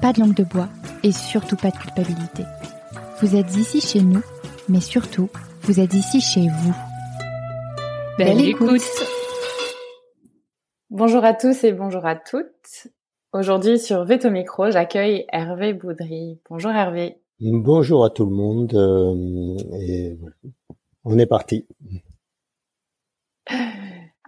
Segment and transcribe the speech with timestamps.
[0.00, 0.68] pas de langue de bois
[1.02, 2.44] et surtout pas de culpabilité.
[3.20, 4.22] Vous êtes ici chez nous,
[4.68, 5.28] mais surtout,
[5.62, 6.74] vous êtes ici chez vous.
[8.18, 8.82] Belle, écoute.
[10.90, 12.88] Bonjour à tous et bonjour à toutes.
[13.32, 16.40] Aujourd'hui sur Veto Micro, j'accueille Hervé Boudry.
[16.48, 17.18] Bonjour Hervé.
[17.40, 20.16] Bonjour à tout le monde euh, et
[21.04, 21.66] on est parti.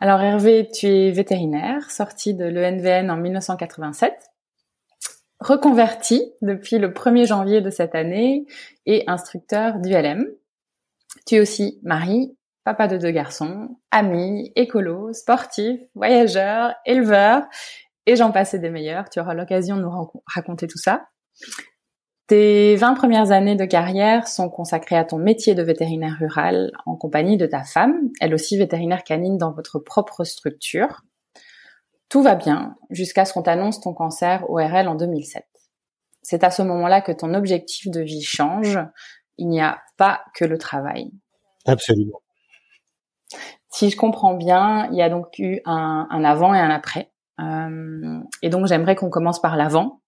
[0.00, 4.12] Alors Hervé, tu es vétérinaire, sorti de l'ENVN en 1987,
[5.40, 8.46] reconverti depuis le 1er janvier de cette année
[8.86, 10.26] et instructeur d'ULM.
[11.26, 17.44] Tu es aussi mari, papa de deux garçons, ami, écolo, sportif, voyageur, éleveur
[18.06, 19.08] et j'en passais des meilleurs.
[19.10, 21.08] Tu auras l'occasion de nous raconter tout ça.
[22.26, 26.94] Tes 20 premières années de carrière sont consacrées à ton métier de vétérinaire rural en
[26.94, 31.04] compagnie de ta femme, elle aussi vétérinaire canine dans votre propre structure.
[32.08, 35.44] Tout va bien jusqu'à ce qu'on t'annonce ton cancer ORL en 2007.
[36.22, 38.78] C'est à ce moment-là que ton objectif de vie change.
[39.36, 41.10] Il n'y a pas que le travail.
[41.66, 42.20] Absolument.
[43.70, 47.12] Si je comprends bien, il y a donc eu un, avant et un après.
[47.40, 50.00] Euh, et donc j'aimerais qu'on commence par l'avant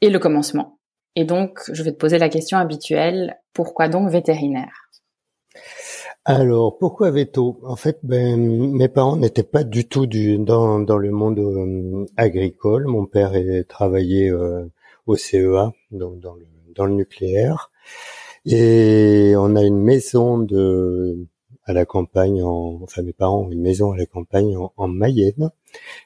[0.00, 0.78] et le commencement.
[1.16, 4.88] Et donc, je vais te poser la question habituelle, pourquoi donc vétérinaire?
[6.36, 7.58] Alors, pourquoi veto?
[7.64, 8.38] En fait, ben,
[8.72, 12.86] mes parents n'étaient pas du tout dans, dans le monde euh, agricole.
[12.86, 13.32] Mon père
[13.68, 14.64] travaillait euh,
[15.06, 17.70] au CEA, donc dans le, dans le nucléaire.
[18.46, 21.26] Et on a une maison de
[21.64, 24.88] à la campagne, en, enfin mes parents ont une maison à la campagne en, en
[24.88, 25.50] Mayenne.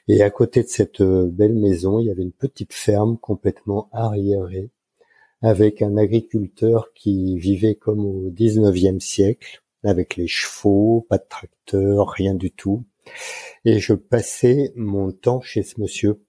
[0.07, 3.89] Et à côté de cette euh, belle maison, il y avait une petite ferme complètement
[3.91, 4.69] arriérée
[5.41, 12.09] avec un agriculteur qui vivait comme au 19e siècle, avec les chevaux, pas de tracteur,
[12.09, 12.85] rien du tout.
[13.65, 16.21] Et je passais mon temps chez ce monsieur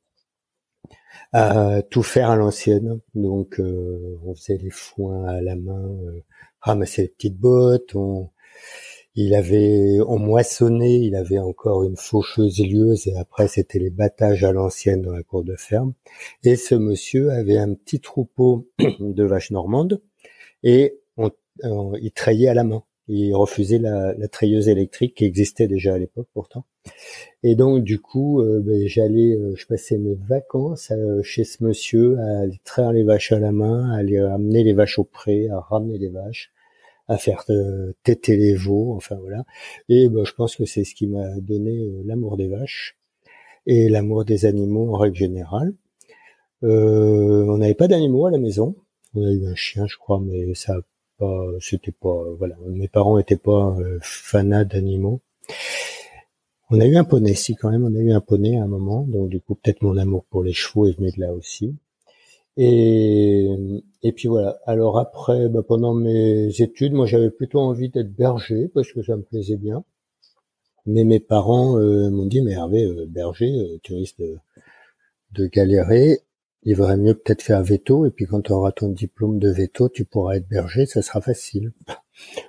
[1.32, 3.00] à tout faire à l'ancienne.
[3.14, 6.22] Donc, euh, on faisait les foins à la main, euh,
[6.60, 8.30] ramasser les petites bottes, on,
[9.16, 14.44] il avait, on moissonnait, il avait encore une faucheuse lieuse et après c'était les battages
[14.44, 15.94] à l'ancienne dans la cour de ferme.
[16.44, 18.68] Et ce monsieur avait un petit troupeau
[19.00, 20.02] de vaches normandes
[20.62, 21.30] et on,
[21.98, 22.84] il trayait à la main.
[23.08, 26.64] Il refusait la, la treilleuse électrique qui existait déjà à l'époque pourtant.
[27.42, 31.62] Et donc du coup, euh, ben, j'allais, euh, je passais mes vacances euh, chez ce
[31.64, 35.04] monsieur à aller traire les vaches à la main, à aller amener les vaches au
[35.04, 36.52] pré, à ramener les vaches
[37.08, 37.44] à faire
[38.02, 39.44] téter les veaux, enfin voilà.
[39.88, 42.98] Et ben, je pense que c'est ce qui m'a donné l'amour des vaches
[43.66, 45.72] et l'amour des animaux en règle générale.
[46.62, 48.74] On n'avait pas d'animaux à la maison.
[49.14, 50.80] On a eu un chien, je crois, mais ça
[51.18, 52.56] pas, c'était pas, voilà.
[52.66, 55.20] Mes parents étaient pas euh, fanats d'animaux.
[56.70, 58.66] On a eu un poney, si quand même, on a eu un poney à un
[58.66, 61.76] moment, donc du coup peut-être mon amour pour les chevaux est venu de là aussi.
[62.56, 63.48] Et,
[64.02, 64.58] et puis voilà.
[64.66, 69.16] Alors après, bah, pendant mes études, moi j'avais plutôt envie d'être berger parce que ça
[69.16, 69.84] me plaisait bien.
[70.86, 74.38] Mais mes parents euh, m'ont dit, mais Hervé, euh, berger, euh, tu risques de,
[75.32, 76.20] de, galérer.
[76.66, 78.04] Il vaudrait mieux peut-être faire veto.
[78.04, 81.22] Et puis quand tu auras ton diplôme de veto, tu pourras être berger, ça sera
[81.22, 81.72] facile.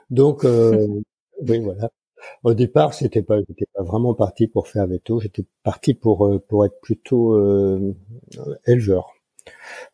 [0.09, 0.43] Donc,
[1.47, 1.89] oui, voilà.
[2.43, 5.21] Au départ, c'était pas, j'étais pas vraiment parti pour faire veto.
[5.21, 7.37] J'étais parti pour pour être plutôt
[8.65, 9.13] éleveur.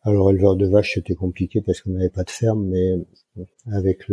[0.02, 2.94] Alors éleveur de vaches, c'était compliqué parce qu'on n'avait pas de ferme, mais
[3.72, 4.08] avec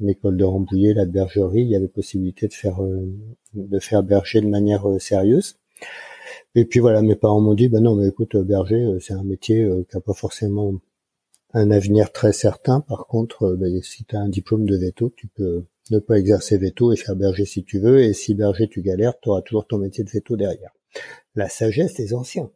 [0.00, 3.06] l'école de Rambouillet, la bergerie, il y avait possibilité de faire euh,
[3.54, 5.58] de faire berger de manière euh, sérieuse.
[6.56, 9.22] Et puis voilà, mes parents m'ont dit, ben non, mais écoute, berger, euh, c'est un
[9.22, 10.74] métier qui n'a pas forcément
[11.54, 12.80] un avenir très certain.
[12.80, 16.58] Par contre, ben, si tu as un diplôme de veto, tu peux ne pas exercer
[16.58, 18.02] veto et faire berger si tu veux.
[18.02, 20.72] Et si berger, tu galères, tu auras toujours ton métier de veto derrière.
[21.34, 22.50] La sagesse des anciens.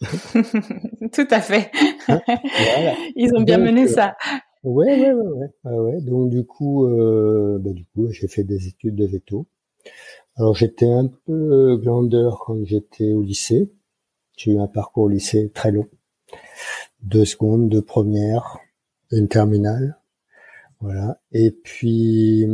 [1.12, 1.70] Tout à fait.
[2.08, 2.20] Hein
[3.16, 4.16] Ils ont bien mené euh, ça.
[4.64, 5.46] Ouais, ouais, ouais, ouais.
[5.64, 6.00] Ah ouais.
[6.00, 9.46] Donc du coup, euh, bah, du coup, j'ai fait des études de veto.
[10.36, 13.72] Alors j'étais un peu glandeur quand j'étais au lycée.
[14.36, 15.88] J'ai eu un parcours au lycée très long.
[17.02, 18.58] Deux secondes, deux premières,
[19.10, 19.98] une terminale.
[20.80, 21.20] Voilà.
[21.32, 22.46] Et puis,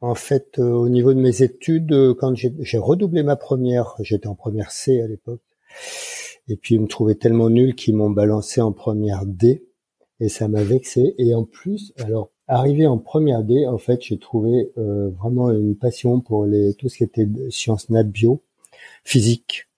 [0.00, 4.28] en fait, euh, au niveau de mes études, euh, quand j'ai redoublé ma première, j'étais
[4.28, 5.42] en première C à l'époque.
[6.48, 9.66] Et puis, ils me trouvaient tellement nul qu'ils m'ont balancé en première D.
[10.20, 11.14] Et ça m'a vexé.
[11.18, 15.76] Et en plus, alors, arrivé en première D, en fait, j'ai trouvé euh, vraiment une
[15.76, 18.42] passion pour les tout ce qui était sciences nat bio,
[19.04, 19.68] physique.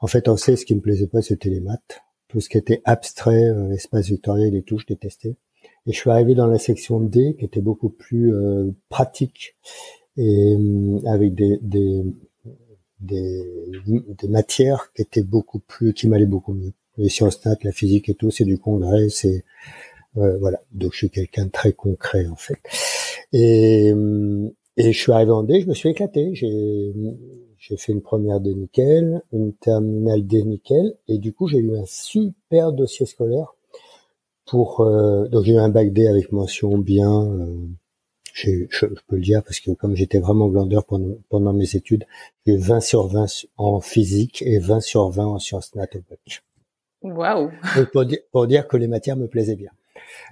[0.00, 2.00] En fait, en C, ce qui me plaisait pas, c'était les maths.
[2.28, 5.36] Tout ce qui était abstrait, espace vectoriel et tout, je détestais.
[5.88, 9.56] Et je suis arrivé dans la section D, qui était beaucoup plus euh, pratique
[10.18, 10.56] et
[11.06, 12.02] avec des, des,
[13.00, 13.44] des,
[13.86, 16.72] des, matières qui étaient beaucoup plus, qui m'allaient beaucoup mieux.
[16.98, 19.40] Les sciences nat, la physique et tout, c'est du congrès, c'est euh,
[20.14, 20.60] voilà.
[20.72, 22.58] Donc je suis quelqu'un de très concret en fait.
[23.32, 23.92] Et,
[24.76, 26.30] et je suis arrivé en D, je me suis éclaté.
[26.34, 26.92] J'ai
[27.58, 31.76] j'ai fait une première D nickel, une terminale D nickel, et du coup j'ai eu
[31.76, 33.54] un super dossier scolaire
[34.46, 37.24] pour euh, donc j'ai eu un bac D avec mention bien.
[37.24, 37.66] Euh,
[38.32, 42.04] je, je, peux le dire parce que comme j'étais vraiment glandeur pendant, pendant mes études,
[42.46, 43.26] j'ai eu 20 sur 20
[43.56, 46.42] en physique et 20 sur 20 en sciences nat au bac.
[47.02, 47.50] Waouh
[47.92, 49.70] pour, dire, pour dire que les matières me plaisaient bien.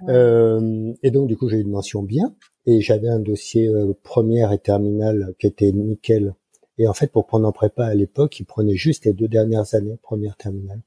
[0.08, 2.34] Euh, et donc du coup j'ai eu une mention bien
[2.67, 6.34] et j'avais un dossier euh, première et terminale qui était nickel.
[6.78, 9.75] Et en fait pour prendre en prépa à l'époque, il prenait juste les deux dernières
[9.75, 10.82] années première terminale.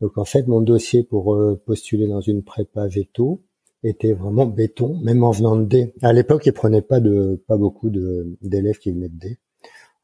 [0.00, 3.42] Donc en fait, mon dossier pour euh, postuler dans une prépa veto
[3.82, 5.94] était vraiment béton, même en venant de D.
[6.02, 9.38] À l'époque, ils prenaient pas de pas beaucoup de d'élèves qui venaient de D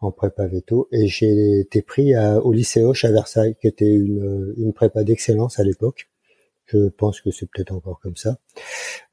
[0.00, 4.52] en prépa veto, et j'ai été pris au lycée Hoche à Versailles, qui était une,
[4.56, 6.08] une prépa d'excellence à l'époque.
[6.72, 8.38] Je pense que c'est peut-être encore comme ça.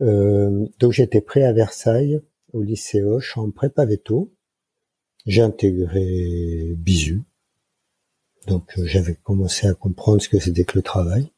[0.01, 2.21] Euh, donc été pris à Versailles
[2.53, 4.33] au lycée Hoche en prépa veto.
[5.25, 7.23] J'ai intégré Bisu,
[8.47, 11.31] donc euh, j'avais commencé à comprendre ce que c'était que le travail.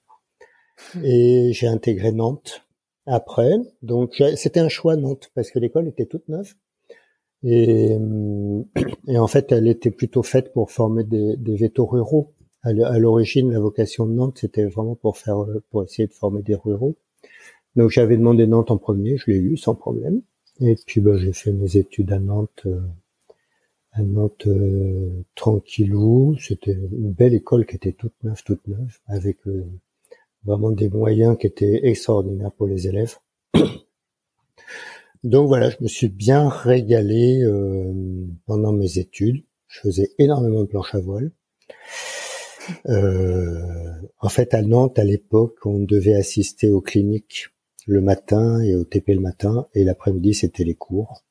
[1.03, 2.63] Et j'ai intégré Nantes
[3.06, 3.53] après.
[3.81, 6.53] Donc c'était un choix Nantes parce que l'école était toute neuve.
[7.44, 7.97] Et,
[9.07, 12.35] et, en fait, elle était plutôt faite pour former des, des vétos ruraux.
[12.63, 16.55] À l'origine, la vocation de Nantes, c'était vraiment pour faire, pour essayer de former des
[16.55, 16.95] ruraux.
[17.75, 20.21] Donc j'avais demandé Nantes en premier, je l'ai eu sans problème.
[20.59, 22.81] Et puis ben, j'ai fait mes études à Nantes euh,
[23.93, 26.35] à Nantes euh, tranquillou.
[26.39, 29.65] C'était une belle école qui était toute neuve, toute neuve, avec euh,
[30.43, 33.17] vraiment des moyens qui étaient extraordinaires pour les élèves.
[35.23, 37.93] Donc voilà, je me suis bien régalé euh,
[38.45, 39.43] pendant mes études.
[39.67, 41.31] Je faisais énormément de planches à voile.
[42.87, 47.47] En fait, à Nantes, à l'époque, on devait assister aux cliniques
[47.87, 51.23] le matin et au TP le matin, et l'après-midi, c'était les cours.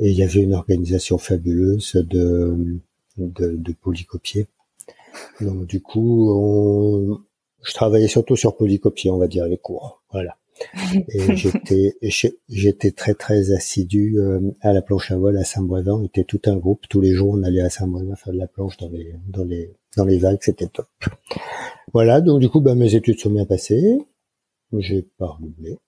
[0.00, 2.80] Et il y avait une organisation fabuleuse de,
[3.16, 4.48] de, de polycopier.
[5.40, 7.20] Donc du coup, on,
[7.62, 10.02] je travaillais surtout sur polycopier, on va dire les cours.
[10.12, 10.36] Voilà.
[11.08, 11.96] Et j'étais,
[12.48, 15.94] j'étais très très assidu euh, à la planche à voile à Saint-Brévin.
[15.94, 16.86] On était tout un groupe.
[16.88, 19.74] Tous les jours, on allait à Saint-Brévin faire de la planche dans les dans les
[19.96, 20.38] dans les vagues.
[20.40, 20.88] C'était top.
[21.92, 22.20] Voilà.
[22.20, 23.98] Donc du coup, bah, mes études sont bien passées.
[24.78, 25.78] J'ai pas redoublé.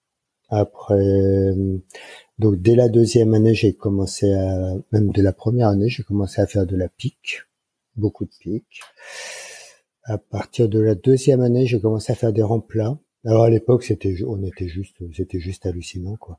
[0.49, 1.55] Après,
[2.39, 6.41] donc dès la deuxième année, j'ai commencé à, même dès la première année, j'ai commencé
[6.41, 7.43] à faire de la pique,
[7.97, 8.81] beaucoup de pique.
[10.05, 12.99] À partir de la deuxième année, j'ai commencé à faire des remplats.
[13.27, 16.39] Alors à l'époque, c'était, on était juste, c'était juste hallucinant, quoi.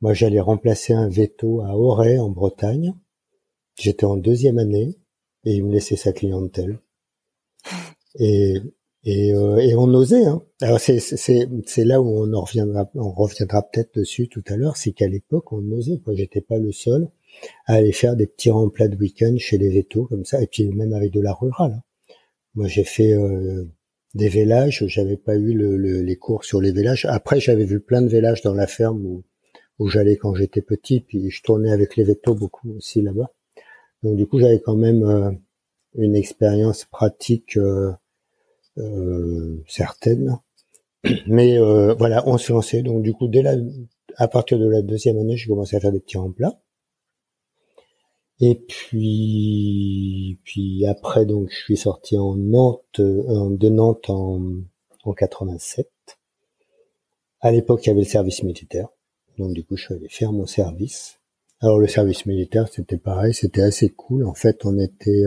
[0.00, 2.94] Moi, j'allais remplacer un veto à Auray, en Bretagne.
[3.78, 4.98] J'étais en deuxième année
[5.44, 6.80] et il me laissait sa clientèle.
[8.18, 8.60] Et
[9.06, 10.24] et, euh, et on osait.
[10.26, 10.42] Hein.
[10.60, 14.76] Alors c'est c'est là où on en reviendra on reviendra peut-être dessus tout à l'heure,
[14.76, 15.98] c'est qu'à l'époque on osait.
[16.04, 17.08] Quoi, j'étais pas le seul
[17.66, 20.68] à aller faire des petits remplats de week-end chez les vétos comme ça, et puis
[20.70, 21.72] même avec de la rurale.
[21.72, 22.14] Hein.
[22.54, 23.64] Moi j'ai fait euh,
[24.16, 27.06] des vélages, j'avais pas eu le, les cours sur les vélages.
[27.06, 29.24] Après j'avais vu plein de vélages dans la ferme où
[29.78, 33.30] où j'allais quand j'étais petit, puis je tournais avec les vétos beaucoup aussi là-bas.
[34.02, 35.30] Donc du coup j'avais quand même euh,
[35.94, 37.56] une expérience pratique.
[37.56, 37.92] Euh,
[38.78, 40.38] euh, certaines.
[41.26, 42.82] Mais euh, voilà, on se lançait.
[42.82, 43.54] Donc du coup, dès la,
[44.16, 46.60] à partir de la deuxième année, j'ai commencé à faire des petits remplats.
[48.40, 54.42] Et puis, puis après, donc, je suis sorti en Nantes, euh, de Nantes en,
[55.04, 55.88] en 87.
[57.40, 58.88] À l'époque, il y avait le service militaire.
[59.38, 61.20] Donc, du coup, je suis allé faire mon service.
[61.60, 64.24] Alors, le service militaire, c'était pareil, c'était assez cool.
[64.24, 65.24] En fait, on était,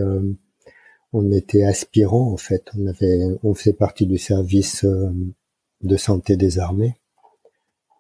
[1.14, 2.64] on était aspirant en fait.
[2.78, 5.12] On avait, on faisait partie du service euh,
[5.82, 6.96] de santé des armées.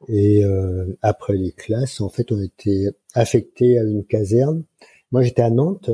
[0.07, 4.63] Et euh, après les classes, en fait, on était affecté à une caserne.
[5.11, 5.89] Moi, j'étais à Nantes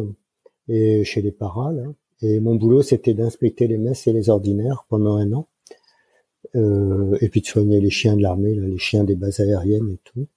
[0.67, 1.83] et chez les paras, là.
[2.21, 5.47] Et mon boulot, c'était d'inspecter les messes et les ordinaires pendant un an.
[6.55, 9.99] Euh, et puis de soigner les chiens de l'armée, les chiens des bases aériennes et
[10.03, 10.27] tout.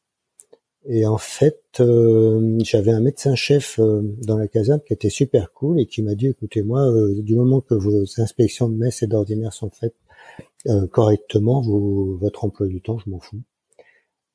[0.86, 5.78] Et en fait, euh, j'avais un médecin-chef euh, dans la caserne qui était super cool
[5.80, 9.52] et qui m'a dit, écoutez, moi, du moment que vos inspections de messes et d'ordinaires
[9.52, 9.94] sont faites
[10.90, 11.62] correctement,
[12.20, 13.40] votre emploi du temps, je m'en fous.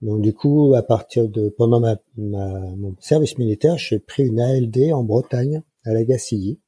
[0.03, 1.81] Donc du coup, à partir de pendant
[2.17, 6.59] mon service militaire, j'ai pris une ALD en Bretagne, à la Gacilly,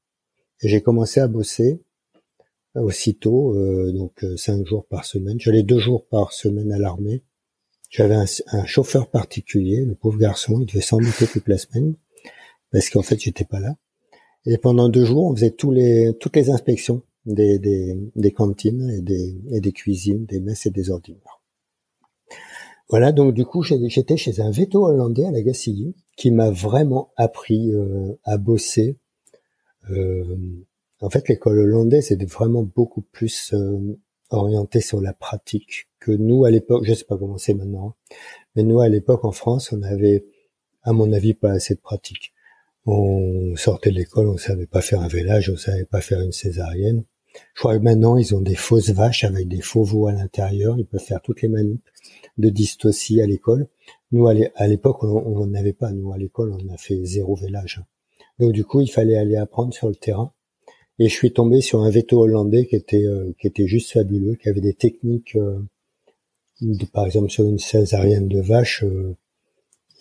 [0.61, 1.81] et j'ai commencé à bosser
[2.75, 5.37] aussitôt, euh, donc euh, cinq jours par semaine.
[5.39, 7.23] J'allais deux jours par semaine à l'armée.
[7.89, 11.95] J'avais un, chauffeur particulier, le pauvre garçon, il devait s'embêter toute la semaine
[12.71, 13.75] parce qu'en fait j'étais pas là.
[14.45, 19.71] Et pendant deux jours, on faisait toutes les inspections des, cantines et des, et des
[19.71, 21.34] cuisines, des messes et des ordinaires.
[22.89, 27.11] Voilà, donc du coup j'étais chez un veto hollandais à la Gacilly qui m'a vraiment
[27.15, 28.97] appris euh, à bosser.
[29.89, 30.37] Euh,
[31.01, 33.97] en fait, l'école hollandaise est vraiment beaucoup plus euh,
[34.29, 36.85] orientée sur la pratique que nous à l'époque.
[36.85, 37.95] Je sais pas comment c'est maintenant,
[38.55, 40.25] mais nous à l'époque en France, on avait,
[40.83, 42.33] à mon avis, pas assez de pratique.
[42.85, 46.31] On sortait de l'école, on savait pas faire un vélage, on savait pas faire une
[46.31, 47.03] césarienne.
[47.55, 50.77] Je crois que maintenant ils ont des fausses vaches avec des faux veaux à l'intérieur.
[50.77, 51.83] Ils peuvent faire toutes les manips
[52.37, 53.67] de dystocie à l'école.
[54.11, 55.91] Nous à l'époque, on n'avait pas.
[55.91, 57.81] Nous à l'école, on a fait zéro vélage.
[58.39, 60.33] Donc du coup, il fallait aller apprendre sur le terrain.
[60.99, 64.35] Et je suis tombé sur un veto hollandais qui était euh, qui était juste fabuleux,
[64.35, 65.59] qui avait des techniques, euh,
[66.93, 69.15] par exemple sur une césarienne de vache, euh,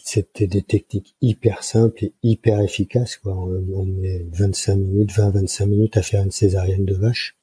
[0.05, 3.17] c'était des techniques hyper simples et hyper efficaces.
[3.17, 3.35] Quoi.
[3.35, 7.37] On, met 25 minutes, 20-25 minutes à faire une césarienne de vache,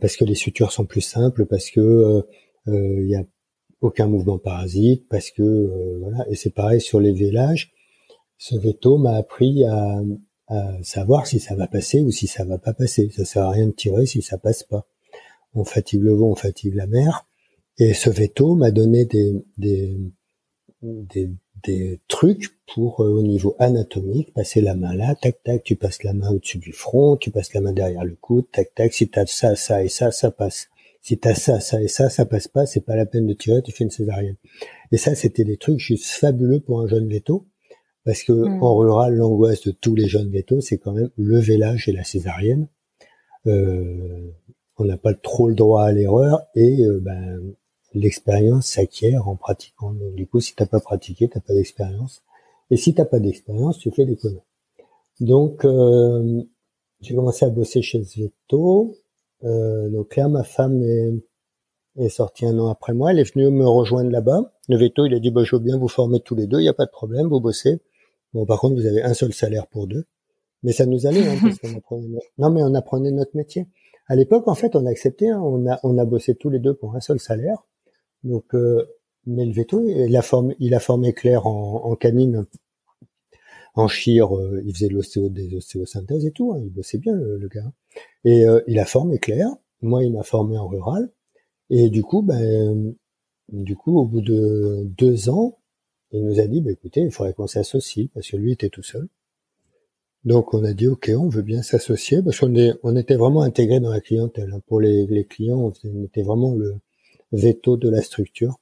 [0.00, 2.24] parce que les sutures sont plus simples, parce que
[2.66, 3.24] il y a
[3.80, 6.26] aucun mouvement parasite, parce que voilà.
[6.30, 7.72] Et c'est pareil sur les vélages.
[8.38, 10.02] Ce veto m'a appris à,
[10.82, 13.08] savoir si ça va passer ou si ça va pas passer.
[13.16, 14.86] Ça sert à rien de tirer si ça passe pas.
[15.54, 17.26] On fatigue le vent, on fatigue la mer.
[17.78, 19.96] Et ce veto m'a donné des, des,
[20.82, 21.30] des,
[21.62, 26.02] des trucs pour, euh, au niveau anatomique, passer la main là, tac, tac, tu passes
[26.02, 29.08] la main au-dessus du front, tu passes la main derrière le coude, tac, tac, si
[29.08, 30.68] t'as ça, ça et ça, ça passe.
[31.02, 33.62] Si t'as ça, ça et ça, ça passe pas, c'est pas la peine de tirer,
[33.62, 34.36] tu fais une césarienne.
[34.92, 37.46] Et ça, c'était des trucs juste fabuleux pour un jeune veto.
[38.04, 38.62] Parce que mm.
[38.62, 42.04] en rural, l'angoisse de tous les jeunes vétos, c'est quand même le vélage et la
[42.04, 42.68] césarienne.
[43.46, 44.30] Euh,
[44.76, 47.54] on n'a pas trop le droit à l'erreur et euh, ben,
[47.92, 49.92] l'expérience s'acquiert en pratiquant.
[49.92, 52.22] Donc, du coup, si t'as pas pratiqué, t'as pas d'expérience.
[52.70, 54.40] Et si t'as pas d'expérience, tu fais des conneries.
[55.20, 56.42] Donc, euh,
[57.00, 58.02] j'ai commencé à bosser chez.
[58.52, 58.84] Euh,
[59.42, 61.12] donc là, ma femme est,
[61.96, 63.10] est sortie un an après moi.
[63.10, 64.52] Elle est venue me rejoindre là-bas.
[64.68, 66.62] Le veto, il a dit, bah, je veux bien vous former tous les deux, il
[66.62, 67.80] n'y a pas de problème, vous bossez.
[68.32, 70.04] Bon, par contre, vous avez un seul salaire pour deux.
[70.62, 72.18] Mais ça nous allait, hein, parce qu'on apprenait...
[72.38, 73.66] Non, mais on apprenait notre métier.
[74.06, 76.58] À l'époque, en fait, on a accepté, hein, on a on a bossé tous les
[76.58, 77.64] deux pour un seul salaire.
[78.24, 78.86] Donc, euh,
[79.26, 82.46] mais le veto, il a formé, il a formé Claire en, en canine,
[83.74, 87.48] en chire, euh, il faisait l'ostéo des ostéosynthèses et tout, hein, il bossait bien le,
[87.48, 87.72] gars.
[88.24, 89.50] Et euh, il a formé Claire,
[89.82, 91.10] moi il m'a formé en rural.
[91.70, 92.94] Et du coup, ben,
[93.48, 95.58] du coup, au bout de deux ans,
[96.12, 98.82] il nous a dit, bah, écoutez, il faudrait qu'on s'associe, parce que lui était tout
[98.82, 99.08] seul.
[100.24, 103.80] Donc on a dit, ok, on veut bien s'associer, parce qu'on on était vraiment intégré
[103.80, 104.52] dans la clientèle.
[104.52, 104.60] Hein.
[104.66, 106.76] Pour les, les clients, on était vraiment le
[107.32, 108.58] veto de la structure.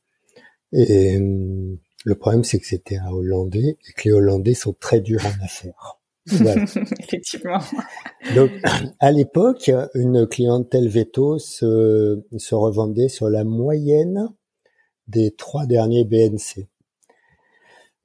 [0.72, 5.00] Et hum, le problème, c'est que c'était un Hollandais, et que les Hollandais sont très
[5.00, 6.00] durs en affaires.
[7.00, 7.58] Effectivement.
[8.34, 8.50] Donc,
[8.98, 14.30] à l'époque, une clientèle veto se, se revendait sur la moyenne
[15.06, 16.66] des trois derniers BNC.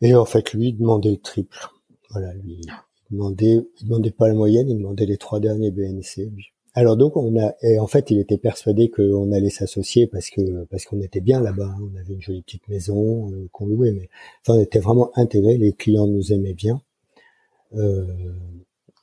[0.01, 1.69] Et en fait, lui, il demandait le triple.
[2.09, 2.71] Voilà, lui, il
[3.09, 6.29] demandait, il demandait pas la moyenne, il demandait les trois derniers BNC.
[6.73, 10.65] Alors donc, on a, et en fait, il était persuadé qu'on allait s'associer parce que
[10.65, 11.75] parce qu'on était bien là-bas.
[11.77, 11.89] Hein.
[11.93, 14.09] On avait une jolie petite maison euh, qu'on louait, mais
[14.41, 15.57] enfin, on était vraiment intégrés.
[15.57, 16.81] Les clients nous aimaient bien.
[17.75, 18.05] Euh,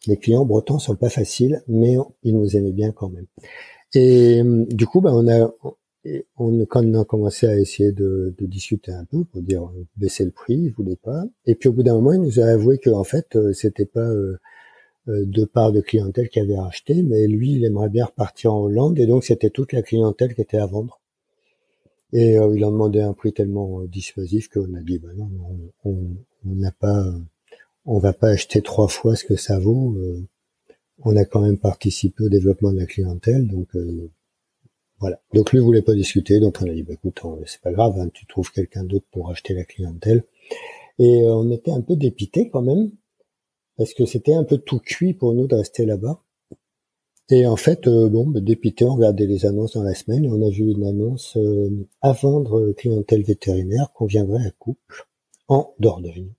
[0.06, 3.26] les clients bretons sont pas faciles, mais ils nous aimaient bien quand même.
[3.94, 5.52] Et du coup, ben, on a
[6.36, 9.86] on, quand on a commencé à essayer de, de, discuter un peu pour dire euh,
[9.96, 11.24] baisser le prix, il voulait pas.
[11.46, 13.86] Et puis au bout d'un moment, il nous a avoué que en fait, euh, c'était
[13.86, 14.38] pas euh,
[15.06, 18.98] deux parts de clientèle qui avait racheté, mais lui, il aimerait bien repartir en Hollande,
[18.98, 21.00] et donc c'était toute la clientèle qui était à vendre.
[22.12, 25.30] Et il a demandé un prix tellement dissuasif qu'on a dit, bah non,
[25.84, 25.96] on
[26.44, 27.04] n'a pas,
[27.86, 29.96] on va pas acheter trois fois ce que ça vaut.
[31.04, 33.68] on a quand même participé au développement de la clientèle, donc
[34.98, 35.20] Voilà.
[35.32, 38.08] Donc lui voulait pas discuter, donc on a dit bah écoute, c'est pas grave, hein,
[38.12, 40.24] tu trouves quelqu'un d'autre pour acheter la clientèle.
[40.98, 42.90] Et euh, on était un peu dépité quand même
[43.80, 46.22] parce que c'était un peu tout cuit pour nous de rester là-bas.
[47.30, 50.28] Et en fait, euh, bon, bah, dépité, on regardait les annonces dans la semaine et
[50.28, 55.08] on a vu une annonce euh, à vendre clientèle vétérinaire qu'on viendrait à couple
[55.48, 56.34] en Dordogne.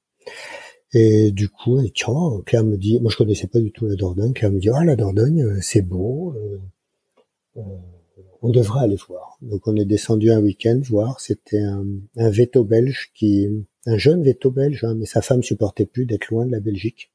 [0.94, 2.14] Et du coup, et tiens,
[2.46, 4.86] Claire me dit, moi je connaissais pas du tout la Dordogne, Claire me dit, ah
[4.86, 6.36] la Dordogne, c'est beau,
[8.44, 9.40] on devrait aller voir.
[9.42, 11.20] Donc on est descendu un week-end voir.
[11.20, 15.88] C'était un, un veto belge qui, un jeune veto belge, hein, mais sa femme supportait
[15.88, 17.12] plus d'être loin de la Belgique.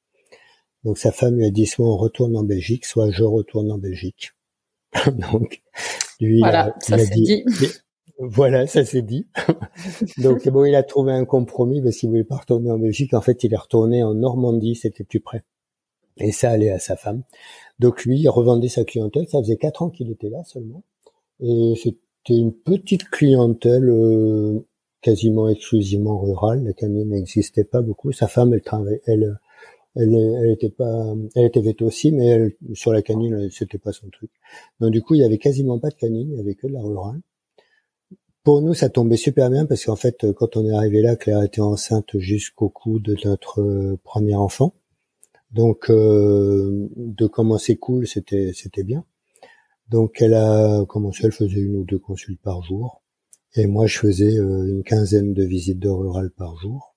[0.87, 3.79] Donc sa femme lui a dit soit on retourne en Belgique, soit je retourne en
[3.79, 4.31] Belgique.
[5.33, 5.61] Donc
[6.21, 7.45] lui, voilà, ça s'est dit.
[8.21, 9.27] Voilà, ça s'est dit.
[10.19, 13.15] Donc bon, il a trouvé un compromis parce qu'il voulait pas retourner en Belgique.
[13.15, 15.43] En fait, il est retourné en Normandie, c'était plus près.
[16.19, 17.25] Et ça allait à sa femme.
[17.81, 19.27] Donc lui, il revendait sa clientèle.
[19.29, 20.85] Ça faisait quatre ans qu'il était là seulement.
[21.41, 24.65] Et c'était une petite clientèle euh,
[25.03, 26.63] quasiment exclusivement rurale.
[26.63, 28.13] La canine n'existait pas beaucoup.
[28.13, 29.37] Sa femme, elle travaillait, elle,
[29.97, 34.31] elle, était pas, elle était aussi, mais elle, sur la canine, c'était pas son truc.
[34.81, 36.73] Donc du coup, il y avait quasiment pas de canine, il y avait que de
[36.73, 37.21] la rurale.
[38.45, 41.43] Pour nous, ça tombait super bien parce qu'en fait, quand on est arrivé là, Claire
[41.43, 44.75] était enceinte jusqu'au cou de notre euh, premier enfant.
[45.51, 49.05] Donc, euh, de commencer cool, c'était c'était bien.
[49.89, 53.03] Donc elle a commencé, elle faisait une ou deux consultes par jour.
[53.55, 56.96] Et moi, je faisais euh, une quinzaine de visites de rural par jour.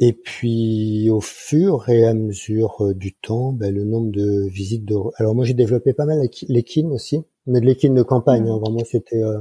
[0.00, 4.84] Et puis, au fur et à mesure euh, du temps, ben, le nombre de visites
[4.84, 4.96] de...
[5.16, 8.48] Alors moi, j'ai développé pas mal l'équine aussi, mais de l'équine de campagne.
[8.48, 8.58] Hein.
[8.58, 9.40] Vraiment, c'était euh,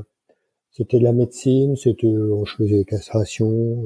[0.72, 3.84] c'était de la médecine, c'était je faisais des castrations,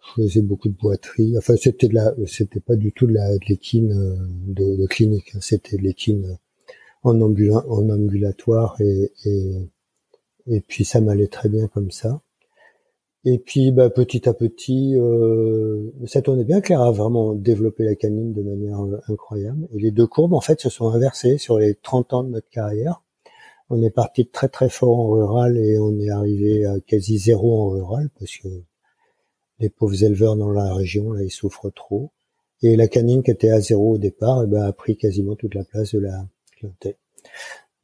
[0.00, 1.36] je faisais beaucoup de boiterie.
[1.38, 5.32] Enfin, c'était de la, c'était pas du tout de la de l'équine de, de, clinique.
[5.34, 5.38] Hein.
[5.40, 6.38] C'était de l'équine
[7.02, 9.70] en, en ambulatoire et, et,
[10.48, 12.20] et puis ça m'allait très bien comme ça.
[13.28, 16.60] Et puis bah, petit à petit, euh, ça tournait bien.
[16.60, 19.66] Claire a vraiment développé la canine de manière euh, incroyable.
[19.72, 22.48] Et les deux courbes, en fait, se sont inversées sur les 30 ans de notre
[22.48, 23.02] carrière.
[23.68, 27.62] On est parti très très fort en rural et on est arrivé à quasi zéro
[27.62, 28.48] en rural parce que
[29.58, 32.12] les pauvres éleveurs dans la région, là, ils souffrent trop.
[32.62, 35.56] Et la canine qui était à zéro au départ, eh ben, a pris quasiment toute
[35.56, 36.26] la place de la,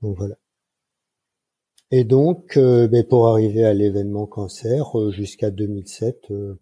[0.02, 0.36] donc voilà.
[1.94, 6.54] Et donc, euh, ben, pour arriver à l'événement cancer euh, jusqu'à 2007, euh,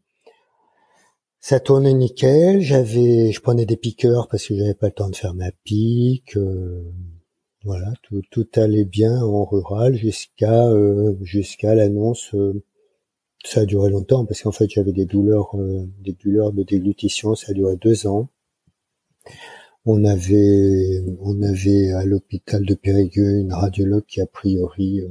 [1.38, 2.61] ça tournait nickel.
[2.61, 6.37] J'avais, je prenais des piqueurs parce que j'avais pas le temps de faire ma pique.
[7.62, 10.69] voilà, tout, tout allait bien en rural jusqu'à
[11.23, 12.35] jusqu'à l'annonce.
[13.45, 15.55] ça a duré longtemps parce qu'en fait j'avais des douleurs,
[16.01, 17.37] des douleurs de déglutition.
[17.37, 18.29] Ça a duré deux ans.
[19.87, 25.09] On avait, on avait à l'hôpital de Périgueux une radiologue qui a priori euh,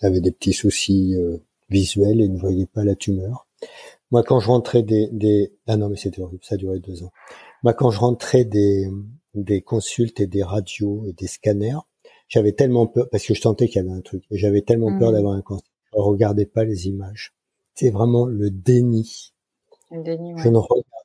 [0.00, 3.46] avait des petits soucis euh, visuels et ne voyait pas la tumeur.
[4.10, 5.52] Moi, quand je rentrais des, des...
[5.66, 7.10] ah non mais c'était horrible, ça a duré deux ans.
[7.62, 8.88] Moi, quand je rentrais des,
[9.34, 11.80] des consultes et des radios et des scanners,
[12.28, 14.96] j'avais tellement peur parce que je sentais qu'il y avait un truc et j'avais tellement
[14.98, 15.14] peur mmh.
[15.14, 15.68] d'avoir un cancer.
[15.92, 17.34] Je regardais pas les images.
[17.74, 19.32] C'est vraiment le déni.
[19.90, 20.97] Le déni Je ne et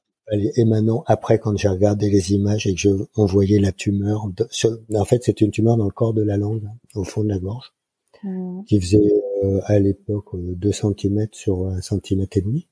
[0.65, 5.23] maintenant, après, quand j'ai regardé les images et que je voyait la tumeur, en fait,
[5.23, 7.73] c'est une tumeur dans le corps de la langue, hein, au fond de la gorge,
[8.23, 8.63] mmh.
[8.65, 12.67] qui faisait euh, à l'époque 2 euh, cm sur un centimètre et demi.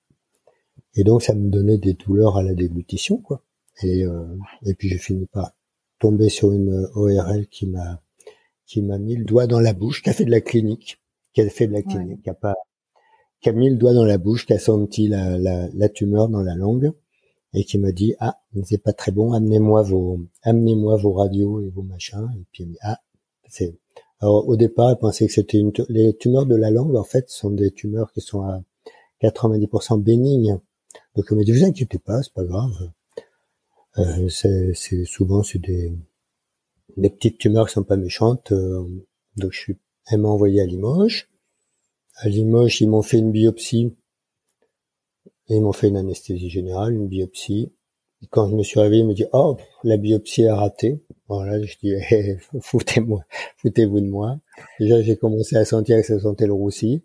[0.95, 3.43] Et donc, ça me donnait des douleurs à la déglutition, quoi.
[3.83, 4.25] Et, euh,
[4.65, 5.51] et puis, j'ai fini par
[5.99, 8.01] tomber sur une ORL qui m'a
[8.65, 11.01] qui m'a mis le doigt dans la bouche, qui a fait de la clinique,
[11.33, 12.55] qui a fait de la clinique, qui a pas,
[13.41, 16.29] qui a mis le doigt dans la bouche, qui a senti la, la, la tumeur
[16.29, 16.93] dans la langue
[17.53, 21.69] et qui me dit ah c'est pas très bon amenez-moi vos amenez-moi vos radios et
[21.69, 22.29] vos machins.
[22.39, 22.99] Et puis ah
[23.49, 23.75] c'est
[24.19, 27.29] alors au départ elle pensait que c'était une les tumeurs de la langue en fait
[27.29, 28.61] sont des tumeurs qui sont à
[29.21, 30.59] 90% bénignes.
[31.15, 32.91] Donc elle me dit vous inquiétez pas c'est pas grave.
[33.97, 35.93] Euh, c'est, souvent c'est des
[36.95, 38.85] des petites tumeurs qui sont pas méchantes euh,
[39.35, 41.29] donc je suis elle m'a envoyé à Limoges.
[42.15, 43.93] À Limoges ils m'ont fait une biopsie
[45.51, 47.73] et ils m'ont fait une anesthésie générale, une biopsie.
[48.29, 51.03] Quand je me suis réveillé, ils me dit oh la biopsie est ratée.
[51.27, 53.23] Voilà, je dis hey, foutez-moi,
[53.57, 54.39] foutez-vous de moi.
[54.79, 57.03] Déjà j'ai commencé à sentir que ça sentait le roussi.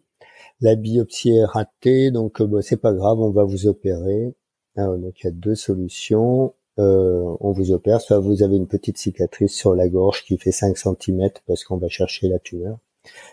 [0.61, 4.37] La biopsie est ratée, donc euh, bah, c'est pas grave, on va vous opérer.
[4.77, 6.55] Alors, donc il y a deux solutions.
[6.79, 10.53] Euh, on vous opère, soit vous avez une petite cicatrice sur la gorge qui fait
[10.53, 12.79] 5 cm parce qu'on va chercher la tumeur,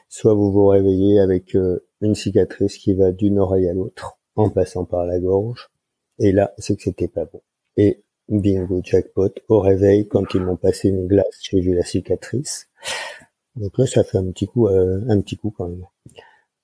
[0.10, 4.50] soit vous vous réveillez avec euh, une cicatrice qui va d'une oreille à l'autre en
[4.50, 5.70] passant par la gorge.
[6.20, 7.42] Et là, c'est que c'était pas bon.
[7.78, 12.70] Et bingo jackpot, au réveil, quand ils m'ont passé une glace, j'ai vu la cicatrice.
[13.56, 15.86] Donc là, ça fait un petit coup, un petit coup quand même.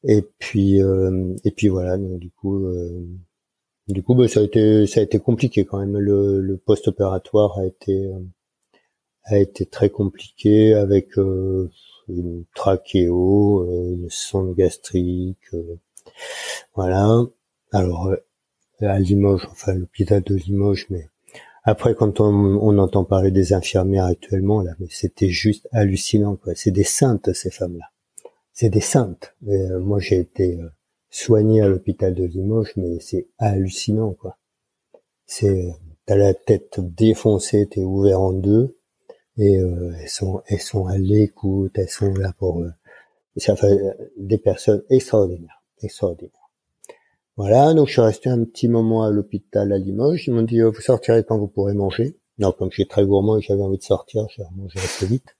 [0.03, 1.97] Et puis, et puis voilà.
[1.97, 2.65] Donc, du coup,
[3.87, 5.97] du coup, bah, ça a été, ça a été compliqué quand même.
[5.97, 8.11] Le, le post-opératoire a été,
[9.25, 15.49] a été très compliqué avec une trachéo, une sonde gastrique,
[16.75, 17.25] voilà.
[17.71, 18.11] Alors
[18.81, 21.07] à Limoges, enfin l'hôpital de Limoges, mais
[21.63, 26.53] après quand on, entend parler des infirmières actuellement, là, mais c'était juste hallucinant quoi.
[26.55, 27.85] C'est des saintes ces femmes-là.
[28.53, 29.35] C'est des saintes.
[29.47, 30.69] Euh, moi j'ai été euh,
[31.09, 34.37] soigné à l'hôpital de Limoges, mais c'est hallucinant quoi.
[35.25, 38.77] C'est t'as la tête défoncée, t'es ouvert en deux,
[39.37, 42.63] et euh, elles sont elles sont à l'écoute, elles sont là pour
[43.37, 43.79] ça fait
[44.17, 46.38] des personnes extraordinaires, extraordinaires.
[47.39, 50.27] Voilà, donc je suis resté un petit moment à l'hôpital à Limoges.
[50.27, 52.17] Ils m'ont dit euh, vous sortirez quand vous pourrez manger.
[52.37, 55.37] Non, comme je suis très gourmand et j'avais envie de sortir, j'ai mangé assez vite.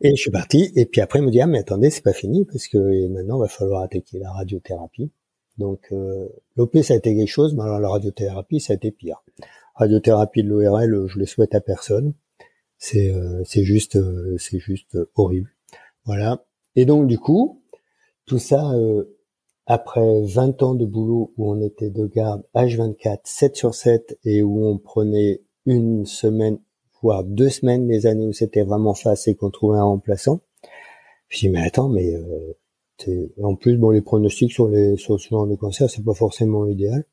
[0.00, 0.72] Et je suis parti.
[0.74, 3.36] Et puis après, ils m'ont dit ah mais attendez, c'est pas fini parce que maintenant
[3.36, 5.10] il va falloir attaquer la radiothérapie.
[5.58, 8.90] Donc euh, l'OP ça a été quelque chose, mais alors la radiothérapie ça a été
[8.90, 9.22] pire.
[9.74, 12.14] Radiothérapie de l'ORL, je le souhaite à personne.
[12.78, 15.50] C'est euh, juste euh, c'est juste horrible.
[16.06, 16.46] Voilà.
[16.74, 17.62] Et donc du coup,
[18.24, 18.72] tout ça
[19.66, 24.42] après 20 ans de boulot où on était de garde H24, 7 sur 7 et
[24.42, 26.58] où on prenait une semaine,
[27.02, 30.40] voire deux semaines les années où c'était vraiment face et qu'on trouvait un remplaçant.
[31.28, 35.28] Je dis mais attends, mais euh, en plus bon les pronostics sur les sur ce
[35.28, 37.04] genre de cancer c'est pas forcément idéal.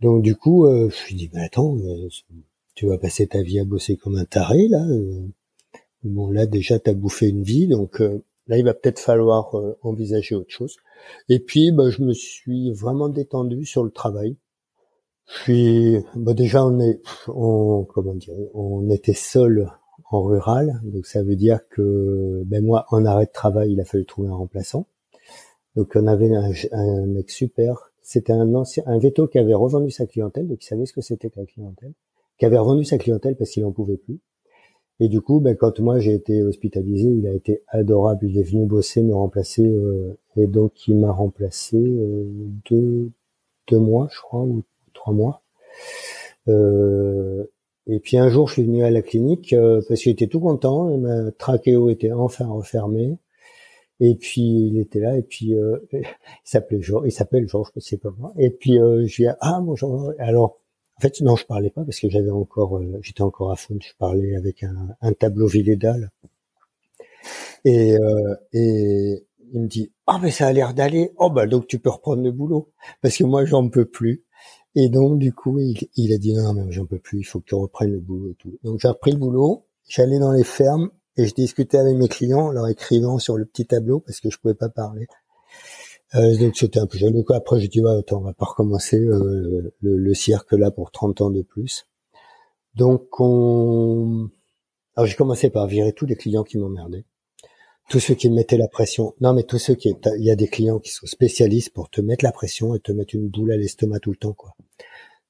[0.00, 1.76] Donc du coup euh, je me dis mais attends,
[2.74, 4.84] tu vas passer ta vie à bosser comme un taré là.
[4.84, 5.22] Euh.
[6.04, 9.78] bon là déjà t'as bouffé une vie donc euh, Là, il va peut-être falloir euh,
[9.82, 10.76] envisager autre chose.
[11.28, 14.36] Et puis, bah, je me suis vraiment détendu sur le travail.
[15.26, 19.70] Puis, bah, déjà, on est, on, comment dire, on était seul
[20.10, 23.84] en rural, donc ça veut dire que, ben moi, en arrêt de travail, il a
[23.84, 24.86] fallu trouver un remplaçant.
[25.76, 26.30] Donc, on avait
[26.72, 27.92] un, mec super.
[28.02, 31.02] C'était un ancien, un veto qui avait revendu sa clientèle, donc il savait ce que
[31.02, 31.92] c'était que la clientèle,
[32.38, 34.18] qui avait revendu sa clientèle parce qu'il en pouvait plus.
[35.00, 38.26] Et du coup, ben, quand moi j'ai été hospitalisé, il a été adorable.
[38.28, 42.24] Il est venu bosser, me remplacer, euh, et donc il m'a remplacé euh,
[42.68, 43.10] deux,
[43.68, 45.42] deux mois, je crois, ou trois mois.
[46.48, 47.44] Euh,
[47.86, 50.40] et puis un jour, je suis venu à la clinique euh, parce qu'il était tout
[50.40, 50.96] content.
[50.98, 53.18] Ma trachéo était enfin refermée.
[54.00, 55.16] Et puis il était là.
[55.16, 56.04] Et puis euh, il
[56.44, 57.06] s'appelait Georges.
[57.06, 58.32] Il s'appelle Georges, je sais pas moi.
[58.38, 60.12] Et puis je lui ai ah bonjour.
[60.18, 60.58] Alors
[60.98, 63.78] en fait, non, je parlais pas parce que j'avais encore, euh, j'étais encore à fond.
[63.80, 66.10] Je parlais avec un, un tableau Villédal.
[67.64, 71.12] Et, euh, et il me dit, ah oh, mais ça a l'air d'aller.
[71.16, 74.24] Oh bah donc tu peux reprendre le boulot parce que moi j'en peux plus.
[74.74, 77.20] Et donc du coup il, il a dit non mais j'en peux plus.
[77.20, 78.58] Il faut que tu reprennes le boulot et tout.
[78.64, 79.66] Donc j'ai repris le boulot.
[79.88, 83.66] J'allais dans les fermes et je discutais avec mes clients, leur écrivant sur le petit
[83.66, 85.06] tableau parce que je pouvais pas parler.
[86.14, 87.12] Euh, donc c'était un peu jeune.
[87.12, 90.90] Donc après j'ai dit ouais, attends, on va pas recommencer euh, le, cirque là pour
[90.90, 91.86] 30 ans de plus.
[92.74, 94.30] Donc on,
[94.96, 97.04] alors j'ai commencé par virer tous les clients qui m'emmerdaient,
[97.90, 99.14] tous ceux qui me mettaient la pression.
[99.20, 102.00] Non mais tous ceux qui, il y a des clients qui sont spécialistes pour te
[102.00, 104.54] mettre la pression et te mettre une boule à l'estomac tout le temps quoi.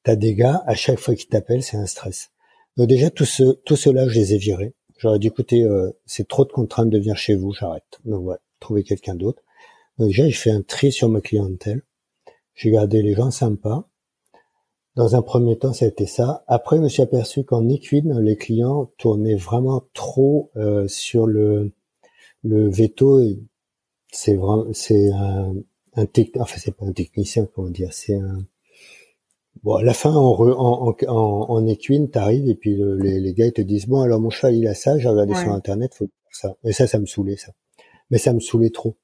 [0.05, 2.31] T'as des gars à chaque fois qu'ils t'appellent c'est un stress.
[2.77, 4.75] Donc déjà tous ceux, tous ceux-là je les ai virés.
[4.99, 7.99] J'aurais dit écoutez euh, c'est trop de contraintes de venir chez vous, j'arrête.
[8.05, 9.43] Donc voilà, trouver quelqu'un d'autre.
[9.99, 11.83] Déjà, je fais un tri sur ma clientèle.
[12.55, 13.89] J'ai gardé les gens sympas.
[14.95, 16.45] Dans un premier temps, ça a été ça.
[16.49, 21.73] Après, je me suis aperçu qu'en Equine, les clients tournaient vraiment trop euh, sur le
[22.43, 23.21] le veto.
[24.11, 25.55] C'est vraiment, c'est un,
[25.95, 26.07] un
[26.41, 28.45] enfin c'est pas un technicien, comment dire, c'est un
[29.65, 33.47] Bon, à la fin, en, en, en, en équine, t'arrives et puis les, les, gars
[33.47, 36.07] ils te disent bon alors mon chat il a ça, j'ai regardé sur internet, faut
[36.07, 36.57] faire ça.
[36.65, 37.53] Et ça, ça me saoulait ça.
[38.11, 38.97] Mais ça me saoulait trop.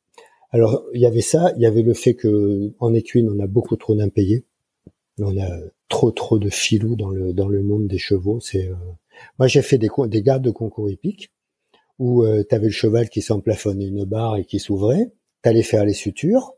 [0.54, 3.48] Alors il y avait ça, il y avait le fait que en équine on a
[3.48, 4.46] beaucoup trop d'impayés,
[5.18, 5.48] on a
[5.88, 8.38] trop trop de filous dans le dans le monde des chevaux.
[8.38, 8.76] C'est euh,
[9.40, 11.32] moi j'ai fait des des gardes de concours hippiques
[11.98, 15.12] où euh, le cheval qui s'emplafonnait une barre et qui s'ouvrait,
[15.42, 16.54] t'allais faire les sutures,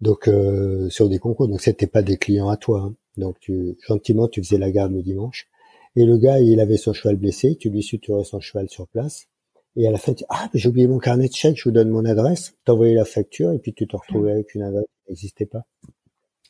[0.00, 2.96] donc euh, sur des concours, donc c'était pas des clients à toi, hein.
[3.16, 5.48] donc tu gentiment tu faisais la garde le dimanche.
[5.94, 9.29] Et le gars il avait son cheval blessé, tu lui suturais son cheval sur place
[9.76, 11.90] et à la fin, tu ah, j'ai oublié mon carnet de chèques, je vous donne
[11.90, 15.46] mon adresse, t'envoyais la facture, et puis tu te retrouvais avec une adresse qui n'existait
[15.46, 15.64] pas.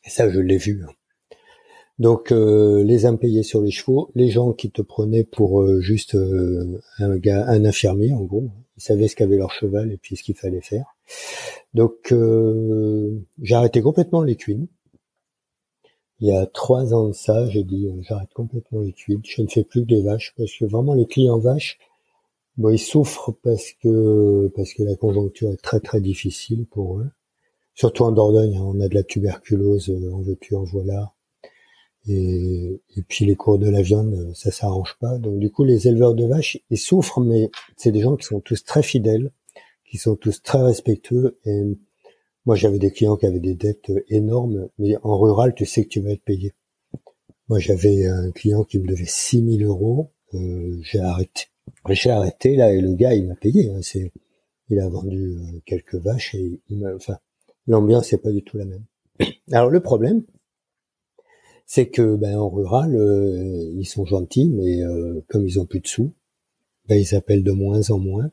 [0.05, 0.83] Et ça, je l'ai vu.
[0.83, 0.91] Hein.
[1.99, 6.15] Donc, euh, les impayés sur les chevaux, les gens qui te prenaient pour euh, juste
[6.15, 8.49] euh, un gars, un infirmier, en gros.
[8.77, 10.95] Ils savaient ce qu'avait leur cheval et puis ce qu'il fallait faire.
[11.75, 12.11] Donc,
[13.41, 14.67] j'ai arrêté complètement les cuines.
[16.19, 19.21] Il y a trois ans de ça, j'ai dit, j'arrête complètement les cuines.
[19.23, 21.77] Je ne fais plus que des vaches parce que vraiment les clients vaches,
[22.57, 27.09] Bon, ils souffrent parce que parce que la conjoncture est très très difficile pour eux.
[27.75, 31.13] Surtout en Dordogne, hein, on a de la tuberculose, euh, en veux-tu, en voilà.
[32.07, 35.17] Et, et puis les cours de la viande, euh, ça s'arrange pas.
[35.17, 38.41] Donc du coup, les éleveurs de vaches, ils souffrent, mais c'est des gens qui sont
[38.41, 39.31] tous très fidèles,
[39.89, 41.39] qui sont tous très respectueux.
[41.45, 41.61] Et
[42.45, 45.89] moi, j'avais des clients qui avaient des dettes énormes, mais en rural, tu sais que
[45.89, 46.53] tu vas être payé.
[47.49, 50.11] Moi, j'avais un client qui me devait 6000 euros.
[50.33, 51.50] Euh, j'ai arrêté.
[51.89, 53.69] J'ai arrêté là et le gars, il m'a payé.
[53.71, 54.11] Hein, c'est,
[54.69, 56.61] il a vendu euh, quelques vaches et
[56.95, 57.17] enfin,
[57.67, 58.85] l'ambiance n'est pas du tout la même.
[59.51, 60.23] Alors le problème,
[61.65, 65.79] c'est que ben, en rural, euh, ils sont gentils, mais euh, comme ils ont plus
[65.81, 66.13] de sous,
[66.87, 68.31] ben, ils appellent de moins en moins.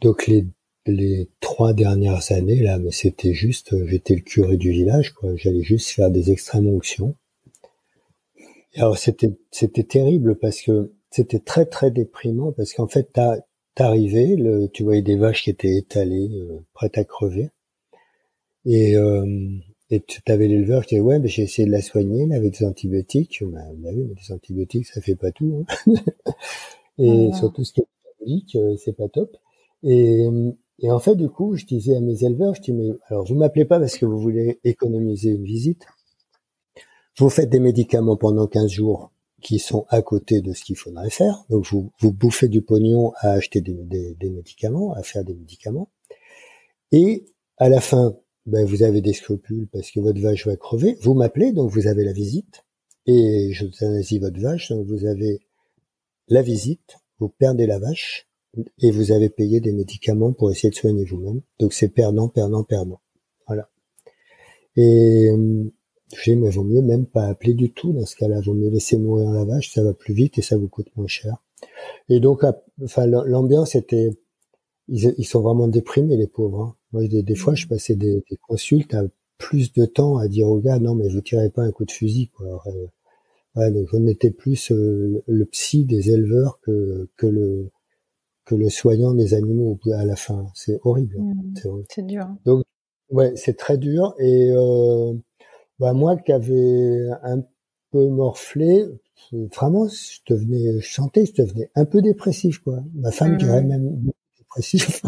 [0.00, 0.46] Donc les
[0.88, 5.34] les trois dernières années là, mais c'était juste, j'étais le curé du village, quoi.
[5.34, 7.16] J'allais juste faire des extrêmes onctions.
[8.76, 13.18] Alors c'était c'était terrible parce que c'était très très déprimant parce qu'en fait
[13.74, 17.50] t'arrivais, le, tu voyais des vaches qui étaient étalées, euh, prêtes à crever,
[18.66, 19.48] et euh,
[19.88, 22.66] et tu avais l'éleveur qui disait ouais mais j'ai essayé de la soigner avec des
[22.66, 25.94] antibiotiques, bah, bah oui mais des antibiotiques ça fait pas tout, hein.
[26.98, 29.36] et surtout ce qui est métabolique euh, c'est pas top.
[29.82, 30.26] Et,
[30.80, 33.36] et en fait du coup je disais à mes éleveurs je dis mais alors vous
[33.36, 35.86] m'appelez pas parce que vous voulez économiser une visite,
[37.18, 39.12] vous faites des médicaments pendant 15 jours
[39.46, 41.44] qui sont à côté de ce qu'il faudrait faire.
[41.50, 43.74] Donc vous, vous bouffez du pognon à acheter des,
[44.18, 45.88] des, médicaments, à faire des médicaments.
[46.90, 50.98] Et à la fin, ben, vous avez des scrupules parce que votre vache va crever.
[51.00, 52.64] Vous m'appelez, donc vous avez la visite.
[53.06, 55.38] Et je euthanasie votre vache, donc vous avez
[56.26, 58.28] la visite, vous perdez la vache
[58.80, 61.40] et vous avez payé des médicaments pour essayer de soigner vous-même.
[61.60, 63.00] Donc c'est perdant, perdant, perdant.
[63.46, 63.70] Voilà.
[64.74, 65.30] Et
[66.22, 68.40] j'ai mais vaut mieux même pas appeler du tout dans ce cas-là.
[68.40, 71.06] Vaut mieux laisser mourir la vache, ça va plus vite et ça vous coûte moins
[71.06, 71.42] cher.
[72.08, 72.44] Et donc,
[72.82, 74.10] enfin, l'ambiance était,
[74.88, 76.60] ils, sont vraiment déprimés les pauvres.
[76.60, 76.76] Hein.
[76.92, 79.02] Moi, des, fois, je passais des, des, consultes à
[79.38, 81.90] plus de temps à dire aux gars, non mais vous tirez pas un coup de
[81.90, 82.28] fusil.
[82.28, 82.62] Quoi.
[82.66, 87.70] Euh, donc on était plus euh, le psy des éleveurs que que le
[88.44, 90.46] que le soignant des animaux à la fin.
[90.54, 91.16] C'est horrible.
[91.18, 91.82] Mmh.
[91.90, 92.26] c'est dur.
[92.44, 92.64] Donc
[93.10, 95.14] ouais, c'est très dur et euh,
[95.78, 97.42] bah moi qui avais un
[97.90, 98.86] peu morflé,
[99.32, 102.82] vraiment, je devenais, je sentais, je devenais un peu dépressif, quoi.
[102.94, 103.38] Ma femme mmh.
[103.38, 105.02] dirait même dépressif.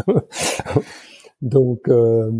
[1.41, 2.31] donc, euh,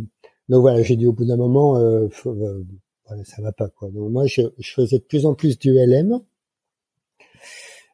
[0.49, 2.63] donc voilà, j'ai dit au bout d'un moment, euh, euh,
[3.07, 3.89] voilà, ça va pas, quoi.
[3.89, 6.21] Donc moi, je, je, faisais de plus en plus du LM.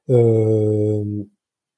[0.10, 1.24] Euh,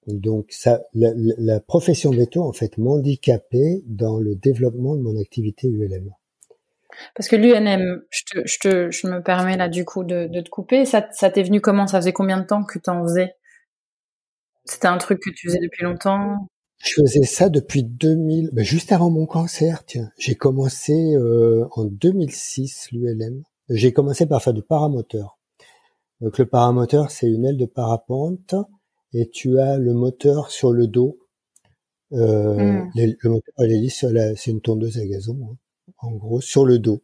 [0.07, 5.67] donc ça, la, la profession veto en fait m'handicapait dans le développement de mon activité
[5.67, 6.13] ULM.
[7.15, 10.41] Parce que l'UNM, je, te, je, te, je me permets là du coup de, de
[10.41, 11.87] te couper, ça, ça t'est venu comment?
[11.87, 13.33] Ça faisait combien de temps que tu en faisais?
[14.65, 16.47] C'était un truc que tu faisais depuis longtemps?
[16.79, 20.11] Je faisais ça depuis 2000, ben juste avant mon cancer, tiens.
[20.19, 23.43] J'ai commencé euh, en 2006 l'ULM.
[23.69, 25.39] J'ai commencé par faire du paramoteur.
[26.21, 28.55] Donc le paramoteur, c'est une aile de parapente
[29.13, 31.17] et tu as le moteur sur le dos.
[32.13, 32.91] Euh, mmh.
[32.95, 34.05] le moteur l'hélice,
[34.35, 35.37] c'est une tondeuse à gazon.
[35.51, 35.55] Hein
[35.99, 37.01] en gros, sur le dos.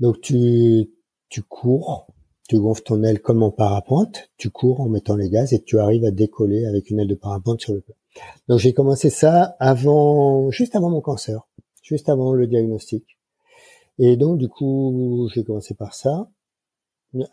[0.00, 0.90] Donc tu,
[1.28, 2.06] tu cours,
[2.48, 5.78] tu gonfles ton aile comme en parapente, tu cours en mettant les gaz et tu
[5.78, 7.94] arrives à décoller avec une aile de parapente sur le plat.
[8.48, 11.46] Donc j'ai commencé ça avant, juste avant mon cancer,
[11.82, 13.18] juste avant le diagnostic.
[13.98, 16.30] Et donc du coup, j'ai commencé par ça.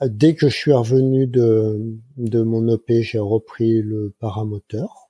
[0.02, 5.03] Dès que je suis revenu de, de mon OP, j'ai repris le paramoteur.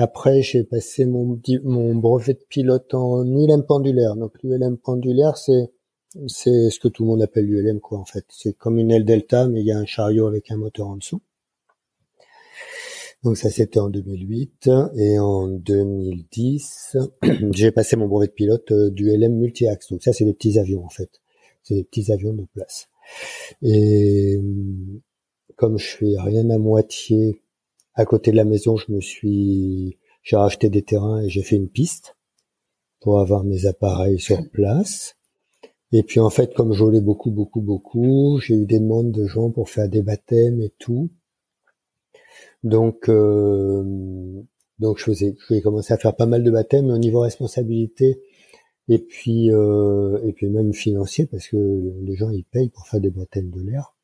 [0.00, 4.14] Après, j'ai passé mon, mon brevet de pilote en ULM pendulaire.
[4.14, 5.72] Donc l'ULM pendulaire, c'est
[6.28, 8.24] c'est ce que tout le monde appelle l'ULM quoi en fait.
[8.28, 10.96] C'est comme une aile delta, mais il y a un chariot avec un moteur en
[10.96, 11.20] dessous.
[13.24, 16.96] Donc ça c'était en 2008 et en 2010,
[17.50, 19.90] j'ai passé mon brevet de pilote euh, du LM multi-axe.
[19.90, 21.10] Donc ça c'est des petits avions en fait.
[21.64, 22.88] C'est des petits avions de place.
[23.62, 24.40] Et
[25.56, 27.42] comme je fais rien à moitié
[27.98, 31.56] à côté de la maison, je me suis, j'ai racheté des terrains et j'ai fait
[31.56, 32.16] une piste
[33.00, 35.16] pour avoir mes appareils sur place.
[35.90, 39.26] Et puis en fait, comme je volais beaucoup, beaucoup, beaucoup, j'ai eu des demandes de
[39.26, 41.10] gens pour faire des baptêmes et tout.
[42.62, 43.82] Donc, euh,
[44.78, 48.22] donc je faisais, j'ai commencé à faire pas mal de baptêmes au niveau responsabilité
[48.88, 51.56] et puis euh, et puis même financier parce que
[52.02, 53.97] les gens ils payent pour faire des baptêmes de l'air.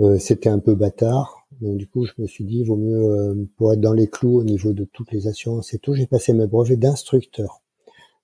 [0.00, 1.46] Euh, c'était un peu bâtard.
[1.60, 4.08] Donc du coup, je me suis dit, il vaut mieux euh, pour être dans les
[4.08, 5.94] clous au niveau de toutes les assurances et tout.
[5.94, 7.62] J'ai passé mes brevets d'instructeur.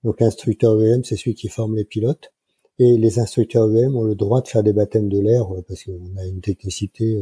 [0.04, 2.32] Donc instructeur EM, c'est celui qui forme les pilotes.
[2.78, 5.84] Et les instructeurs EM ont le droit de faire des baptêmes de l'air euh, parce
[5.84, 7.18] qu'on a une technicité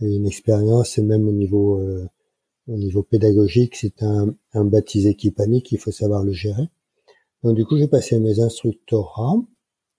[0.00, 1.78] et une expérience, et même au niveau
[2.68, 6.68] au niveau pédagogique, c'est un, un baptisé qui panique, il faut savoir le gérer.
[7.42, 9.36] Donc du coup, j'ai passé mes instructorats.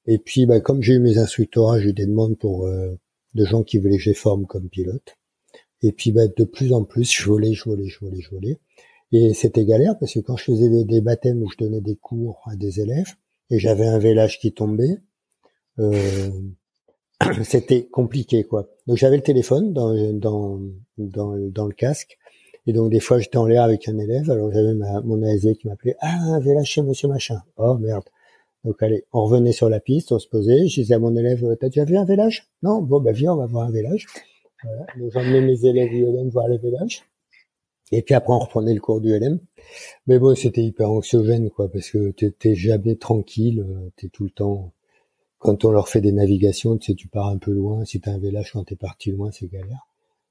[0.07, 2.97] Et puis, bah, comme j'ai eu mes instructorats, j'ai eu des demandes pour euh,
[3.33, 5.17] de gens qui voulaient que les forme comme pilote.
[5.81, 8.59] Et puis, bah, de plus en plus, je volais, je volais, je volais, je volais.
[9.11, 12.41] Et c'était galère parce que quand je faisais des, baptêmes où je donnais des cours
[12.45, 13.15] à des élèves
[13.49, 14.97] et j'avais un vélage qui tombait,
[15.79, 16.29] euh,
[17.43, 18.69] c'était compliqué quoi.
[18.87, 20.61] Donc j'avais le téléphone dans, dans,
[20.97, 22.17] dans, dans, le casque
[22.67, 25.67] et donc des fois j'étais en l'air avec un élève, alors j'avais mon ASD qui
[25.67, 27.41] m'appelait ah un vélage chez Monsieur machin.
[27.57, 28.05] Oh merde.
[28.63, 30.67] Donc allez, on revenait sur la piste, on se posait.
[30.67, 33.37] Je disais à mon élève t'as déjà vu un vélage Non bon bah viens on
[33.37, 34.07] va voir un vélage.
[34.63, 34.85] Voilà.
[34.99, 37.03] Donc j'emmenais mes élèves ULM voir les vélages.
[37.91, 39.39] Et puis après on reprenait le cours du LM.
[40.07, 43.65] Mais bon c'était hyper anxiogène quoi parce que t'es jamais tranquille,
[43.97, 44.73] t'es tout le temps
[45.41, 47.83] quand on leur fait des navigations, tu sais, tu pars un peu loin.
[47.83, 49.87] Si t'as un vélage quand t'es parti loin, c'est galère.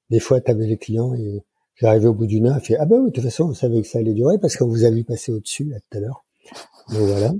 [0.08, 1.42] Des fois, t'avais les clients et
[1.74, 3.82] j'arrivais au bout d'une heure, et fait ah bah oui, de toute façon, on savait
[3.82, 6.24] que ça allait durer parce qu'on vous a vu passer au-dessus là tout à l'heure.
[6.90, 7.32] Donc voilà.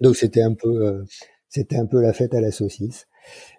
[0.00, 1.04] donc c'était un peu, euh,
[1.48, 3.06] c'était un peu la fête à la saucisse.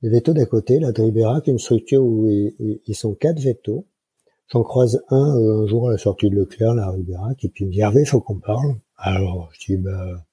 [0.01, 3.86] les vétos d'à côté, la Dribera, qui est une structure où ils sont quatre vétos
[4.51, 6.93] J'en croise un euh, un jour à la sortie de Leclerc, la
[7.38, 8.75] puis il me dit Hervé, faut qu'on parle.
[8.97, 10.25] Alors je dis bah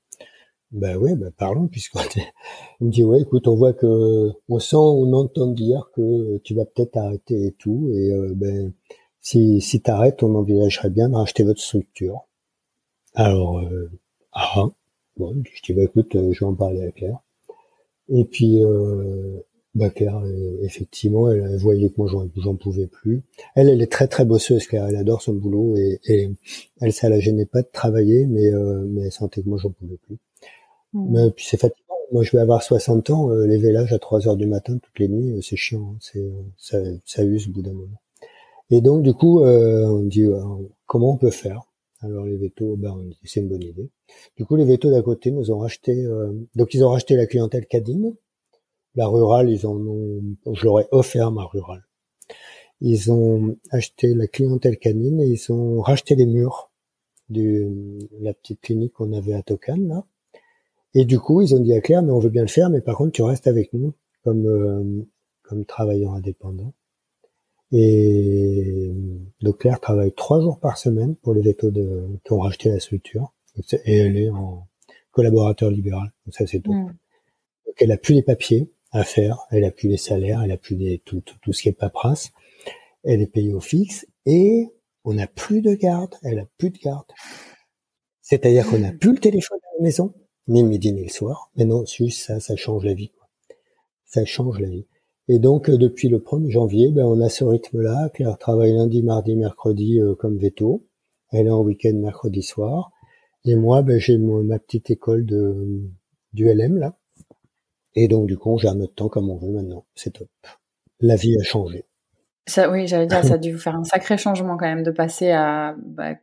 [0.72, 2.00] bah oui, bah parlons puisqu'on
[2.81, 6.64] me dit ouais, écoute, on voit que on sent, on entend dire que tu vas
[6.64, 8.72] peut-être arrêter et tout, et euh, ben
[9.20, 12.26] si si t'arrêtes, on envisagerait bien de racheter votre structure.
[13.14, 13.90] Alors euh,
[14.33, 14.68] ah
[15.16, 17.18] bon, je dis bah écoute, je vais en parler avec Claire.
[18.09, 19.40] Et puis euh,
[19.74, 23.22] bah Claire, euh, effectivement, elle, voyait que moi j'en pouvais plus.
[23.54, 26.31] Elle, elle est très très bosseuse, car elle adore son boulot et, et
[26.81, 29.70] elle, ça la gênait pas de travailler, mais euh, mais elle sentait que moi j'en
[29.70, 30.18] pouvais plus.
[30.92, 31.07] Mmh.
[31.11, 31.85] Mais puis c'est fatigant.
[32.12, 34.98] Moi je vais avoir 60 ans, euh, les vélages à 3 heures du matin toutes
[34.98, 35.98] les nuits, c'est chiant, hein.
[36.01, 38.01] c'est ça, ça use au bout d'un moment.
[38.70, 40.27] Et donc du coup, on dit
[40.87, 41.62] comment on peut faire?
[42.01, 43.90] Alors les vétos, ben, c'est une bonne idée.
[44.37, 46.07] Du coup, les vétos d'à côté nous ont racheté,
[46.55, 48.14] donc ils ont racheté la clientèle Cadine,
[48.94, 50.22] la rurale, ils en ont,
[50.53, 51.85] je leur ai offert ma rurale.
[52.81, 56.70] Ils ont acheté la clientèle canine et ils ont racheté les murs
[57.29, 60.05] de la petite clinique qu'on avait à Tocan, là.
[60.94, 62.81] Et du coup, ils ont dit à Claire, mais on veut bien le faire, mais
[62.81, 65.07] par contre, tu restes avec nous comme, euh,
[65.42, 66.72] comme travailleur indépendant.
[67.70, 68.92] Et
[69.42, 72.81] donc Claire travaille trois jours par semaine pour les vétos de, qui ont racheté la
[72.81, 73.35] structure.
[73.85, 74.66] Et elle est en
[75.11, 76.12] collaborateur libéral.
[76.24, 76.72] Donc ça, c'est tout.
[76.72, 76.87] Mm.
[77.66, 79.38] Donc elle a plus les papiers à faire.
[79.51, 82.31] Elle a plus les salaires, elle a plus les, tout, tout, ce qui est paperasse.
[83.05, 84.68] Elle est payée au fixe et
[85.05, 86.14] on n'a plus de garde.
[86.22, 87.07] Elle a plus de garde.
[88.22, 90.14] C'est-à-dire qu'on n'a plus le téléphone à la maison,
[90.48, 91.50] ni le midi ni le soir.
[91.56, 93.11] Mais non, juste ça, ça change la vie.
[93.11, 93.28] Quoi.
[94.04, 94.87] Ça change la vie.
[95.28, 98.08] Et donc, euh, depuis le 1er janvier, ben, on a ce rythme-là.
[98.14, 100.87] Claire travaille lundi, mardi, mercredi euh, comme veto.
[101.30, 102.90] Elle est en week-end mercredi soir.
[103.44, 105.82] Et moi, ben, j'ai ma petite école de,
[106.32, 106.96] du LM, là.
[107.94, 109.84] Et donc, du coup, on gère notre temps comme on veut maintenant.
[109.94, 110.28] C'est top.
[111.00, 111.84] La vie a changé.
[112.46, 114.90] Ça, oui, j'allais dire, ça a dû vous faire un sacré changement quand même de
[114.90, 116.14] passer à bah,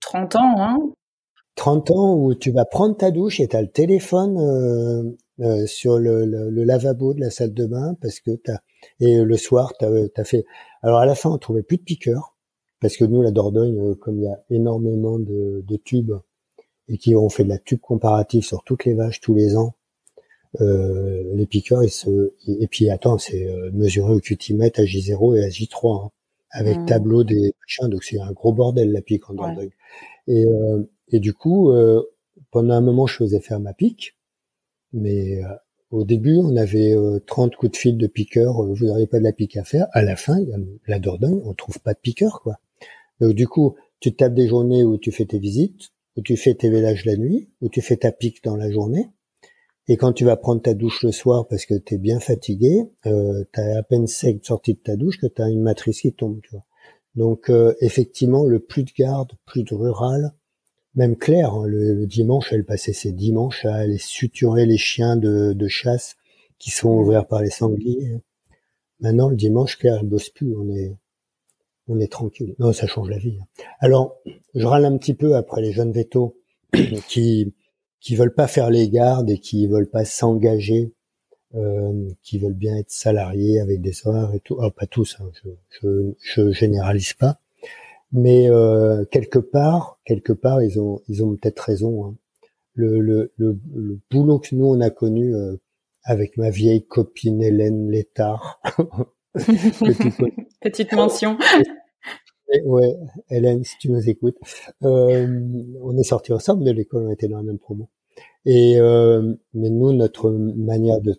[0.00, 0.54] 30 ans.
[0.58, 0.78] Hein
[1.56, 5.66] 30 ans où tu vas prendre ta douche et tu as le téléphone euh, euh,
[5.66, 8.52] sur le, le, lavabo de la salle de bain parce que tu
[9.00, 10.44] Et le soir, tu as, fait...
[10.82, 12.36] Alors à la fin, on trouvait plus de piqueurs
[12.80, 16.14] parce que nous, la Dordogne, euh, comme il y a énormément de, de tubes
[16.88, 19.74] et qui ont fait de la tube comparative sur toutes les vaches tous les ans,
[20.60, 25.36] euh, les piqueurs, ils se, et puis attends, c'est euh, mesuré au cutimètre à J0
[25.36, 26.10] et à J3, hein,
[26.50, 26.86] avec mmh.
[26.86, 29.70] tableau des machins, donc c'est un gros bordel la pique en Dordogne.
[30.28, 31.72] Et, euh, et du coup,
[32.50, 34.16] pendant un moment, je faisais faire ma pique,
[34.92, 35.40] mais
[35.90, 36.94] au début, on avait
[37.26, 39.86] 30 coups de fil de piqueur, vous n'auriez pas de la pique à faire.
[39.92, 40.38] À la fin,
[40.86, 42.58] la Dordogne, on trouve pas de piqueur, quoi.
[43.20, 46.54] Donc du coup, tu tapes des journées où tu fais tes visites, où tu fais
[46.54, 49.08] tes vélages la nuit, où tu fais ta pique dans la journée.
[49.88, 52.84] Et quand tu vas prendre ta douche le soir parce que tu es bien fatigué,
[53.06, 56.00] euh, tu as à peine sec sorti de ta douche que tu as une matrice
[56.00, 56.40] qui tombe.
[56.42, 56.64] Tu vois.
[57.14, 60.32] Donc euh, effectivement, le plus de garde, plus de rural,
[60.94, 65.52] même Claire, hein, le, dimanche, elle passait ses dimanches à aller suturer les chiens de,
[65.52, 66.16] de chasse
[66.58, 68.20] qui sont ouverts par les sangliers.
[69.00, 70.54] Maintenant, le dimanche, Claire, elle bosse plus.
[70.56, 70.96] On est,
[71.88, 72.54] on est tranquille.
[72.58, 73.38] Non, ça change la vie.
[73.40, 73.46] Hein.
[73.80, 74.16] Alors,
[74.54, 76.36] je râle un petit peu après les jeunes vétos
[77.08, 77.52] qui
[78.04, 80.92] qui veulent pas faire les gardes et qui veulent pas s'engager,
[81.54, 84.58] euh, qui veulent bien être salariés avec des horaires et tout.
[84.60, 87.40] Alors pas tous, hein, je, je, je, généralise pas,
[88.14, 92.06] mais euh, quelque part, quelque part, ils ont ils ont peut-être raison.
[92.06, 92.16] Hein.
[92.74, 95.56] le, le, le, boulot que nous on a connu euh,
[96.04, 98.62] avec ma vieille copine Hélène Létard.
[99.34, 101.36] Petite mention.
[102.64, 102.94] ouais,
[103.30, 104.38] Hélène, si tu nous écoutes,
[104.84, 105.26] euh,
[105.82, 107.88] on est sortis ensemble de l'école, on était dans la même promo.
[108.46, 111.18] Et euh, mais nous, notre manière de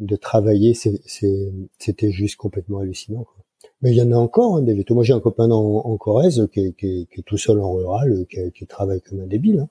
[0.00, 3.22] de travailler, c'était juste complètement hallucinant.
[3.22, 3.43] Quoi.
[3.84, 4.94] Mais il y en a encore hein, des vétos.
[4.94, 7.72] Moi, j'ai un copain en, en Corrèze qui est, qui, qui est, tout seul en
[7.72, 9.60] rural, qui, qui travaille comme un débile.
[9.60, 9.68] Hein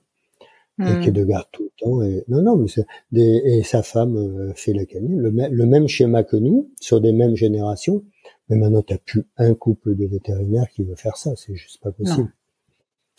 [0.80, 1.14] et qui est hmm.
[1.14, 2.02] de garde tout le temps.
[2.02, 2.66] Et, non, non, mais
[3.12, 5.20] des, et sa femme euh, fait la canine.
[5.20, 8.02] Le, le, même schéma que nous, sur des mêmes générations.
[8.48, 11.34] Mais maintenant, t'as plus un couple de vétérinaires qui veut faire ça.
[11.36, 12.32] C'est juste pas possible.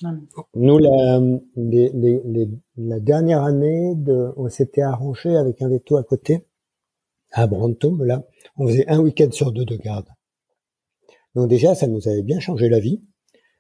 [0.04, 0.20] Non.
[0.56, 1.22] Nous, la,
[1.56, 6.46] les, les, la dernière année, de, on s'était arrangé avec un veto à côté,
[7.32, 8.24] à Brantôme, là.
[8.58, 10.08] On faisait un week-end sur deux de garde.
[11.36, 13.02] Donc déjà, ça nous avait bien changé la vie.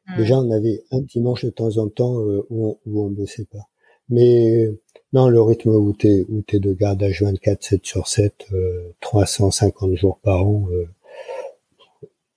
[0.07, 0.17] Hmm.
[0.17, 3.45] Déjà, on avait un dimanche de temps en temps euh, où, on, où on bossait
[3.45, 3.69] pas.
[4.09, 4.69] Mais
[5.13, 8.91] non, le rythme où t'es où t'es de garde à 24, 7 sur 7, euh,
[9.01, 10.86] 350 jours par an, euh,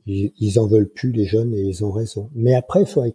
[0.07, 2.30] ils, ils, en veulent plus les jeunes et ils ont raison.
[2.34, 3.14] Mais après, il faudrait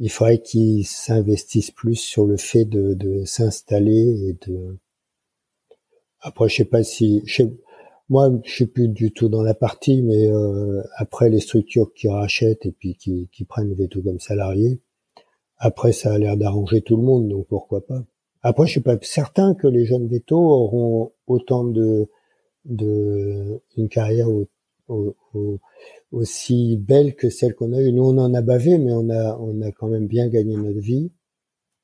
[0.00, 4.78] il faudrait qu'ils s'investissent plus sur le fait de, de s'installer et de.
[6.20, 7.22] Après, je sais pas si
[8.10, 12.08] moi, je suis plus du tout dans la partie, mais euh, après les structures qui
[12.08, 14.80] rachètent et puis qui, qui prennent tout comme salariés,
[15.62, 18.02] après, ça a l'air d'arranger tout le monde, donc pourquoi pas.
[18.42, 22.08] Après, je suis pas certain que les jeunes vétos auront autant de,
[22.64, 24.28] de une carrière
[26.12, 27.92] aussi belle que celle qu'on a eue.
[27.92, 30.80] Nous, on en a bavé, mais on a, on a quand même bien gagné notre
[30.80, 31.12] vie.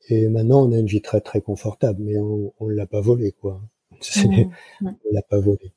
[0.08, 3.32] Et maintenant, on a une vie très très confortable, mais on, on l'a pas volé,
[3.32, 3.60] quoi.
[3.92, 4.44] Mmh,
[4.82, 5.72] on l'a pas volé.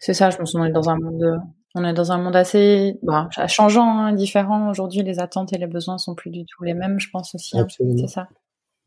[0.00, 1.40] C'est ça, je me souviens dans un monde
[1.78, 4.70] on est dans un monde assez bon, changeant, hein, différent.
[4.70, 7.58] Aujourd'hui, les attentes et les besoins sont plus du tout les mêmes, je pense aussi.
[7.58, 7.66] Hein.
[7.68, 8.28] c'est ça.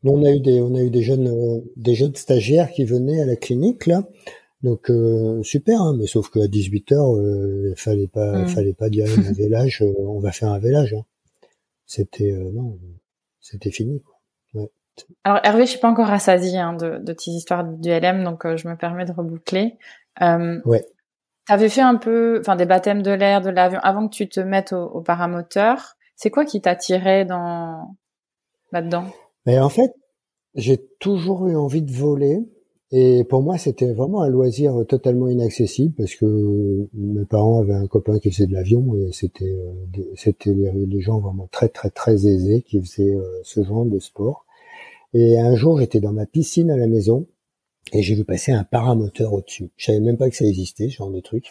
[0.02, 2.86] Nous, on a eu des, on a eu des jeunes, euh, des jeunes stagiaires qui
[2.86, 4.04] venaient à la clinique là.
[4.64, 8.48] Donc euh, super, hein, mais sauf qu'à 18 heures, euh, fallait pas, mmh.
[8.48, 9.82] fallait pas dire un vélage.
[9.84, 10.94] Euh, on va faire un vélage.
[10.94, 11.06] Hein.
[11.86, 12.78] C'était non,
[13.40, 14.02] c'était fini.
[14.02, 14.16] Quoi.
[14.62, 14.70] Ouais.
[15.24, 18.44] Alors Hervé, je suis pas encore rassasié hein, de, de tes histoires du LM, donc
[18.56, 19.78] je me permets de reboucler.
[20.66, 20.86] Ouais.
[21.48, 24.30] Tu avais fait un peu, enfin, des baptêmes de l'air, de l'avion, avant que tu
[24.30, 25.96] te mettes au, paramoteur.
[26.16, 27.96] C'est quoi qui t'attirait dans
[28.72, 29.06] là-dedans?
[29.46, 29.92] Mais en fait,
[30.54, 32.40] j'ai toujours eu envie de voler.
[32.92, 37.88] Et pour moi, c'était vraiment un loisir totalement inaccessible parce que mes parents avaient un
[37.88, 42.26] copain qui faisait de l'avion et c'était euh, c'était les, gens vraiment très très très
[42.26, 44.46] aisés qui faisaient euh, ce genre de sport.
[45.14, 47.28] Et un jour, j'étais dans ma piscine à la maison
[47.94, 49.72] et j'ai vu passer un paramoteur au-dessus.
[49.78, 51.46] Je savais même pas que ça existait, ce genre de truc.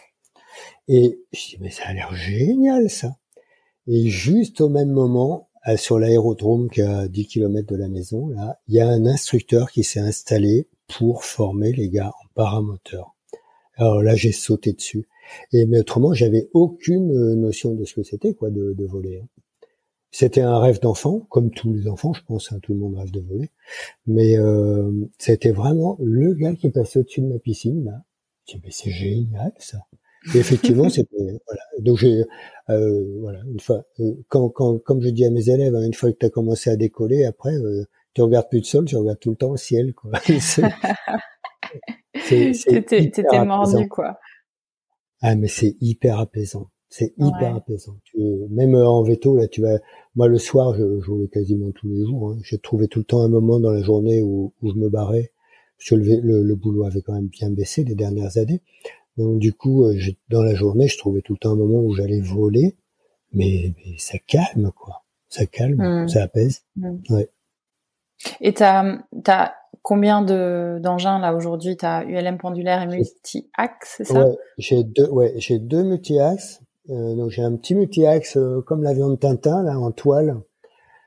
[0.89, 3.17] Et je dis mais ça a l'air génial ça.
[3.87, 8.29] Et juste au même moment, sur l'aérodrome qui est à 10 km de la maison,
[8.29, 13.15] là, il y a un instructeur qui s'est installé pour former les gars en paramoteur.
[13.77, 15.07] Alors là, j'ai sauté dessus.
[15.53, 19.21] Et mais autrement, j'avais aucune notion de ce que c'était quoi de, de voler.
[19.23, 19.29] Hein.
[20.11, 23.11] C'était un rêve d'enfant, comme tous les enfants, je pense, hein, tout le monde rêve
[23.11, 23.51] de voler.
[24.07, 28.05] Mais euh, c'était vraiment le gars qui passait au-dessus de ma piscine, là.
[28.47, 29.79] Je dis, mais c'est génial, ça.
[30.35, 31.63] Et effectivement, c'était voilà.
[31.81, 32.25] Donc j'ai
[32.71, 35.95] euh, voilà une fois euh, quand, quand comme je dis à mes élèves, hein, une
[35.95, 37.85] fois que tu as commencé à décoller, après euh,
[38.15, 40.11] tu regardes plus le sol, tu regardes tout le temps au ciel, quoi.
[42.29, 44.19] T'étais mordu, quoi.
[45.21, 46.69] Ah mais c'est hyper apaisant.
[46.91, 47.97] C'est hyper apaisant.
[48.05, 48.19] Tu,
[48.51, 49.79] même euh, en veto, là, tu vas.
[50.17, 52.31] Moi, le soir, je, jouais quasiment tous les jours.
[52.31, 52.39] Hein.
[52.43, 55.33] J'ai trouvé tout le temps un moment dans la journée où, où je me barrais.
[55.79, 58.63] Parce que le, le, boulot avait quand même bien baissé les dernières années.
[59.17, 59.97] Donc, du coup, euh,
[60.31, 62.77] dans la journée, je trouvais tout le temps un moment où j'allais voler.
[63.33, 65.05] Mais, mais, ça calme, quoi.
[65.29, 66.09] Ça calme, mmh.
[66.09, 66.63] ça apaise.
[66.77, 66.97] Mmh.
[67.11, 67.29] Ouais.
[68.41, 71.77] Et t'as, t'as combien de d'engins là aujourd'hui?
[71.77, 74.27] T'as ULM pendulaire et multi-axe, c'est ça?
[74.27, 76.63] Ouais, j'ai deux, ouais, j'ai deux multi-axes.
[76.91, 80.41] Euh, donc j'ai un petit multi-axe euh, comme l'avion de Tintin là en toile.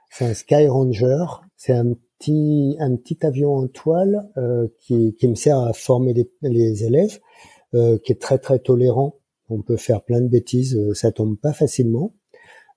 [0.10, 1.26] C'est un Sky Ranger.
[1.56, 6.14] C'est un petit un petit avion en toile euh, qui qui me sert à former
[6.14, 7.20] les, les élèves,
[7.74, 9.16] euh, qui est très très tolérant.
[9.50, 12.14] On peut faire plein de bêtises, euh, ça tombe pas facilement.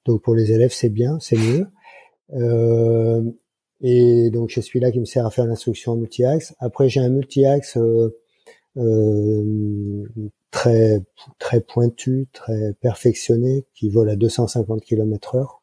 [0.07, 1.67] Donc pour les élèves c'est bien, c'est mieux.
[3.81, 6.55] et donc je suis là qui me sert à faire l'instruction multi-axe.
[6.59, 7.79] Après j'ai un multi-axe
[10.55, 11.03] très
[11.41, 15.63] très pointu, très perfectionné, qui vole à 250 km heure,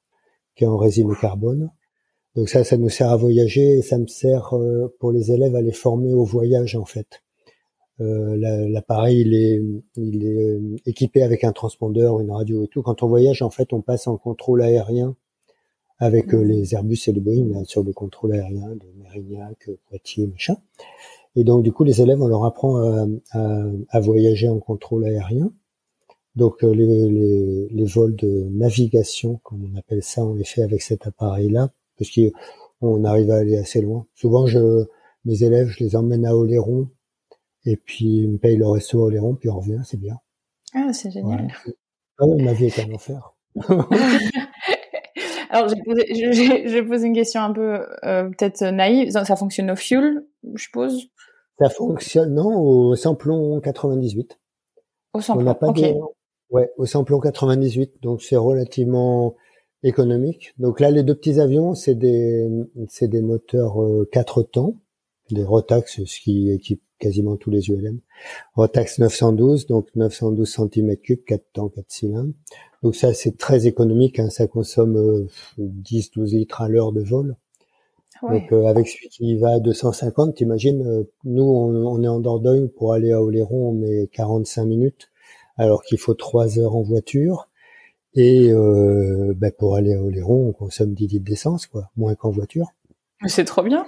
[0.55, 1.71] qui est en résine carbone.
[2.35, 5.55] Donc ça, ça nous sert à voyager et ça me sert euh, pour les élèves
[5.55, 7.21] à les former au voyage en fait.
[8.01, 8.35] Euh,
[8.69, 9.61] L'appareil il est,
[9.95, 12.81] il est euh, équipé avec un transpondeur, une radio et tout.
[12.81, 15.15] Quand on voyage, en fait, on passe en contrôle aérien
[15.99, 20.57] avec euh, les Airbus et les Boeing sur le contrôle aérien de Mérignac, Poitiers, machin.
[21.35, 25.05] Et donc du coup, les élèves, on leur apprend à, à, à voyager en contrôle
[25.05, 25.51] aérien.
[26.35, 30.81] Donc les, les, les, vols de navigation, comme on appelle ça, on les fait avec
[30.81, 34.05] cet appareil-là, parce qu'on arrive à aller assez loin.
[34.15, 34.85] Souvent, je,
[35.25, 36.87] mes élèves, je les emmène à Oléron,
[37.65, 40.17] et puis ils me payent leur resto à Oléron, puis on revient, c'est bien.
[40.73, 41.47] Ah, c'est génial.
[42.17, 43.35] Ah oui, ma vie est un enfer.
[45.49, 49.11] Alors, je poser une question un peu euh, peut-être naïve.
[49.11, 50.25] Ça fonctionne au fuel,
[50.55, 51.09] je suppose?
[51.61, 54.39] Ça fonctionne, non, au samplon 98.
[55.13, 55.79] Au samplon, On n'a pas ok.
[55.79, 55.93] de...
[56.49, 59.35] Ouais, au samplon 98, donc c'est relativement
[59.83, 60.53] économique.
[60.57, 62.49] Donc là, les deux petits avions, c'est des,
[62.89, 64.75] c'est des moteurs euh, quatre temps,
[65.29, 67.99] des Rotax, ce qui équipe quasiment tous les ULM.
[68.55, 72.33] Rotax 912, donc 912 cm3, 4 temps, 4 cylindres.
[72.83, 75.27] Donc ça, c'est très économique, hein, ça consomme euh,
[75.59, 77.35] 10-12 litres à l'heure de vol.
[78.21, 78.39] Ouais.
[78.39, 82.19] Donc euh, avec celui qui va à 250, t'imagines, euh, nous on, on, est en
[82.19, 85.09] Dordogne pour aller à Oléron, on met 45 minutes,
[85.57, 87.47] alors qu'il faut 3 heures en voiture.
[88.13, 92.29] Et euh, ben, pour aller à Oléron, on consomme 10 litres d'essence, quoi, moins qu'en
[92.29, 92.67] voiture.
[93.21, 93.85] Mais c'est trop bien.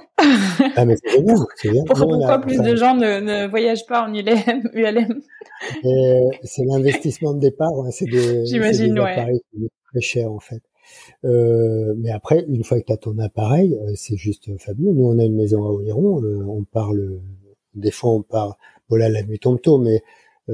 [0.76, 1.84] ah mais c'est bien, c'est bien.
[1.86, 5.22] Pourquoi, a- plus enfin, de gens ne, ne voyagent pas en ULM,
[6.44, 9.12] c'est l'investissement de départ, hein, c'est des, J'imagine, c'est des ouais.
[9.12, 9.42] appareils
[9.92, 10.62] très cher en fait.
[11.26, 14.94] Euh, mais après, une fois que tu as ton appareil, euh, c'est juste fabuleux.
[14.94, 17.20] Nous, on a une maison à Oléron, euh, on parle,
[17.76, 18.58] des fois on part,
[18.90, 20.04] voilà, la nuit tombe tôt, mais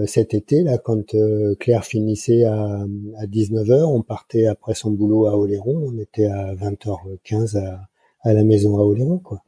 [0.05, 1.15] cet été, là, quand
[1.59, 2.85] Claire finissait à,
[3.17, 7.87] à 19h, on partait après son boulot à Oléron, on était à 20h15 à,
[8.21, 9.41] à la maison à Oléron, quoi.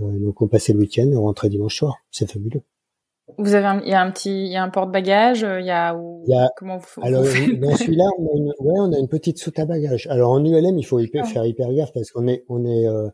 [0.00, 1.98] Donc on passait le week-end, on rentrait dimanche soir.
[2.10, 2.62] C'est fabuleux.
[3.38, 5.66] Vous avez, un, il y a un petit, il y a un porte-bagages, euh, il
[5.66, 8.52] y a, ou, Il y a- comment vous, Alors, vous dans celui-là, on a une,
[8.60, 10.06] ouais, on a une petite soute à bagages.
[10.08, 11.28] Alors, en ULM, il faut hyper- Ah.
[11.28, 13.08] faire hyper gaffe parce qu'on est, on est, euh,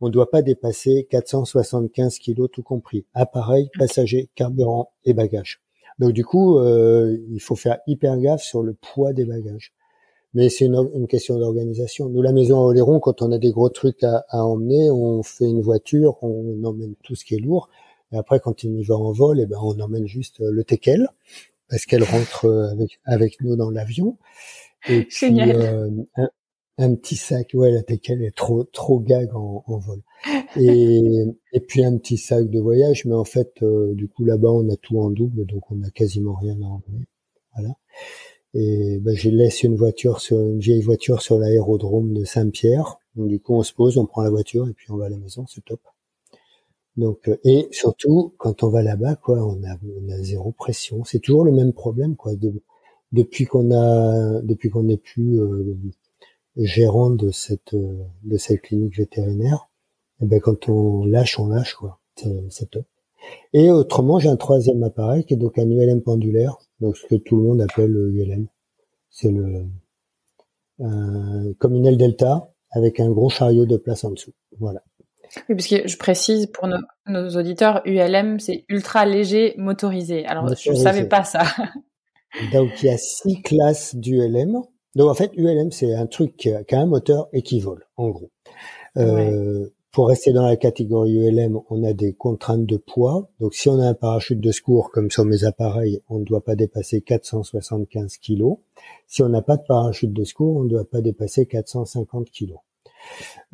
[0.00, 3.06] on doit pas dépasser 475 kilos tout compris.
[3.14, 5.60] Appareil, passager, carburant et bagages.
[5.98, 9.72] Donc, du coup, euh, il faut faire hyper gaffe sur le poids des bagages.
[10.36, 12.08] Mais c'est une, une question d'organisation.
[12.08, 15.22] Nous, la maison à Oléron, quand on a des gros trucs à, à emmener, on
[15.22, 17.68] fait une voiture, on emmène tout ce qui est lourd.
[18.14, 20.62] Et après, quand on y va en vol, eh ben, on emmène juste euh, le
[20.62, 21.08] teckel
[21.68, 24.18] parce qu'elle rentre euh, avec, avec nous dans l'avion.
[24.88, 26.28] Et puis, euh, un,
[26.78, 30.00] un petit sac, ouais, la teckel est trop, trop gag en, en vol.
[30.56, 34.50] Et, et puis un petit sac de voyage, mais en fait, euh, du coup, là-bas,
[34.50, 37.06] on a tout en double, donc on n'a quasiment rien à emmener.
[37.56, 37.74] Voilà.
[38.54, 42.98] Et ben, je laisse une voiture sur une vieille voiture sur l'aérodrome de Saint-Pierre.
[43.16, 45.08] Donc du coup, on se pose, on prend la voiture et puis on va à
[45.08, 45.80] la maison, c'est top.
[46.96, 51.04] Donc euh, et surtout quand on va là-bas, quoi, on a on a zéro pression.
[51.04, 52.34] C'est toujours le même problème, quoi.
[52.36, 52.62] De-
[53.12, 55.76] depuis qu'on a depuis qu'on n'est plus euh,
[56.56, 59.68] gérant de cette euh, de cette clinique vétérinaire,
[60.22, 62.00] et ben quand on lâche, on lâche, quoi.
[62.50, 62.84] C'est top.
[63.54, 67.16] Et autrement, j'ai un troisième appareil qui est donc un ULM pendulaire, donc ce que
[67.16, 68.48] tout le monde appelle le ULM.
[69.10, 69.66] C'est le
[70.80, 74.32] un, comme une aile delta avec un gros chariot de place en dessous.
[74.58, 74.82] Voilà.
[75.48, 80.24] Oui, parce que je précise pour nos, nos auditeurs, ULM, c'est ultra léger motorisé.
[80.26, 81.42] Alors, je ne savais pas ça.
[82.52, 84.62] Donc il y a six classes d'ULM.
[84.96, 87.60] Donc en fait, ULM c'est un truc qui a, qui a un moteur et qui
[87.60, 88.30] vole, en gros.
[88.96, 93.30] Euh, Pour rester dans la catégorie ULM, on a des contraintes de poids.
[93.40, 96.44] Donc si on a un parachute de secours, comme sur mes appareils, on ne doit
[96.44, 98.58] pas dépasser 475 kilos.
[99.06, 102.58] Si on n'a pas de parachute de secours, on ne doit pas dépasser 450 kilos.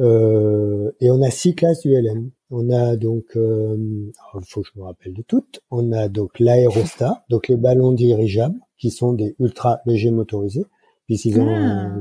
[0.01, 2.31] Euh, et on a six classes d'ULM.
[2.51, 5.61] On a donc, euh, il faut que je me rappelle de toutes.
[5.71, 10.65] On a donc l'aérostat, donc les ballons dirigeables, qui sont des ultra légers motorisés,
[11.07, 11.97] puisqu'ils ont Ah,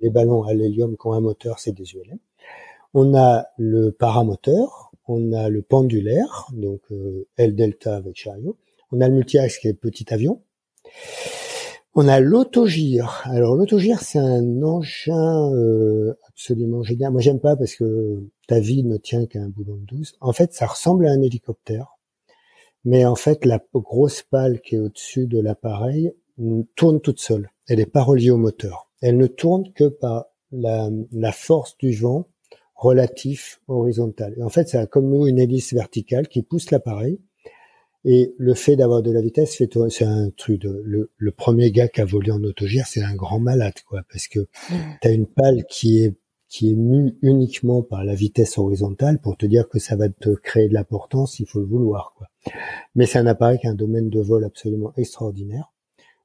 [0.00, 2.18] les, ballons à l'hélium qui ont un moteur, c'est des ULM.
[2.94, 8.56] On a le paramoteur, on a le pendulaire, donc euh, L delta avec chariot.
[8.92, 10.42] On a le multi-axe qui est petit avion.
[11.98, 13.22] On a l'autogire.
[13.24, 17.10] Alors l'autogire, c'est un engin euh, absolument génial.
[17.10, 20.12] Moi, j'aime pas parce que ta vie ne tient qu'à un boulon de 12.
[20.20, 21.96] En fait, ça ressemble à un hélicoptère,
[22.84, 26.12] mais en fait, la grosse pale qui est au-dessus de l'appareil
[26.74, 27.50] tourne toute seule.
[27.66, 28.90] Elle n'est pas reliée au moteur.
[29.00, 32.28] Elle ne tourne que par la, la force du vent
[32.74, 34.34] relatif horizontal.
[34.36, 37.22] Et en fait, ça a comme nous une hélice verticale qui pousse l'appareil.
[38.08, 41.72] Et le fait d'avoir de la vitesse fait c'est un truc de, le, le premier
[41.72, 44.46] gars qui a volé en autogire, c'est un grand malade, quoi, parce que
[45.02, 46.14] tu as une pale qui est,
[46.48, 50.30] qui est mue uniquement par la vitesse horizontale pour te dire que ça va te
[50.30, 52.28] créer de la portance, il faut le vouloir, quoi.
[52.94, 55.72] Mais c'est un appareil qui a un domaine de vol absolument extraordinaire.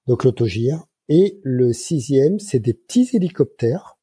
[0.06, 0.86] Donc l'autogire.
[1.10, 3.98] Et le sixième, c'est des petits hélicoptères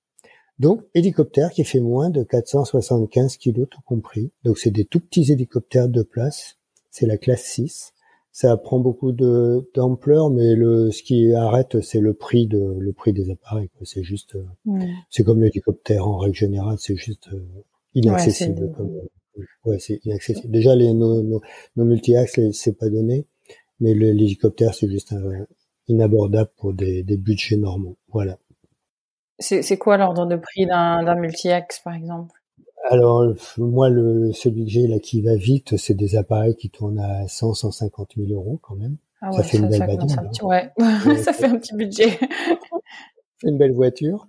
[0.59, 4.33] Donc, hélicoptère qui fait moins de 475 kilos tout compris.
[4.43, 6.58] Donc, c'est des tout petits hélicoptères de place.
[6.91, 7.93] C'est la classe 6.
[8.31, 12.93] Ça prend beaucoup de d'ampleur, mais le ce qui arrête, c'est le prix de le
[12.93, 13.69] prix des appareils.
[13.83, 14.79] C'est juste, euh,
[15.11, 17.65] c'est comme l'hélicoptère en règle générale, c'est juste euh,
[17.95, 18.73] inaccessible.
[19.65, 20.53] Ouais, c'est inaccessible.
[20.53, 21.41] Déjà, les nos, nos,
[21.77, 23.27] nos multi-axes, c'est pas donné,
[23.81, 25.15] mais l'hélicoptère, c'est juste
[25.89, 27.97] inabordable pour des, des budgets normaux.
[28.09, 28.39] Voilà.
[29.41, 32.35] C'est quoi l'ordre de prix d'un multi-axe, par exemple?
[32.91, 36.99] Alors, moi, le, celui que j'ai là qui va vite, c'est des appareils qui tournent
[36.99, 38.97] à 100, 150 000 euros quand même.
[39.21, 40.47] Ah ouais, ça fait une belle voiture.
[40.47, 40.71] Ouais,
[41.19, 42.19] ça fait un petit budget.
[43.39, 44.27] c'est une belle voiture.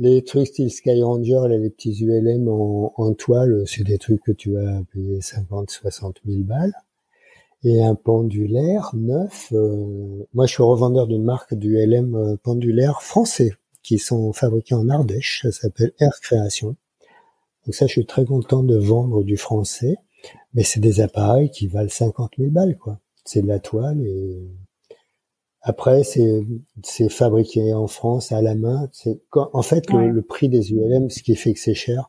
[0.00, 4.32] Les trucs style Skyranger, là, les petits ULM en, en toile, c'est des trucs que
[4.32, 6.74] tu vas payer 50, 60 000 balles.
[7.62, 13.52] Et un pendulaire neuf, euh, moi je suis revendeur d'une marque d'ULM euh, pendulaire français
[13.82, 15.42] qui sont fabriqués en Ardèche.
[15.42, 16.76] Ça s'appelle Air Création.
[17.66, 19.96] Donc ça, je suis très content de vendre du français.
[20.54, 22.98] Mais c'est des appareils qui valent 50 000 balles, quoi.
[23.24, 24.38] C'est de la toile et
[25.62, 26.42] après, c'est,
[26.82, 28.88] c'est fabriqué en France à la main.
[28.92, 32.08] C'est, en fait, le, le, prix des ULM, ce qui fait que c'est cher,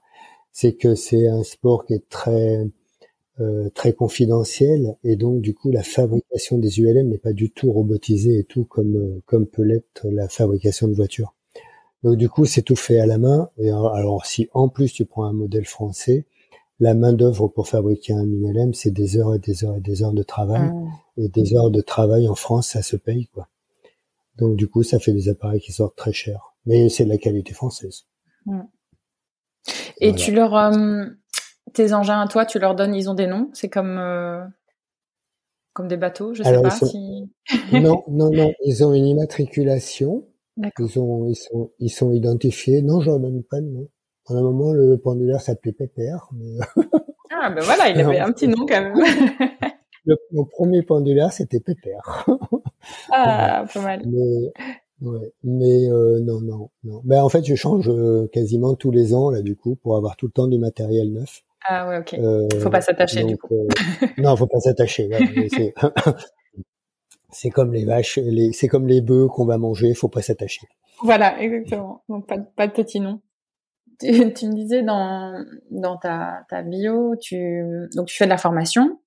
[0.54, 2.66] c'est que c'est un sport qui est très,
[3.41, 7.72] euh, très confidentiel et donc du coup la fabrication des ULM n'est pas du tout
[7.72, 11.34] robotisée et tout comme euh, comme peut l'être la fabrication de voitures.
[12.04, 13.49] Donc du coup, c'est tout fait à la main.
[13.58, 16.26] Et alors si en plus tu prends un modèle français,
[16.80, 20.02] la main d'œuvre pour fabriquer un ULM, c'est des heures et des heures et des
[20.04, 20.72] heures de travail.
[20.74, 20.88] Ah.
[21.18, 23.47] Et des heures de travail en France, ça se paye quoi.
[24.38, 26.56] Donc du coup, ça fait des appareils qui sortent très chers.
[26.66, 28.06] Mais c'est de la qualité française.
[29.99, 31.06] Et tu leur euh,
[31.74, 33.49] tes engins à toi, tu leur donnes, ils ont des noms?
[33.54, 34.43] C'est comme euh,
[35.74, 37.30] comme des bateaux, je sais pas si.
[37.72, 40.26] non, non, non, ils ont une immatriculation.
[40.58, 42.82] Ils, sont, ils, sont, ils sont identifiés.
[42.82, 43.88] Non, j'en donne pas de nom.
[44.28, 46.30] À un moment, le pendulaire s'appelait Pépère.
[46.34, 46.60] Mais...
[47.32, 48.95] ah, ben voilà, il avait un petit nom quand même.
[50.06, 52.26] le, mon premier pendulaire, c'était Pépère.
[53.12, 54.02] ah, pas mal.
[54.06, 54.52] Mais,
[55.02, 57.02] ouais, mais euh, non, non, non.
[57.04, 60.16] Ben, en fait, je change euh, quasiment tous les ans, là, du coup, pour avoir
[60.18, 61.41] tout le temps du matériel neuf.
[61.68, 62.16] Ah ouais, ok.
[62.16, 63.54] Euh, faut pas s'attacher, du coup.
[63.54, 65.08] Euh, non, faut pas s'attacher.
[65.08, 65.72] Ouais,
[67.32, 70.67] c'est comme les vaches, les, c'est comme les bœufs qu'on va manger, faut pas s'attacher.
[71.03, 72.03] Voilà, exactement.
[72.09, 73.21] Donc pas, pas de petit nom.
[73.99, 78.38] Tu, tu, me disais dans dans ta, ta bio, tu donc tu fais de la
[78.38, 78.99] formation,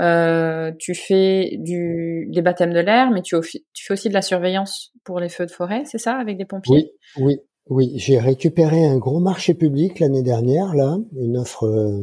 [0.00, 3.36] euh, tu fais du des baptêmes de l'air, mais tu,
[3.72, 6.44] tu fais aussi de la surveillance pour les feux de forêt, c'est ça, avec des
[6.44, 6.92] pompiers?
[7.16, 7.92] Oui, oui, oui.
[7.96, 12.02] J'ai récupéré un gros marché public l'année dernière, là, une offre euh,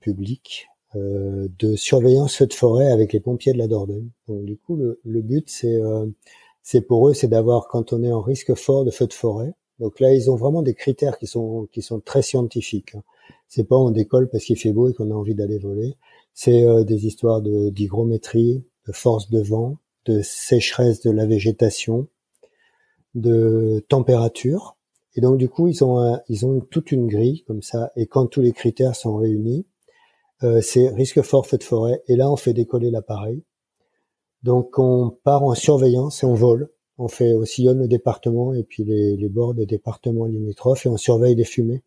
[0.00, 4.10] publique de surveillance feu de forêt avec les pompiers de la Dordogne.
[4.28, 6.06] Donc du coup, le, le but c'est euh,
[6.62, 9.54] c'est pour eux, c'est d'avoir quand on est en risque fort de feu de forêt.
[9.80, 12.94] Donc là, ils ont vraiment des critères qui sont qui sont très scientifiques.
[12.94, 13.02] Hein.
[13.48, 15.96] C'est pas on décolle parce qu'il fait beau et qu'on a envie d'aller voler.
[16.34, 22.06] C'est euh, des histoires de d'hygrométrie, de force de vent, de sécheresse de la végétation,
[23.14, 24.76] de température.
[25.16, 27.90] Et donc du coup, ils ont ils ont toute une grille comme ça.
[27.96, 29.71] Et quand tous les critères sont réunis, euh,
[30.60, 32.02] c'est risque fort feu de forêt.
[32.08, 33.42] Et là, on fait décoller l'appareil.
[34.42, 36.68] Donc, on part en surveillance et on vole.
[36.98, 40.88] On fait on sillonne le département et puis les, les bords des départements limitrophes et
[40.88, 41.82] on surveille les fumées.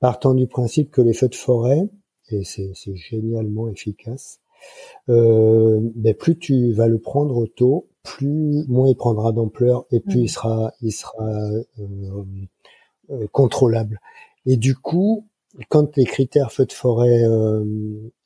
[0.00, 1.88] Partant du principe que les feux de forêt,
[2.30, 4.40] et c'est génialement efficace,
[5.08, 10.22] euh, ben plus tu vas le prendre tôt, plus moins il prendra d'ampleur et plus
[10.22, 12.24] il sera, il sera euh,
[13.10, 14.00] euh, contrôlable.
[14.46, 15.26] Et du coup,
[15.68, 17.64] quand les critères feux de forêt euh,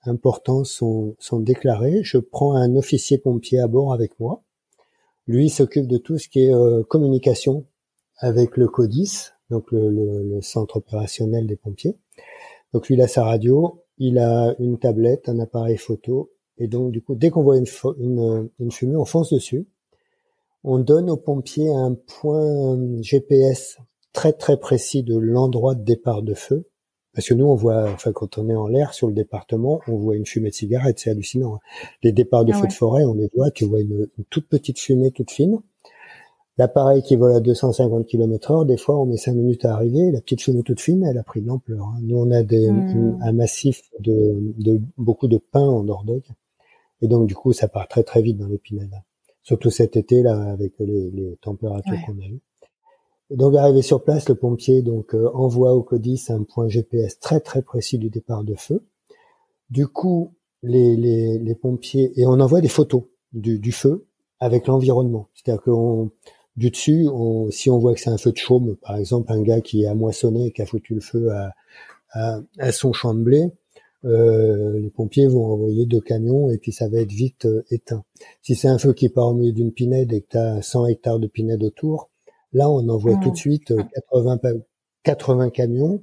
[0.05, 4.43] importants sont, sont déclarés, je prends un officier pompier à bord avec moi.
[5.27, 7.67] Lui s'occupe de tout ce qui est euh, communication
[8.17, 11.99] avec le CODIS, donc le, le, le, centre opérationnel des pompiers.
[12.73, 16.93] Donc lui, il a sa radio, il a une tablette, un appareil photo, et donc
[16.93, 17.67] du coup, dès qu'on voit une,
[17.99, 19.67] une, une fumée, on fonce dessus.
[20.65, 23.79] On donne aux pompiers un point GPS
[24.13, 26.67] très très précis de l'endroit de départ de feu
[27.19, 29.97] parce que nous, on voit, enfin, quand on est en l'air sur le département, on
[29.97, 31.57] voit une fumée de cigarette, c'est hallucinant.
[31.57, 31.61] Hein.
[32.05, 34.79] Les départs de ah feu de forêt, on les voit, tu vois une, toute petite
[34.79, 35.59] fumée toute fine.
[36.59, 40.13] L'appareil qui vole à 250 km heure, des fois, on met cinq minutes à arriver,
[40.13, 41.87] la petite fumée toute fine, elle a pris de l'ampleur.
[41.87, 41.99] Hein.
[42.03, 43.19] Nous, on a des, hmm.
[43.21, 46.23] un massif de, de, beaucoup de pins en Dordogne.
[47.03, 48.95] Et donc, du coup, ça part très, très vite dans l'épinade.
[49.43, 52.43] Surtout cet été, là, avec les, les températures qu'on a eues
[53.31, 57.41] donc arrivé sur place, le pompier donc euh, envoie au CODIS un point GPS très
[57.41, 58.85] très précis du départ de feu.
[59.71, 63.03] Du coup, les, les, les pompiers et on envoie des photos
[63.33, 64.07] du, feu
[64.41, 65.29] avec l'environnement.
[65.35, 66.11] C'est-à-dire qu'on
[66.57, 67.07] du dessus,
[67.51, 69.95] si on voit que c'est un feu de chaume, par exemple un gars qui a
[69.95, 71.53] moissonné et qui a foutu le feu à,
[72.59, 73.53] à, son champ de blé,
[74.05, 78.05] euh, les pompiers vont envoyer deux camions et puis ça va être vite euh, éteint.
[78.43, 80.87] Si c'est un feu qui part au milieu d'une pinède et que tu as 100
[80.87, 82.11] hectares de pinède autour,
[82.53, 83.73] là on envoie tout de suite
[84.13, 84.59] 80, euh,
[85.05, 86.03] 80 camions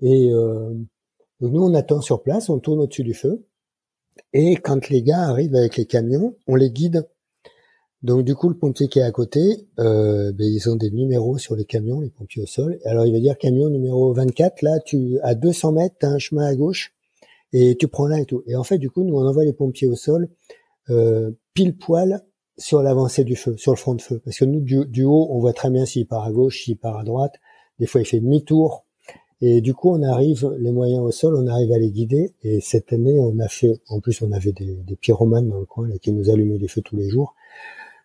[0.00, 3.46] et nous on attend sur place, on tourne au-dessus du feu
[4.32, 7.06] et quand les gars arrivent avec les camions, on les guide
[8.02, 11.38] donc du coup, le pompier qui est à côté, euh, ben, ils ont des numéros
[11.38, 12.78] sur les camions, les pompiers au sol.
[12.84, 16.18] Alors il va dire camion numéro 24, là, tu à 200 mètres, tu as un
[16.18, 16.94] chemin à gauche
[17.52, 18.42] et tu prends là et tout.
[18.46, 20.28] Et en fait, du coup, nous on envoie les pompiers au sol
[20.90, 22.22] euh, pile poil
[22.58, 25.38] sur l'avancée du feu, sur le front de feu, parce que nous du, haut, on
[25.38, 27.34] voit très bien s'il part à gauche, s'il part à droite.
[27.78, 28.84] Des fois, il fait demi-tour.
[29.40, 32.34] Et du coup, on arrive, les moyens au sol, on arrive à les guider.
[32.42, 35.66] Et cette année, on a fait, en plus, on avait des, des pyromanes dans le
[35.66, 37.34] coin là, qui nous allumaient les feux tous les jours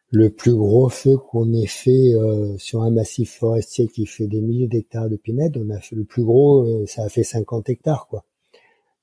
[0.09, 4.41] le plus gros feu qu'on ait fait euh, sur un massif forestier qui fait des
[4.41, 7.69] milliers d'hectares de pinèdes, on a fait le plus gros, euh, ça a fait 50
[7.69, 8.23] hectares quoi.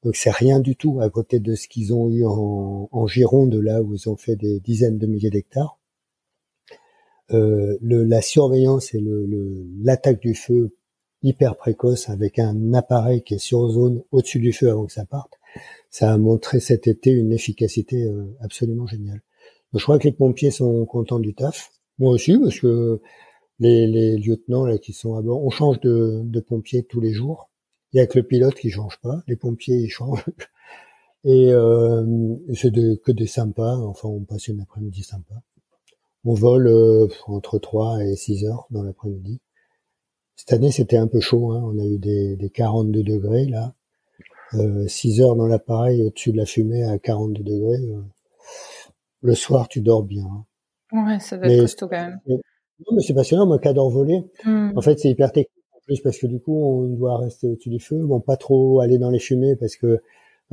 [0.05, 3.82] Donc c'est rien du tout à côté de ce qu'ils ont eu en, Gironde, là
[3.82, 5.78] où ils ont fait des dizaines de milliers d'hectares.
[7.32, 9.02] Euh, la surveillance et
[9.82, 10.76] l'attaque du feu
[11.22, 15.07] hyper précoce avec un appareil qui est sur zone au-dessus du feu avant que ça
[15.07, 15.32] parte,
[15.88, 18.07] ça a montré cet été une efficacité
[18.40, 19.22] absolument géniale
[19.78, 21.72] je crois que les pompiers sont contents du taf.
[21.98, 23.00] Moi aussi, parce que
[23.59, 27.12] les, les lieutenants là qui sont à bord, on change de, de pompiers tous les
[27.12, 27.50] jours.
[27.95, 30.24] Il y a que le pilote qui change pas, les pompiers ils changent.
[31.24, 32.05] Et euh,
[32.53, 33.76] c'est de, que des sympas.
[33.76, 35.34] Enfin, on passe une après-midi sympa.
[36.26, 39.40] On vole euh, entre 3 et 6 heures dans l'après-midi.
[40.36, 41.53] Cette année, c'était un peu chaud.
[41.53, 41.62] Hein.
[41.64, 43.74] On a eu des, des 42 degrés là.
[44.55, 47.80] Euh, 6 heures dans l'appareil au-dessus de la fumée à 42 degrés.
[47.80, 48.03] Euh,
[49.22, 50.45] le soir, tu dors bien.
[50.92, 52.20] Ouais, ça doit être costaud quand même.
[52.26, 52.40] non,
[52.92, 53.47] mais c'est passionnant.
[53.47, 54.72] Moi, adore voler, hmm.
[54.76, 57.80] en fait, c'est hyper technique plus parce que du coup, on doit rester au-dessus du
[57.80, 57.99] feu.
[58.05, 60.01] Bon, pas trop aller dans les fumées parce que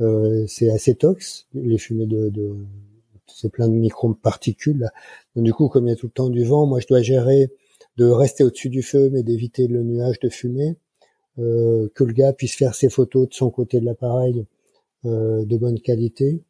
[0.00, 2.54] euh, c'est assez tox, les fumées de, de
[3.26, 4.90] c'est plein de micro-particules.
[5.34, 7.02] Donc du coup, comme il y a tout le temps du vent, moi, je dois
[7.02, 7.50] gérer
[7.96, 10.76] de rester au-dessus du feu, mais d'éviter le nuage de fumée.
[11.38, 14.44] Euh, que le gars puisse faire ses photos de son côté de l'appareil
[15.06, 16.42] euh, de bonne qualité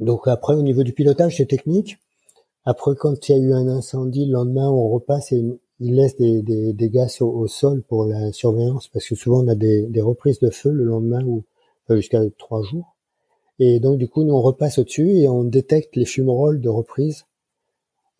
[0.00, 1.98] donc après, au niveau du pilotage, c'est technique.
[2.64, 5.44] Après, quand il y a eu un incendie, le lendemain, on repasse et
[5.80, 9.54] il laisse des, des, gaz au, sol pour la surveillance, parce que souvent on a
[9.54, 11.44] des, des reprises de feu le lendemain ou
[11.88, 12.96] jusqu'à trois jours.
[13.58, 17.24] Et donc du coup, nous on repasse au-dessus et on détecte les fumerolles de reprise.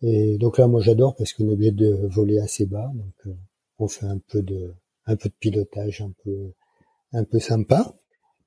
[0.01, 3.37] Et donc là, moi j'adore parce qu'on est obligé de voler assez bas, donc euh,
[3.79, 4.73] on fait un peu de
[5.05, 6.51] un peu de pilotage, un peu
[7.13, 7.95] un peu sympa.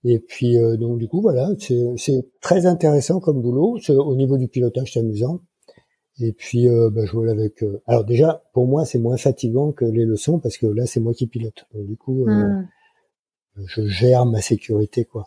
[0.04, 3.78] Et puis euh, donc du coup voilà, c'est très intéressant comme boulot.
[3.88, 5.40] Au niveau du pilotage, c'est amusant.
[6.20, 7.62] Et puis euh, bah, je vole avec.
[7.62, 11.00] Euh, alors déjà, pour moi, c'est moins fatigant que les leçons parce que là, c'est
[11.00, 11.66] moi qui pilote.
[11.74, 12.68] Donc du coup, hmm.
[13.56, 15.26] je gère ma sécurité quoi.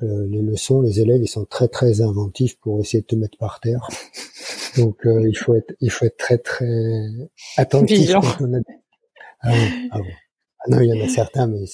[0.00, 3.60] les leçons, les élèves, ils sont très très inventifs pour essayer de te mettre par
[3.60, 3.86] terre.
[4.76, 7.08] Donc il faut être, il faut être très très
[7.56, 8.14] attentif.
[9.42, 9.52] Ah,
[9.92, 9.98] ah,
[10.60, 11.64] ah, non, il y en a certains, mais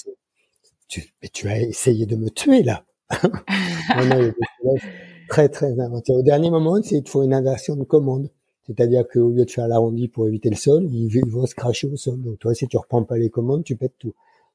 [0.88, 2.84] tu, mais tu as essayé de me tuer là.
[5.32, 6.14] très très inventif.
[6.14, 8.28] Au dernier moment, il te faut une inversion de commande.
[8.66, 11.96] C'est-à-dire qu'au lieu de faire l'arrondi pour éviter le sol, ils, vont se cracher au
[11.96, 12.20] sol.
[12.20, 14.12] Donc toi, si tu reprends pas les commandes, tu pètes tout.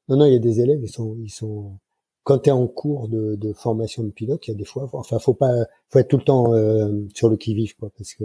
[0.08, 1.72] Non, non, il y a des élèves, ils sont, ils sont.
[2.22, 4.88] Quand tu es en cours de, de, formation de pilote, il y a des fois,
[4.92, 5.52] enfin, faut pas,
[5.88, 8.24] faut être tout le temps euh, sur le qui vive, quoi, parce que.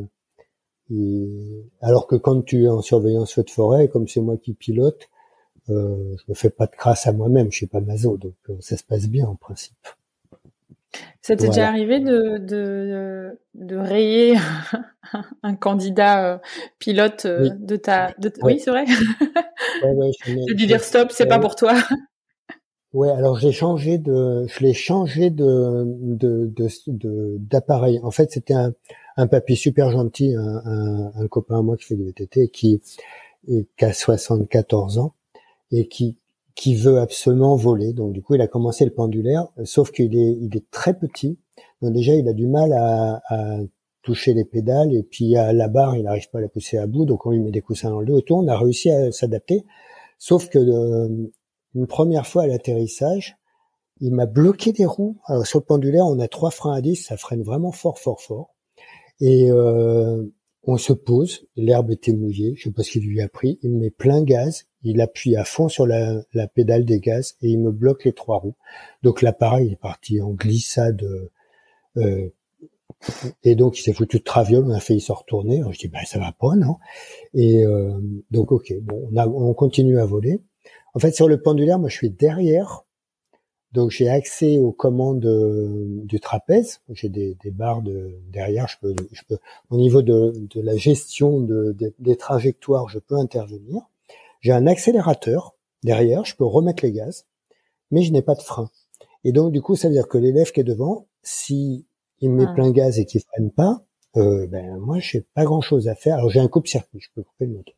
[1.81, 5.09] alors que quand tu es en surveillance feu de forêt, comme c'est moi qui pilote,
[5.71, 8.57] euh, je me fais pas de crasse à moi-même, je suis pas maso, donc euh,
[8.59, 9.87] ça se passe bien en principe.
[11.21, 14.35] Ça t'est déjà arrivé de, de, de rayer
[15.43, 16.37] un candidat euh,
[16.79, 18.13] pilote euh, de ta...
[18.17, 18.85] De Oui, c'est vrai.
[19.83, 21.75] Ouais, ouais, dire stop, c'est pas pour toi.
[22.93, 27.99] Ouais, alors j'ai changé de, je l'ai changé de de d'appareil.
[27.99, 28.73] De, en fait, c'était un,
[29.17, 32.81] un papy super gentil, un, un, un, copain à moi qui fait du VTT, qui,
[33.47, 35.15] qui a 74 ans
[35.71, 36.17] et qui
[36.55, 37.93] qui veut absolument voler.
[37.93, 41.39] Donc du coup, il a commencé le pendulaire, sauf qu'il est il est très petit.
[41.81, 43.57] Donc déjà, il a du mal à, à
[44.03, 46.85] toucher les pédales et puis à la barre, il n'arrive pas à la pousser à
[46.85, 47.05] bout.
[47.05, 48.35] Donc on lui met des coussins dans le dos et tout.
[48.35, 49.65] On a réussi à s'adapter.
[50.19, 51.31] Sauf que euh,
[51.73, 53.37] une première fois à l'atterrissage,
[53.99, 55.17] il m'a bloqué des roues.
[55.25, 58.21] Alors sur le pendulaire, on a trois freins à 10, ça freine vraiment fort, fort,
[58.21, 58.53] fort.
[59.19, 60.23] Et euh,
[60.63, 63.77] on se pose, l'herbe était mouillée, je sais pas ce qu'il lui a pris, il
[63.77, 66.23] met plein gaz, il appuie à fond sur la,
[66.53, 68.55] pédale des gaz et il me bloque les trois roues.
[69.01, 71.03] Donc l'appareil est parti en glissade
[71.97, 72.29] euh,
[73.43, 75.61] Et donc, il s'est foutu de traviole, on a failli se retourner.
[75.71, 76.77] je dis, ben, ça va pas, non?
[77.33, 77.99] Et euh,
[78.31, 80.41] donc, ok, bon, on, on continue à voler.
[80.93, 82.85] En fait, sur le pendulaire, moi, je suis derrière.
[83.73, 86.81] Donc, j'ai accès aux commandes euh, du trapèze.
[86.89, 88.67] J'ai des, barres de, derrière.
[88.67, 89.37] Je peux,
[89.69, 93.81] au niveau de, la gestion de, des trajectoires, je peux intervenir.
[94.43, 96.25] J'ai un accélérateur derrière.
[96.25, 97.25] Je peux remettre les gaz,
[97.91, 98.69] mais je n'ai pas de frein.
[99.23, 101.87] Et donc, du coup, ça veut dire que l'élève qui est devant, si
[102.19, 102.53] il met ah.
[102.53, 103.83] plein gaz et qu'il freine pas,
[104.17, 106.17] euh, ben moi, je n'ai pas grand-chose à faire.
[106.17, 107.75] Alors, j'ai un coupe-circuit, je peux couper le moteur.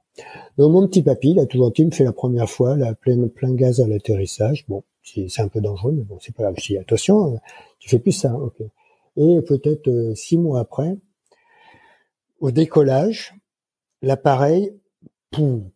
[0.57, 3.53] Donc, mon petit papy, là, tout gentil, me fait la première fois, la plein, plein
[3.53, 4.66] gaz à l'atterrissage.
[4.68, 6.55] Bon, c'est un peu dangereux, mais bon, c'est pas grave.
[6.57, 7.38] Je dis, attention, euh,
[7.80, 8.61] tu fais plus ça, ok.
[9.18, 10.97] Et peut-être euh, six mois après,
[12.39, 13.36] au décollage,
[14.01, 14.74] l'appareil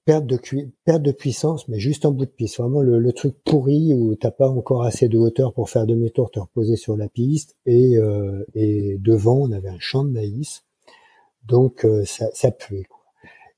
[0.05, 0.39] perte de
[0.85, 2.57] perte de puissance, mais juste en bout de piste.
[2.57, 6.39] Vraiment le, truc pourri où t'as pas encore assez de hauteur pour faire demi-tour, te
[6.39, 7.55] reposer sur la piste.
[7.65, 10.63] Et, euh, et devant, on avait un champ de maïs,
[11.47, 12.83] donc euh, ça, ça puait.
[12.83, 12.99] Quoi.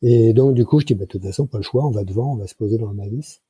[0.02, 2.04] Et donc du coup, je dis bah de toute façon pas le choix, on va
[2.04, 3.42] devant, on va se poser dans le maïs.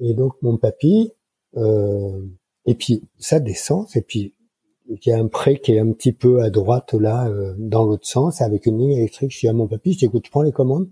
[0.00, 1.12] Et donc mon papy,
[1.56, 2.22] euh,
[2.66, 4.34] et puis ça descend, et puis
[4.88, 7.84] il y a un pré qui est un petit peu à droite là, euh, dans
[7.84, 9.32] l'autre sens, avec une ligne électrique.
[9.32, 10.88] Je dis à mon papy, je dis écoute, je prends les commandes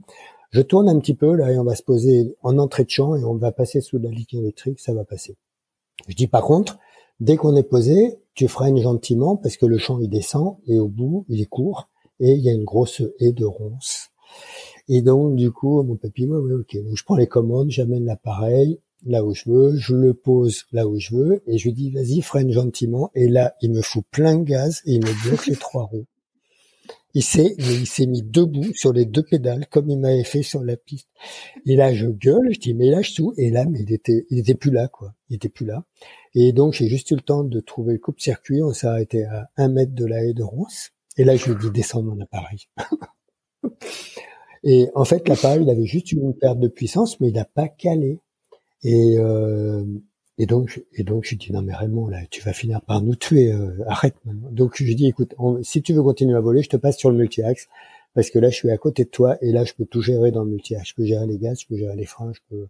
[0.50, 3.14] je tourne un petit peu là et on va se poser en entrée de champ
[3.16, 5.36] et on va passer sous la ligne électrique, ça va passer.
[6.06, 6.78] Je dis par contre,
[7.20, 10.88] dès qu'on est posé, tu freines gentiment parce que le champ il descend et au
[10.88, 11.88] bout il est court
[12.20, 14.08] et il y a une grosse haie de ronces.
[14.88, 16.76] Et donc du coup mon papy, ouais, ouais, ok.
[16.84, 20.88] Donc je prends les commandes, j'amène l'appareil là où je veux, je le pose là
[20.88, 24.04] où je veux et je lui dis vas-y freine gentiment et là il me fout
[24.10, 26.06] plein de gaz et il me bloque les trois roues.
[27.14, 30.62] Il s'est, il s'est mis debout sur les deux pédales comme il m'avait fait sur
[30.62, 31.08] la piste.
[31.66, 33.32] Et là, je gueule, je dis mais lâche tout.
[33.36, 35.14] Et là, il était, il plus là, quoi.
[35.30, 35.84] Il était plus là.
[36.34, 38.62] Et donc, j'ai juste eu le temps de trouver le coupe-circuit.
[38.62, 40.90] On s'est arrêté à un mètre de la haie de Ronce.
[41.16, 42.68] Et là, je lui ai dit descends mon appareil.
[44.62, 47.68] et en fait, l'appareil, il avait juste une perte de puissance, mais il n'a pas
[47.68, 48.20] calé.
[48.84, 49.84] Et, euh,
[50.38, 53.16] et donc, et donc, je dis non mais Raymond, là, tu vas finir par nous
[53.16, 53.52] tuer.
[53.52, 54.48] Euh, arrête maintenant.
[54.52, 57.16] Donc, je dis écoute, si tu veux continuer à voler, je te passe sur le
[57.16, 57.68] multi-axe
[58.14, 60.30] parce que là, je suis à côté de toi et là, je peux tout gérer
[60.30, 60.90] dans le multi-axe.
[60.90, 62.68] Je peux gérer les gaz, je peux gérer les freins, je peux.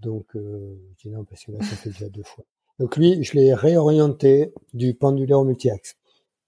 [0.00, 2.44] Donc, euh, je dis non parce que là, ça fait déjà deux fois.
[2.78, 5.96] Donc lui, je l'ai réorienté du pendulaire au multi-axe.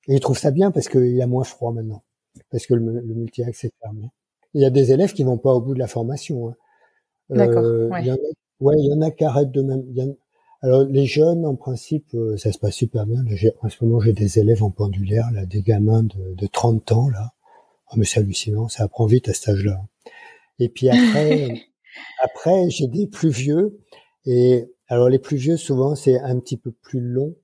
[0.08, 2.02] Et il trouve ça bien parce qu'il a moins froid maintenant,
[2.50, 4.10] parce que le, multi-axe est fermé.
[4.54, 6.48] Il y a des élèves qui vont pas au bout de la formation.
[6.48, 6.54] Hein.
[7.30, 7.62] D'accord.
[7.62, 8.02] Euh, ouais.
[8.02, 8.18] Il y en a,
[8.60, 9.84] ouais, il y en a qui arrêtent de même.
[9.88, 10.14] Il y en,
[10.60, 13.22] alors les jeunes, en principe, euh, ça se passe super bien.
[13.62, 17.08] en ce moment, j'ai des élèves en pendulaire, là, des gamins de, de 30 ans,
[17.08, 17.32] là.
[17.90, 19.80] Oh, mais c'est hallucinant, ça apprend vite à cet âge-là.
[20.58, 21.68] Et puis après,
[22.22, 23.78] après, j'ai des plus vieux.
[24.26, 27.34] Et alors les plus vieux, souvent, c'est un petit peu plus long.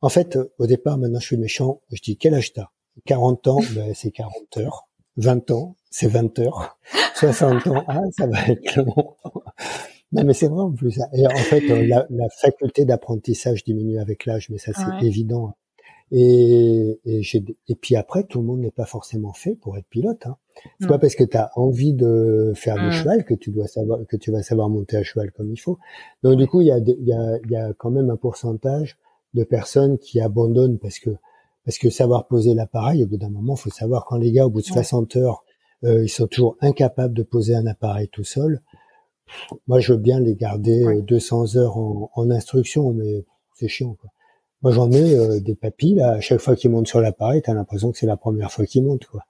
[0.00, 1.80] En fait, au départ, maintenant, je suis méchant.
[1.90, 2.68] Je dis, quel âge t'as?
[3.06, 4.86] 40 ans, ben, c'est 40 heures.
[5.16, 6.78] 20 ans, c'est 20 heures.
[7.16, 9.16] 60 ans, ah, ça va être long.
[10.14, 10.98] Non, mais c'est vrai en plus.
[11.12, 15.54] Et en fait, euh, la, la faculté d'apprentissage diminue avec l'âge, mais ça c'est évident.
[16.10, 17.22] Et, et,
[17.68, 20.26] et, puis après, tout le monde n'est pas forcément fait pour être pilote.
[20.26, 20.36] Hein.
[20.78, 23.98] C'est pas parce que tu as envie de faire du cheval que tu dois savoir
[24.06, 25.78] que tu vas savoir monter à cheval comme il faut.
[26.22, 28.96] Donc du coup, il y a, y a, y a quand même un pourcentage
[29.32, 31.10] de personnes qui abandonnent parce que
[31.64, 34.50] parce que savoir poser l'appareil, au bout d'un moment, faut savoir quand les gars, au
[34.50, 35.44] bout de 60 heures,
[35.84, 38.60] euh, ils sont toujours incapables de poser un appareil tout seul.
[39.66, 43.96] Moi, je veux bien les garder 200 euh, heures en, en instruction, mais c'est chiant.
[44.00, 44.10] Quoi.
[44.64, 47.52] Moi, j'en ai euh, des papilles, là, à chaque fois qu'ils montent sur l'appareil, t'as
[47.52, 49.04] l'impression que c'est la première fois qu'ils montent.
[49.04, 49.20] Quoi.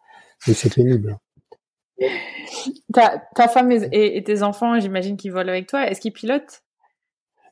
[0.47, 1.19] Donc, c'est pénible.
[2.01, 2.07] Hein.
[2.93, 5.91] Ta, ta femme et, tes enfants, j'imagine qu'ils volent avec toi.
[5.91, 6.63] Est-ce qu'ils pilotent?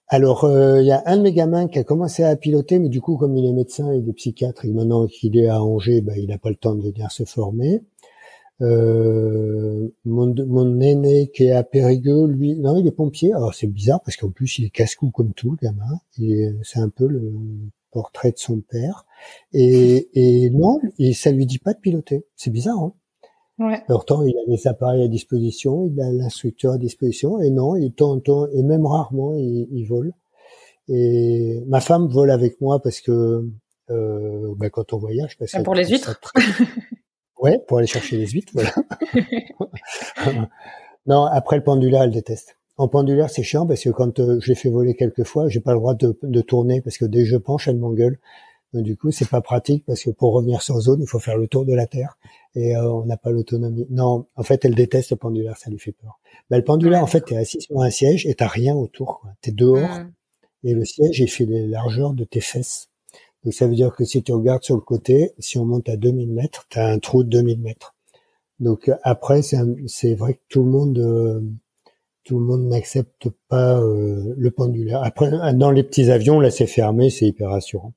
[0.07, 2.89] Alors, euh, il y a un de mes gamins qui a commencé à piloter, mais
[2.89, 6.03] du coup, comme il est médecin et est psychiatre, et maintenant qu'il est à Angers,
[6.03, 7.83] bah, il n'a pas le temps de venir se former.
[8.63, 13.33] Euh, mon, mon aîné qui est à Périgueux, lui, non, il est pompier.
[13.33, 16.01] Alors c'est bizarre parce qu'en plus il est casse-cou comme tout, le gamin.
[16.63, 17.33] C'est un peu le
[17.91, 19.05] portrait de son père.
[19.53, 22.25] Et, et non, et ça lui dit pas de piloter.
[22.37, 22.93] C'est bizarre, hein
[23.59, 23.83] Ouais.
[23.87, 27.93] Pourtant, il a les appareils à disposition, il a l'instructeur à disposition, et non, il
[27.93, 30.13] tente, et même rarement, il, il, vole.
[30.89, 33.47] Et ma femme vole avec moi parce que
[33.91, 36.23] euh, bah, quand on voyage, parce pour les huîtres.
[37.43, 38.73] Ouais, pour aller chercher les huîtres, voilà.
[41.07, 42.57] non, après le pendulaire, elle déteste.
[42.77, 45.59] En pendulaire, c'est chiant parce que quand euh, je l'ai fait voler quelques fois, j'ai
[45.59, 48.19] pas le droit de, de, tourner parce que dès que je penche, elle m'engueule.
[48.73, 51.49] Du coup, c'est pas pratique parce que pour revenir sur zone, il faut faire le
[51.49, 52.17] tour de la terre
[52.55, 53.87] et euh, on n'a pas l'autonomie.
[53.91, 56.21] Non, en fait, elle déteste le pendulaire, ça lui fait peur.
[56.49, 59.27] Mais le pendulaire, en fait, t'es assis sur un siège et t'as rien autour.
[59.43, 60.13] T'es dehors mm.
[60.65, 62.89] et le siège, il fait les largeurs de tes fesses.
[63.45, 65.97] Donc ça veut dire que si tu regardes sur le côté, si on monte à
[65.97, 67.95] 2000 mètres, tu as un trou de 2000 mètres.
[68.61, 71.41] Donc après, c'est vrai que tout le monde euh,
[72.25, 75.03] tout le monde n'accepte pas euh, le pendulaire.
[75.03, 77.95] Après, dans les petits avions, là, c'est fermé, c'est hyper rassurant.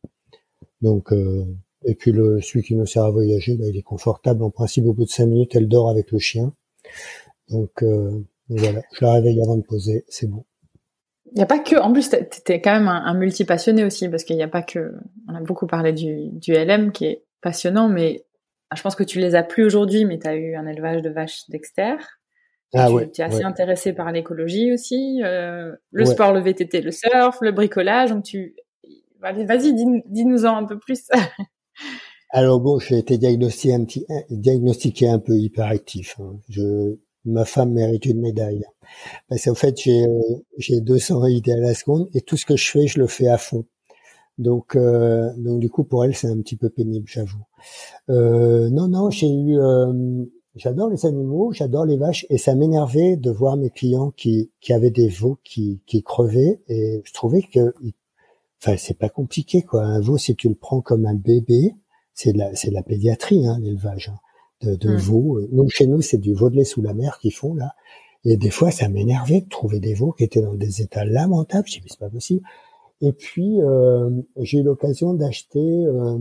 [0.82, 1.46] Donc, euh,
[1.84, 4.42] et puis le celui qui nous sert à voyager, bah, il est confortable.
[4.44, 6.54] En principe, au bout de cinq minutes, elle dort avec le chien.
[7.50, 7.84] Donc,
[8.50, 10.46] voilà, je la réveille avant de poser, c'est bon.
[11.36, 14.24] Il n'y a pas que, en plus, t'es quand même un, un multi-passionné aussi, parce
[14.24, 14.94] qu'il n'y a pas que,
[15.28, 18.26] on a beaucoup parlé du, du LM qui est passionnant, mais
[18.74, 21.10] je pense que tu les as plus aujourd'hui, mais tu as eu un élevage de
[21.10, 21.96] vaches Dexter.
[22.74, 27.38] Ah, tu, es assez intéressé par l'écologie aussi, euh, le sport, le VTT, le surf,
[27.42, 28.12] le bricolage.
[28.12, 28.56] Donc tu,
[29.22, 29.74] vas-y,
[30.08, 31.10] dis-nous-en un peu plus.
[32.32, 36.16] Alors bon, j'ai été diagnostiqué un petit, diagnostiqué un peu hyperactif.
[36.20, 36.38] Hein.
[36.50, 38.66] Je, ma femme mérite une médaille.
[39.28, 40.22] Parce qu'en fait, j'ai, euh,
[40.58, 43.28] j'ai 200 idées à la seconde et tout ce que je fais, je le fais
[43.28, 43.66] à fond.
[44.38, 47.44] Donc, euh, du coup, pour elle, c'est un petit peu pénible, j'avoue.
[48.10, 49.58] Euh, non, non, j'ai eu,
[50.56, 54.92] j'adore les animaux, j'adore les vaches, et ça m'énervait de voir mes clients qui, avaient
[54.92, 57.74] des veaux qui, crevaient, et je trouvais que,
[58.62, 59.84] enfin, c'est pas compliqué, quoi.
[59.84, 61.74] Un veau, si tu le prends comme un bébé,
[62.14, 64.20] c'est de la, c'est de la pédiatrie, hein, l'élevage hein,
[64.62, 64.98] de, de mmh.
[64.98, 65.42] veaux.
[65.52, 67.72] Nous, chez nous, c'est du veau de lait sous la mer qu'ils font là.
[68.26, 71.68] Et des fois, ça m'énervait de trouver des veaux qui étaient dans des états lamentables.
[71.68, 72.42] Je dis, mais c'est pas possible.
[73.02, 74.10] Et puis, euh,
[74.42, 76.18] j'ai eu l'occasion d'acheter euh,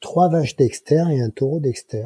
[0.00, 2.04] trois vaches Dexter et un taureau Dexter.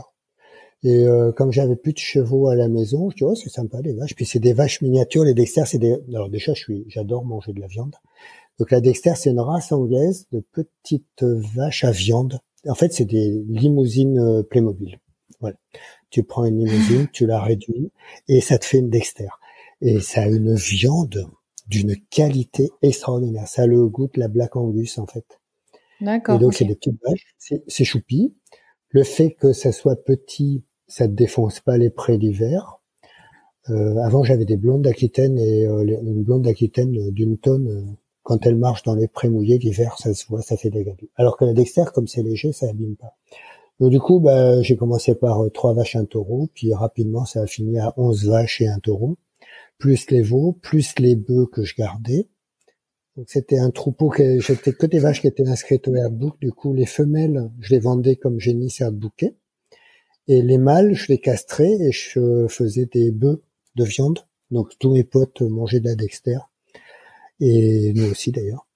[0.83, 3.81] Et euh, comme j'avais plus de chevaux à la maison, je dis oh c'est sympa
[3.83, 4.15] les vaches.
[4.15, 5.25] Puis c'est des vaches miniatures.
[5.25, 5.99] Les Dexter c'est des.
[6.09, 7.95] Alors déjà je suis, j'adore manger de la viande.
[8.59, 12.39] Donc la Dexter c'est une race anglaise de petites vaches à viande.
[12.69, 14.99] En fait c'est des limousines Playmobil.
[15.41, 15.57] Voilà.
[16.11, 17.93] Tu prends une limousine, tu la réduis
[18.29, 19.29] et ça te fait une Dexter.
[19.81, 21.27] Et ça a une viande
[21.67, 23.49] d'une qualité extraordinaire.
[23.49, 25.41] Ça a le goût de la Black Angus en fait.
[26.01, 26.37] D'accord.
[26.37, 28.35] Et donc c'est des petites vaches, c'est choupi.
[28.89, 32.81] Le fait que ça soit petit, ça ne défonce pas les prés d'hiver.
[33.69, 37.69] Euh, avant j'avais des blondes d'Aquitaine et euh, une blonde d'Aquitaine d'une tonne.
[37.69, 37.97] Euh,
[38.31, 41.09] quand elle marche dans les prés mouillés l'hiver, ça se voit, ça fait des gâteaux.
[41.17, 43.17] Alors que la Dexter, comme c'est léger, ça abîme pas.
[43.81, 47.25] Donc du coup, bah, j'ai commencé par euh, trois vaches et un taureau, puis rapidement
[47.25, 49.17] ça a fini à onze vaches et un taureau
[49.81, 52.29] plus les veaux, plus les bœufs que je gardais.
[53.17, 56.39] Donc c'était un troupeau que j'étais que des vaches qui étaient inscrites au airbook.
[56.41, 59.35] Du coup, les femelles, je les vendais comme génie bouquet.
[60.29, 63.43] Et les mâles, je les castrais et je faisais des bœufs
[63.75, 64.21] de viande.
[64.53, 66.39] Donc tous mes potes mangeaient de la Dexter.
[67.41, 68.67] Et nous aussi d'ailleurs.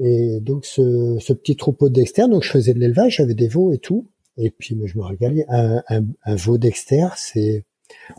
[0.00, 3.72] Et donc ce, petit troupeau de Dexter, donc je faisais de l'élevage, j'avais des veaux
[3.72, 4.08] et tout.
[4.36, 5.46] Et puis je me régalais.
[5.48, 7.64] Un, un veau Dexter, c'est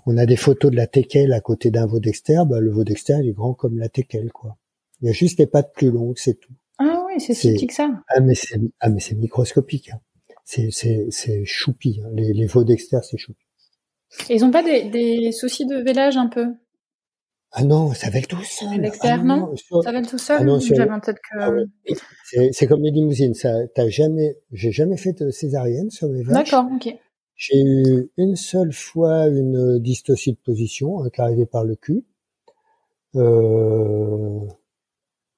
[0.05, 2.41] on a des photos de la teckel à côté d'un veau d'exter.
[2.47, 4.57] Bah, le veau d'exter, il est grand comme la teckel, quoi.
[5.01, 6.53] Il y a juste les pattes plus longues, c'est tout.
[6.77, 8.03] Ah oui, c'est si petit que ça.
[8.07, 9.91] Ah mais c'est ah mais c'est microscopique.
[9.91, 9.99] Hein.
[10.43, 12.01] C'est c'est c'est choupi.
[12.03, 12.09] Hein.
[12.13, 13.45] Les, les veaux d'exter, c'est choupi.
[14.29, 16.47] ils ont pas des, des soucis de vélage un peu?
[17.51, 18.67] Ah non, ça va tout seul.
[18.71, 20.49] Ah non, ça va tout seul.
[20.49, 21.39] Ah J'avais tête que.
[21.39, 21.51] Ah
[22.51, 23.33] c'est comme les limousines.
[23.33, 26.51] Ça, t'as jamais, j'ai jamais fait de césarienne sur mes vaches.
[26.51, 26.93] D'accord, ok.
[27.35, 32.05] J'ai eu une seule fois une dystocie de position, un arrivait par le cul.
[33.15, 34.39] Euh,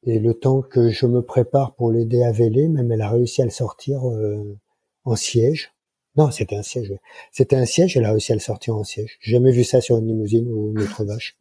[0.04, 3.42] et le temps que je me prépare pour l'aider à véler, même elle a réussi
[3.42, 4.58] à le sortir euh,
[5.06, 5.74] en siège.
[6.16, 6.94] Non, c'était un siège.
[7.32, 9.18] C'était un siège, elle a réussi à le sortir en siège.
[9.22, 11.38] J'ai jamais vu ça sur une limousine ou une autre vache.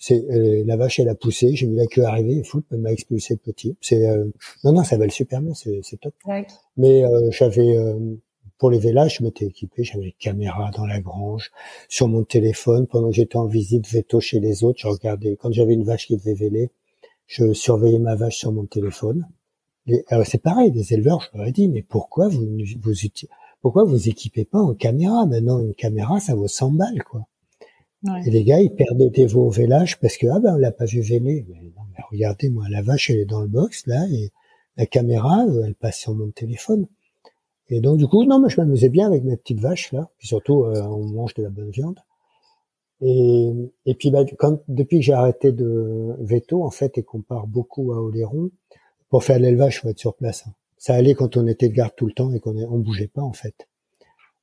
[0.00, 2.80] C'est euh, la vache, elle a poussé, j'ai vu la queue arriver, et fou, elle
[2.80, 3.76] m'a expulsé le petit.
[3.80, 4.04] C'est
[4.64, 6.14] non, non, ça va le super bien, c'est top.
[6.76, 7.76] Mais j'avais
[8.60, 11.50] pour les vélages, je m'étais équipé, j'avais des caméras dans la grange,
[11.88, 15.50] sur mon téléphone, pendant que j'étais en visite veto chez les autres, je regardais, quand
[15.50, 16.70] j'avais une vache qui devait véler,
[17.26, 19.26] je surveillais ma vache sur mon téléphone.
[20.08, 22.46] alors c'est pareil, des éleveurs, je leur ai dit, mais pourquoi vous,
[22.82, 22.92] vous,
[23.62, 25.24] pourquoi vous équipez pas en caméra?
[25.24, 27.26] Maintenant, une caméra, ça vaut 100 balles, quoi.
[28.24, 30.72] Et les gars, ils perdaient des veaux au vélage parce que, ah ben, on l'a
[30.72, 31.44] pas vu véler.
[31.48, 34.30] Mais non, mais regardez, moi, la vache, elle est dans le box, là, et
[34.76, 36.86] la caméra, elle passe sur mon téléphone.
[37.70, 40.10] Et donc du coup, non, moi je m'amusais bien avec mes petites vaches là.
[40.18, 41.98] Puis surtout, euh, on mange de la bonne viande.
[43.00, 43.52] Et,
[43.86, 47.46] et puis bah, quand, depuis que j'ai arrêté de veto en fait et qu'on part
[47.46, 48.50] beaucoup à Oléron,
[49.08, 50.44] pour faire l'élevage, faut être sur place.
[50.46, 50.52] Hein.
[50.78, 53.22] Ça allait quand on était de garde tout le temps et qu'on on bougeait pas
[53.22, 53.68] en fait.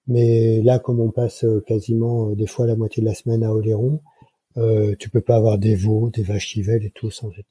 [0.08, 3.44] Mais là, comme on passe euh, quasiment euh, des fois la moitié de la semaine
[3.44, 4.02] à Oléron,
[4.58, 7.48] euh, tu peux pas avoir des veaux, des vaches qui veulent et tout sans être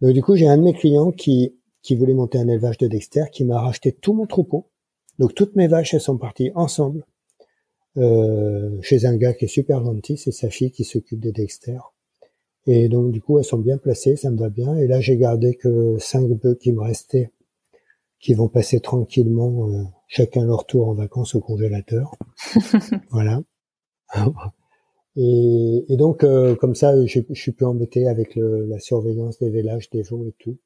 [0.00, 2.88] Donc du coup, j'ai un de mes clients qui qui voulait monter un élevage de
[2.88, 4.66] Dexter, qui m'a racheté tout mon troupeau
[5.18, 7.04] donc toutes mes vaches, elles sont parties ensemble
[7.96, 11.78] euh, chez un gars qui est super gentil, c'est sa fille qui s'occupe des Dexter.
[12.66, 14.76] Et donc du coup, elles sont bien placées, ça me va bien.
[14.76, 17.30] Et là, j'ai gardé que cinq bœufs qui me restaient
[18.18, 22.14] qui vont passer tranquillement euh, chacun leur tour en vacances au congélateur.
[23.10, 23.42] voilà.
[25.18, 29.38] Et, et donc euh, comme ça, je, je, suis plus embêté avec le, la surveillance
[29.38, 30.58] des vélages, des veaux et tout.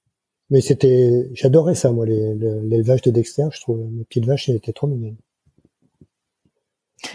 [0.50, 3.46] Mais c'était, j'adorais ça moi, l'élevage de Dexter.
[3.52, 5.18] Je trouve mes petites vaches, elles étaient trop mignonnes.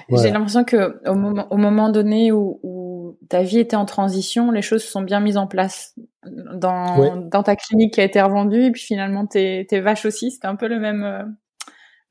[0.10, 4.52] J'ai l'impression que au moment, au moment donné où, où, ta vie était en transition,
[4.52, 5.96] les choses se sont bien mises en place
[6.26, 10.32] dans, dans ta clinique qui a été revendue et puis finalement tes, tes vaches aussi.
[10.32, 11.24] C'était un peu le même, euh,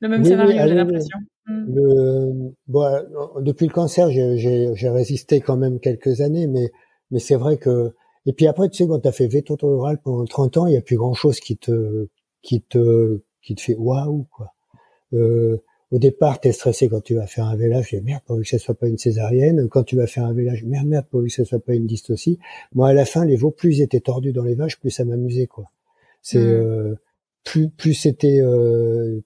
[0.05, 1.17] le même scénario, j'ai l'impression.
[1.47, 1.75] Mm.
[1.75, 6.71] Le, bon, depuis le cancer, j'ai résisté quand même quelques années, mais,
[7.11, 7.93] mais c'est vrai que.
[8.25, 10.73] Et puis après, tu sais, quand tu as fait veto rural pendant 30 ans, il
[10.73, 12.07] y a plus grand chose qui te,
[12.41, 14.53] qui te, qui te fait waouh, quoi.
[15.13, 15.57] Euh,
[15.91, 18.43] au départ, tu es stressé quand tu vas faire un vélage, et merde, pour que
[18.43, 19.69] ce soit pas une césarienne.
[19.69, 22.39] Quand tu vas faire un vélage, merde, merde, pour que ce soit pas une dystocie.
[22.73, 25.05] Moi, à la fin, les veaux, plus ils étaient tordus dans les vaches, plus ça
[25.05, 25.65] m'amusait, quoi.
[26.21, 26.41] C'est, mm.
[26.41, 26.95] euh,
[27.43, 29.21] plus, plus c'était, euh,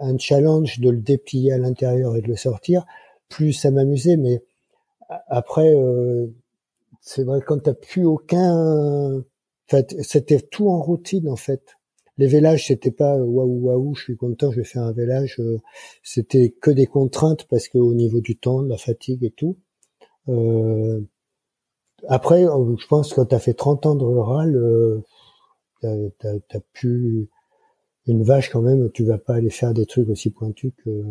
[0.00, 2.84] un challenge de le déplier à l'intérieur et de le sortir,
[3.28, 4.16] plus ça m'amusait.
[4.16, 4.42] Mais
[5.28, 6.26] après, euh,
[7.00, 9.22] c'est vrai quand t'as plus aucun, en
[10.02, 11.76] c'était tout en routine en fait.
[12.18, 15.36] Les vélages, c'était pas euh, waouh waouh, je suis content, je vais faire un vélage.
[15.40, 15.58] Euh,
[16.02, 19.56] c'était que des contraintes parce que au niveau du temps, de la fatigue et tout.
[20.28, 21.00] Euh,
[22.08, 25.00] après, je pense que quand t'as fait 30 ans de rural, euh,
[25.80, 27.28] t'as, as, pu
[28.06, 31.04] une vache quand même, tu vas pas aller faire des trucs aussi pointus que,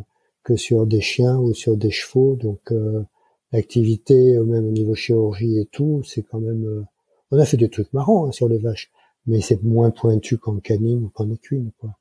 [0.44, 2.36] que sur des chiens ou sur des chevaux.
[2.36, 3.04] Donc euh,
[3.52, 6.66] l'activité, même au niveau chirurgie et tout, c'est quand même.
[6.66, 6.84] Euh,
[7.32, 8.92] on a fait des trucs marrants hein, sur les vaches,
[9.28, 11.72] mais c'est moins pointu qu'en canine ou qu'en équine.
[11.80, 11.92] Quoi.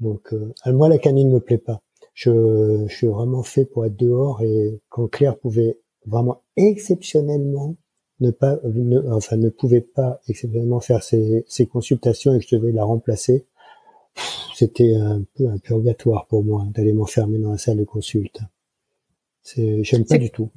[0.00, 1.80] Donc euh, moi la canine me plaît pas.
[2.14, 7.76] Je, je suis vraiment fait pour être dehors et quand Claire pouvait vraiment exceptionnellement
[8.20, 8.58] ne pas,
[9.10, 13.46] enfin ne pouvait pas exceptionnellement faire ses, ses consultations et que je devais la remplacer,
[14.54, 18.40] c'était un peu un purgatoire pour moi d'aller m'enfermer dans la salle de consulte.
[19.42, 20.50] C'est, j'aime pas du tout.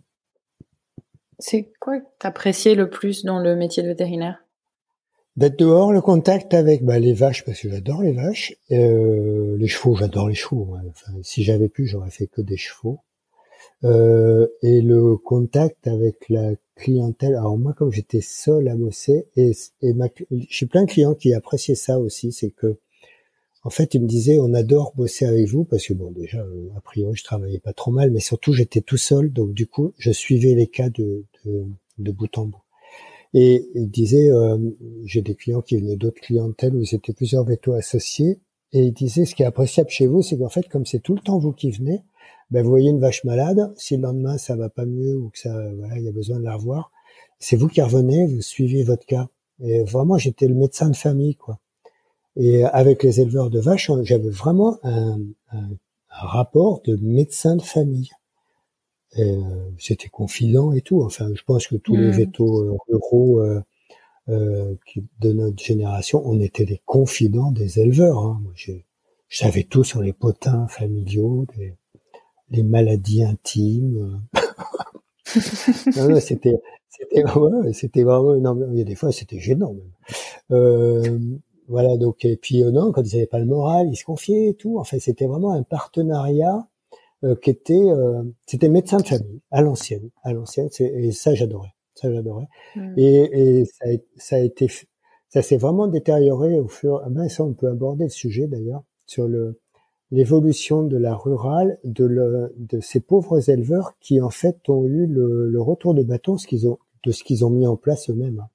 [1.40, 4.44] C'est quoi que t'appréciais le plus dans le métier de vétérinaire?
[5.38, 9.68] D'être dehors, le contact avec bah, les vaches parce que j'adore les vaches, euh, les
[9.68, 10.76] chevaux, j'adore les chevaux.
[10.90, 13.00] Enfin, si j'avais pu, j'aurais fait que des chevaux.
[13.84, 17.36] Euh, et le contact avec la clientèle.
[17.36, 19.52] Alors moi, comme j'étais seul à bosser, et,
[19.82, 19.94] et
[20.50, 22.78] j'ai plein de clients qui appréciaient ça aussi, c'est que
[23.64, 26.70] en fait, il me disait, on adore bosser avec vous parce que bon, déjà, euh,
[26.76, 29.94] a priori, je travaillais pas trop mal, mais surtout, j'étais tout seul, donc du coup,
[29.98, 31.66] je suivais les cas de, de,
[32.00, 32.64] de bout en bout.
[33.34, 34.58] Et il disait, euh,
[35.06, 38.40] j'ai des clients qui venaient d'autres clientèles où ils étaient plusieurs vétos associés,
[38.74, 41.14] et il disait, ce qui est appréciable chez vous, c'est qu'en fait, comme c'est tout
[41.14, 42.02] le temps vous qui venez,
[42.50, 45.40] ben, vous voyez une vache malade, si le lendemain ça va pas mieux ou que
[45.40, 46.92] ça, voilà, il y a besoin de la revoir,
[47.40, 49.30] c'est vous qui revenez, vous suivez votre cas.
[49.64, 51.60] Et vraiment, j'étais le médecin de famille, quoi.
[52.36, 55.20] Et avec les éleveurs de vaches, j'avais vraiment un,
[55.52, 55.70] un,
[56.10, 58.10] rapport de médecin de famille.
[59.78, 61.02] C'était euh, confident et tout.
[61.04, 62.12] Enfin, je pense que tous les mmh.
[62.12, 63.62] vétos euh, ruraux euh,
[64.30, 64.76] euh,
[65.20, 68.20] de notre génération, on était les confidents des éleveurs.
[68.20, 68.40] Hein.
[68.42, 68.74] Moi, je
[69.30, 71.76] savais tout sur les potins familiaux, les,
[72.50, 74.22] les maladies intimes.
[76.22, 76.60] c'était
[76.90, 79.92] c'était ouais, c'était vraiment non, il y a des fois c'était gênant même.
[80.52, 81.20] Euh,
[81.72, 84.50] voilà, donc et puis euh, non, quand ils n'avaient pas le moral, ils se confiaient
[84.50, 84.78] et tout.
[84.78, 86.68] Enfin, c'était vraiment un partenariat
[87.24, 90.70] euh, qui était, euh, c'était médecin de famille à l'ancienne, à l'ancienne.
[90.80, 92.48] Et ça, j'adorais, ça j'adorais.
[92.76, 92.94] Mmh.
[92.98, 94.68] Et, et ça, a, ça, a été,
[95.30, 97.02] ça s'est vraiment détérioré au fur.
[97.10, 99.60] Ben ça, on peut aborder le sujet d'ailleurs sur le
[100.12, 105.08] l'évolution de la rurale, de, le, de ces pauvres éleveurs qui en fait ont eu
[105.08, 108.10] le, le retour de bâton ce qu'ils ont, de ce qu'ils ont mis en place
[108.10, 108.46] eux-mêmes.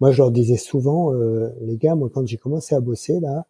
[0.00, 3.46] Moi, je leur disais souvent, euh, les gars, moi, quand j'ai commencé à bosser, là,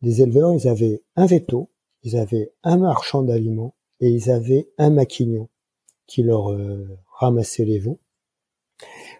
[0.00, 1.70] les éleveurs, ils avaient un veto,
[2.02, 5.48] ils avaient un marchand d'aliments et ils avaient un maquignon
[6.06, 6.86] qui leur euh,
[7.18, 7.98] ramassait les veaux.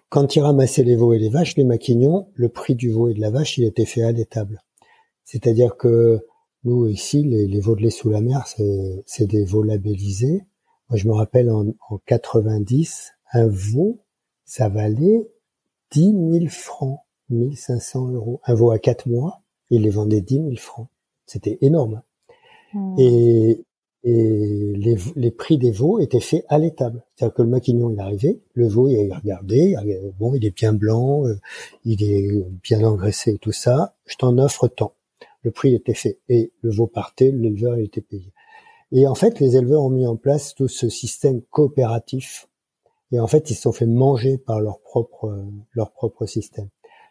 [0.09, 3.15] Quand ils ramassaient les veaux et les vaches, les maquignons, le prix du veau et
[3.15, 4.63] de la vache, il était fait à l'étable.
[5.25, 6.25] C'est-à-dire que
[6.65, 10.47] nous, ici, les, les veaux de lait sous la mer, c'est des veaux labellisés.
[10.89, 14.01] Moi, je me rappelle en, en 90, un veau,
[14.45, 15.29] ça valait
[15.93, 17.01] 10 000 francs,
[17.31, 18.41] 1500 euros.
[18.45, 20.89] Un veau à 4 mois, il les vendait 10 000 francs.
[21.27, 22.03] C'était énorme.
[22.73, 22.95] Hmm.
[22.99, 23.65] Et,
[24.05, 27.05] et les, les, prix des veaux étaient faits à l'étable.
[27.15, 29.75] C'est-à-dire que le maquignon, il arrivait, le veau, il regardait,
[30.19, 31.39] bon, il est bien blanc, euh,
[31.85, 32.31] il est
[32.63, 34.95] bien engraissé tout ça, je t'en offre tant.
[35.43, 36.19] Le prix était fait.
[36.29, 38.33] Et le veau partait, l'éleveur était payé.
[38.93, 42.48] Et en fait, les éleveurs ont mis en place tout ce système coopératif
[43.13, 45.45] et en fait, ils se sont fait manger par leur propre
[45.75, 46.69] leur propre système.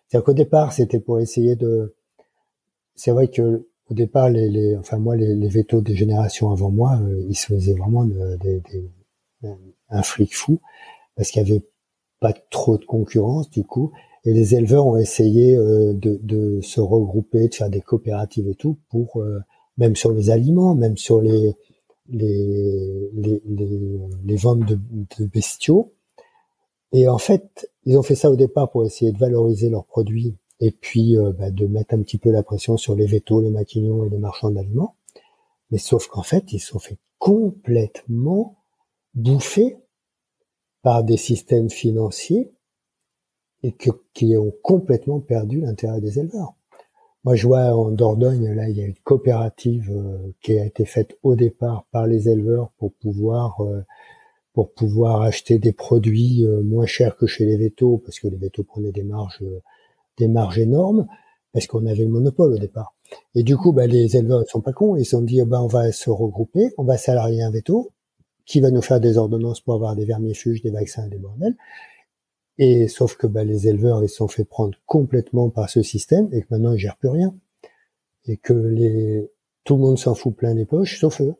[0.08, 1.96] C'est-à-dire qu'au départ, c'était pour essayer de.
[2.96, 6.72] C'est vrai que au départ, les, les, enfin moi, les, les vétos des générations avant
[6.72, 8.62] moi, euh, ils se faisaient vraiment des,
[9.90, 10.60] un fric fou
[11.16, 11.64] parce qu'il y avait
[12.20, 13.92] pas trop de concurrence du coup,
[14.26, 18.56] et les éleveurs ont essayé euh, de, de, se regrouper, de faire des coopératives et
[18.56, 19.40] tout pour euh,
[19.78, 21.56] même sur les aliments, même sur les
[22.10, 25.94] les, les, ventes de, bestiaux.
[26.92, 30.36] Et en fait, ils ont fait ça au départ pour essayer de valoriser leurs produits
[30.60, 33.52] et puis euh, bah, de mettre un petit peu la pression sur les vétos, les
[33.52, 34.96] maquignons et les marchands d'aliments.
[35.72, 38.58] Mais sauf qu'en fait, ils sont fait complètement
[39.14, 39.78] bouffer
[40.82, 42.52] par des systèmes financiers
[43.64, 46.57] et que, qui ont complètement perdu l'intérêt des éleveurs.
[47.28, 50.86] Moi, je vois en Dordogne, là, il y a une coopérative euh, qui a été
[50.86, 53.84] faite au départ par les éleveurs pour pouvoir euh,
[54.54, 58.64] pour pouvoir acheter des produits moins chers que chez les vétos, parce que les vétos
[58.64, 59.44] prenaient des marges
[60.18, 61.06] des marges énormes
[61.52, 62.96] parce qu'on avait le monopole au départ.
[63.36, 65.68] Et du coup, bah, les éleveurs ne sont pas cons, ils se dit, bah, on
[65.68, 67.92] va se regrouper, on va salarier un veto
[68.46, 71.58] qui va nous faire des ordonnances pour avoir des vermifuges, des vaccins, des bordels.
[72.58, 76.42] Et sauf que bah, les éleveurs, ils sont fait prendre complètement par ce système et
[76.42, 77.36] que maintenant ils gèrent plus rien.
[78.26, 79.30] Et que
[79.64, 81.36] tout le monde s'en fout plein des poches, sauf eux.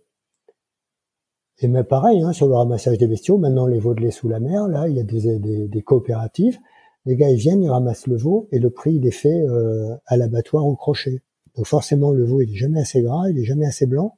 [1.60, 4.68] Et mais pareil, hein, sur le ramassage des bestiaux, maintenant les vaudelets sous la mer,
[4.68, 6.60] là, il y a des, coopératives
[7.08, 9.96] les gars, ils viennent, ils ramassent le veau et le prix, il est fait euh,
[10.08, 11.22] à l'abattoir au crochet.
[11.56, 14.18] Donc forcément, le veau, il est jamais assez gras, il est jamais assez blanc.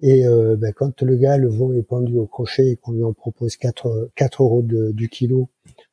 [0.00, 3.04] Et euh, ben, quand le gars, le veau est pendu au crochet et qu'on lui
[3.04, 5.48] en propose 4, 4 euros du kilo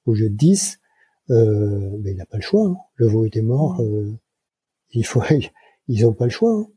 [0.05, 0.79] au jeu de 10,
[1.29, 2.65] euh, ben, il n'a pas le choix.
[2.65, 2.77] Hein.
[2.95, 3.81] Le veau était mort.
[3.81, 4.11] Euh,
[4.91, 5.21] il faut,
[5.87, 6.53] ils ont pas le choix.
[6.53, 6.67] Hein.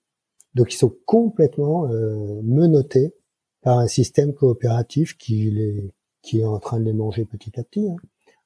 [0.54, 3.14] Donc ils sont complètement euh, menottés
[3.62, 5.92] par un système coopératif qui, les,
[6.22, 7.88] qui est en train de les manger petit à petit.
[7.88, 7.96] Hein.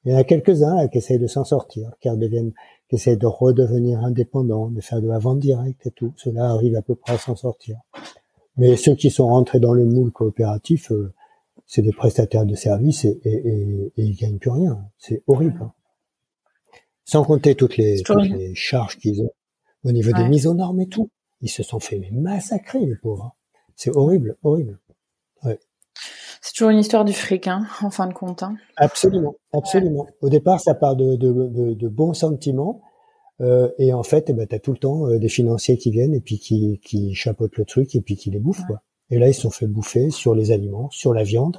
[0.03, 2.53] Il y en a quelques-uns qui essayent de s'en sortir, qui redeviennent,
[2.89, 6.11] qui essayent de redevenir indépendants, de faire de la vente directe et tout.
[6.17, 7.77] Cela arrive à peu près à s'en sortir.
[8.57, 11.13] Mais ceux qui sont rentrés dans le moule coopératif, euh,
[11.65, 14.85] c'est des prestataires de services et, et, et, ils gagnent plus rien.
[14.97, 15.59] C'est horrible.
[15.61, 15.73] Hein.
[17.05, 19.31] Sans compter toutes les, toutes les charges qu'ils ont
[19.83, 21.09] au niveau des mises aux normes et tout.
[21.41, 23.25] Ils se sont fait massacrer, les pauvres.
[23.25, 23.31] Hein.
[23.75, 24.79] C'est horrible, horrible.
[25.43, 25.59] Ouais.
[26.41, 28.43] C'est toujours une histoire du fric, hein, en fin de compte.
[28.43, 28.55] Hein.
[28.77, 30.07] Absolument, absolument.
[30.21, 32.81] Au départ, ça part de, de, de, de bons sentiments.
[33.41, 35.89] Euh, et en fait, eh ben, tu as tout le temps euh, des financiers qui
[35.89, 38.65] viennent et puis qui, qui chapeautent le truc et puis qui les bouffent.
[38.67, 38.83] Quoi.
[39.11, 41.57] Et là, ils se sont fait bouffer sur les aliments, sur la viande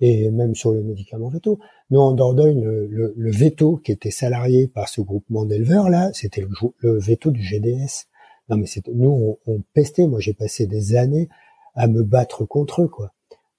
[0.00, 1.58] et même sur les médicaments veto.
[1.90, 6.10] Nous, en Dordogne, le, le, le veto qui était salarié par ce groupement d'éleveurs, là,
[6.12, 6.48] c'était le,
[6.78, 8.06] le, veto du GDS.
[8.48, 10.06] Non, mais nous, on, on pestait.
[10.06, 11.28] Moi, j'ai passé des années
[11.74, 13.12] à me battre contre eux, quoi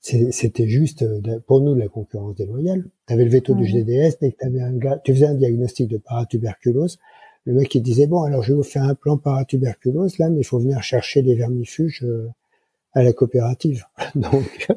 [0.04, 2.84] c'était juste euh, pour nous la concurrence déloyale.
[3.08, 5.34] Tu avais le veto du GDS, dès que tu avais un gars, tu faisais un
[5.34, 7.00] diagnostic de paratuberculose,
[7.46, 10.42] le mec il disait bon alors je vais vous faire un plan paratuberculose là, mais
[10.42, 12.30] il faut venir chercher des vermifuges euh,
[12.94, 13.86] à la coopérative.
[14.15, 14.68] donc,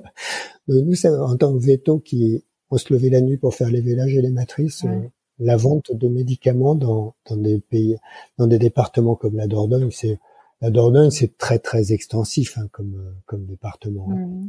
[0.69, 4.15] nous en tant que veto qui on se levait la nuit pour faire les vélages
[4.15, 7.97] et les matrices, euh, la vente de médicaments dans, dans des pays,
[8.39, 10.19] dans des départements comme la Dordogne, c'est
[10.61, 14.09] la Dordogne, c'est très très extensif hein, comme comme département.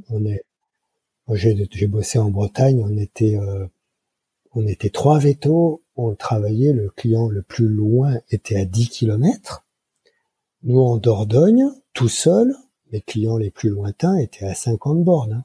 [0.10, 0.44] On est
[1.28, 3.68] moi, j'ai bossé en Bretagne, on était, euh,
[4.54, 9.66] on était trois vétos, on travaillait, le client le plus loin était à 10 kilomètres.
[10.64, 12.56] Nous, en Dordogne, tout seul,
[12.92, 15.34] les clients les plus lointains étaient à 50 bornes.
[15.34, 15.44] Hein.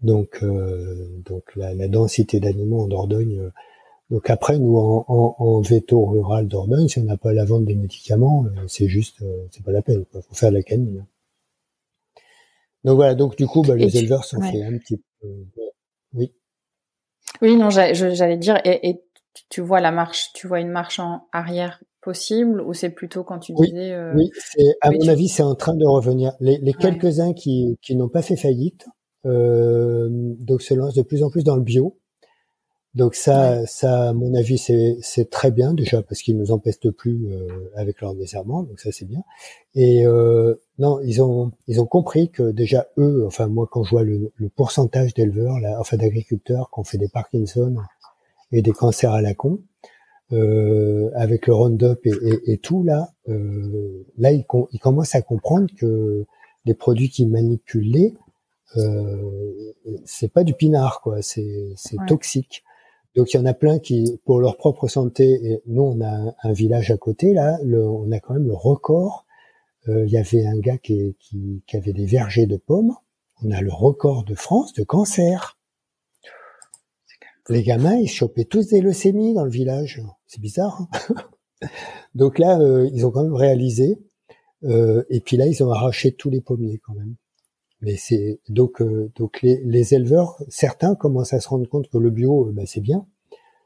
[0.00, 3.38] Donc, euh, donc la, la densité d'animaux en Dordogne.
[3.38, 3.50] Euh,
[4.10, 7.64] donc après, nous, en, en, en veto rural Dordogne, si on n'a pas la vente
[7.64, 10.04] des médicaments, c'est juste, c'est pas la peine.
[10.14, 11.06] Il faut faire la canine.
[12.84, 15.28] Donc voilà, donc du coup, bah, les éleveurs sont fait un petit peu.
[16.14, 16.32] Oui.
[17.42, 19.02] Oui, non, j'allais dire, et,
[19.50, 23.40] tu vois la marche, tu vois une marche en arrière possible, ou c'est plutôt quand
[23.40, 23.92] tu disais.
[23.92, 24.14] Euh...
[24.14, 24.30] Oui,
[24.80, 26.32] à mon avis, c'est en train de revenir.
[26.38, 28.86] Les, les quelques-uns qui, qui n'ont pas fait faillite,
[29.26, 30.08] euh,
[30.48, 31.98] donc se lancent de plus en plus dans le bio.
[32.94, 37.26] Donc ça, ça, à mon avis, c'est très bien déjà parce qu'ils nous empestent plus
[37.26, 39.22] euh, avec leur désherbement, donc ça c'est bien.
[39.74, 43.90] Et euh, non, ils ont ils ont compris que déjà eux, enfin moi quand je
[43.90, 47.74] vois le, le pourcentage d'éleveurs, enfin d'agriculteurs qui ont fait des Parkinson
[48.52, 49.58] et des cancers à la con,
[50.32, 55.22] euh, avec le Roundup et, et, et tout là, euh, là ils, ils, commencent à
[55.22, 56.24] comprendre que
[56.64, 58.16] les produits qui manipulent
[58.76, 59.72] euh,
[60.04, 62.64] c'est pas du pinard quoi, c'est c'est toxique.
[63.14, 66.34] Donc il y en a plein qui, pour leur propre santé, et nous on a
[66.42, 69.24] un, village à côté là, le, on a quand même le record.
[69.88, 72.94] Euh, il y avait un gars qui, qui, qui, avait des vergers de pommes.
[73.42, 75.55] On a le record de France de cancer.
[77.48, 80.02] Les gamins, ils chopaient tous des leucémies dans le village.
[80.26, 80.88] C'est bizarre.
[81.10, 81.68] Hein
[82.14, 83.98] Donc là, euh, ils ont quand même réalisé
[84.64, 87.14] Euh, et puis là, ils ont arraché tous les pommiers quand même.
[87.82, 91.98] Mais c'est donc euh, donc les, les, éleveurs, certains commencent à se rendre compte que
[91.98, 93.06] le bio, bah, c'est bien.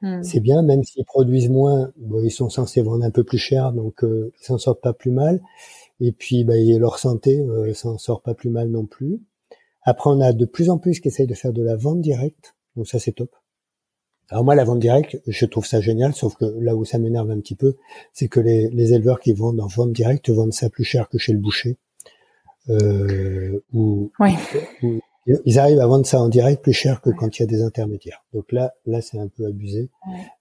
[0.03, 0.23] Hmm.
[0.23, 3.73] C'est bien, même s'ils produisent moins, bon, ils sont censés vendre un peu plus cher,
[3.73, 5.43] donc euh, ils s'en sortent pas plus mal.
[6.01, 9.21] Et puis, bah, leur santé euh, s'en sort pas plus mal non plus.
[9.83, 12.57] Après, on a de plus en plus qui essayent de faire de la vente directe,
[12.77, 13.35] donc ça c'est top.
[14.31, 17.31] Alors moi, la vente directe, je trouve ça génial, sauf que là où ça m'énerve
[17.31, 17.77] un petit peu,
[18.13, 21.19] c'est que les, les, éleveurs qui vendent en vente directe vendent ça plus cher que
[21.19, 21.77] chez le boucher.
[22.69, 24.13] Euh, ou,
[25.45, 27.63] ils arrivent à vendre ça en direct plus cher que quand il y a des
[27.63, 28.25] intermédiaires.
[28.33, 29.89] Donc là, là, c'est un peu abusé.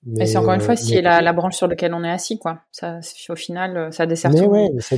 [0.06, 2.62] Mais, c'est encore une fois, si la, la, branche sur laquelle on est assis, quoi.
[2.72, 3.00] Ça,
[3.30, 4.96] au final, ça dessert mais Ouais, mais ça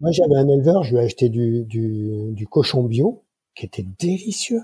[0.00, 3.22] Moi, j'avais un éleveur, je lui ai acheté du, du, du cochon bio,
[3.54, 4.62] qui était délicieux.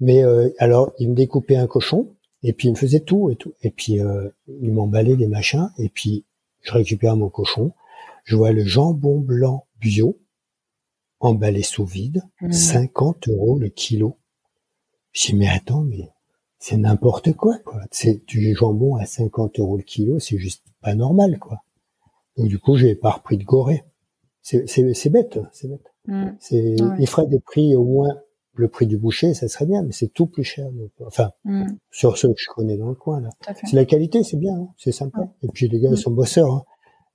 [0.00, 2.08] Mais euh, alors, il me découpait un cochon,
[2.44, 3.54] et puis il me faisait tout et tout.
[3.62, 5.70] Et puis euh, il m'emballait les machins.
[5.78, 6.26] Et puis
[6.60, 7.72] je récupère mon cochon.
[8.22, 10.20] Je vois le jambon blanc bio
[11.20, 13.30] emballé sous vide, 50 mmh.
[13.30, 14.18] euros le kilo.
[15.12, 16.10] Je dis mais attends, mais
[16.58, 17.80] c'est n'importe quoi quoi.
[17.90, 21.62] C'est du jambon à 50 euros le kilo, c'est juste pas normal quoi.
[22.36, 23.84] Donc du coup j'ai pas repris de gorée.
[24.42, 25.94] C'est c'est bête, c'est bête.
[26.06, 26.26] Mmh.
[26.40, 28.14] C'est il ferait des prix au moins
[28.56, 30.68] le prix du boucher, ça serait bien, mais c'est tout plus cher.
[31.06, 31.66] enfin, mm.
[31.90, 33.30] sur ceux que je connais dans le coin là.
[33.64, 35.28] C'est la qualité, c'est bien, hein, c'est sympa.
[35.42, 35.96] Et puis les gars, ils mm.
[35.96, 36.52] sont bosseurs.
[36.52, 36.64] Hein.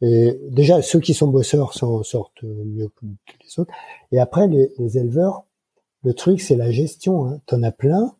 [0.01, 3.73] Et déjà, ceux qui sont bosseurs s'en sortent mieux que les autres.
[4.11, 5.45] Et après, les, les éleveurs,
[6.03, 7.25] le truc, c'est la gestion.
[7.25, 7.41] Hein.
[7.45, 8.15] T'en as plein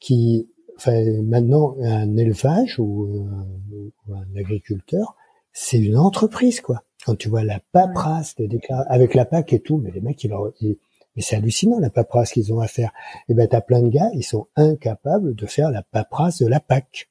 [0.00, 5.16] qui, enfin, maintenant, un élevage ou, euh, ou un agriculteur,
[5.52, 6.82] c'est une entreprise, quoi.
[7.06, 8.48] Quand tu vois la paperasse, les
[8.88, 10.78] avec la PAC et tout, mais les mecs, ils, leur, ils
[11.16, 12.92] mais c'est hallucinant la paperasse qu'ils ont à faire.
[13.28, 16.46] Et eh ben t'as plein de gars, ils sont incapables de faire la paperasse de
[16.46, 17.10] la PAC.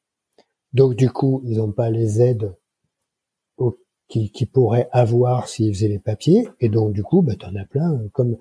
[0.73, 2.53] Donc du coup, ils n'ont pas les aides
[4.07, 6.47] qu'ils pourraient avoir s'ils faisaient les papiers.
[6.59, 7.99] Et donc du coup, ben, t'en as plein.
[8.13, 8.37] Comme,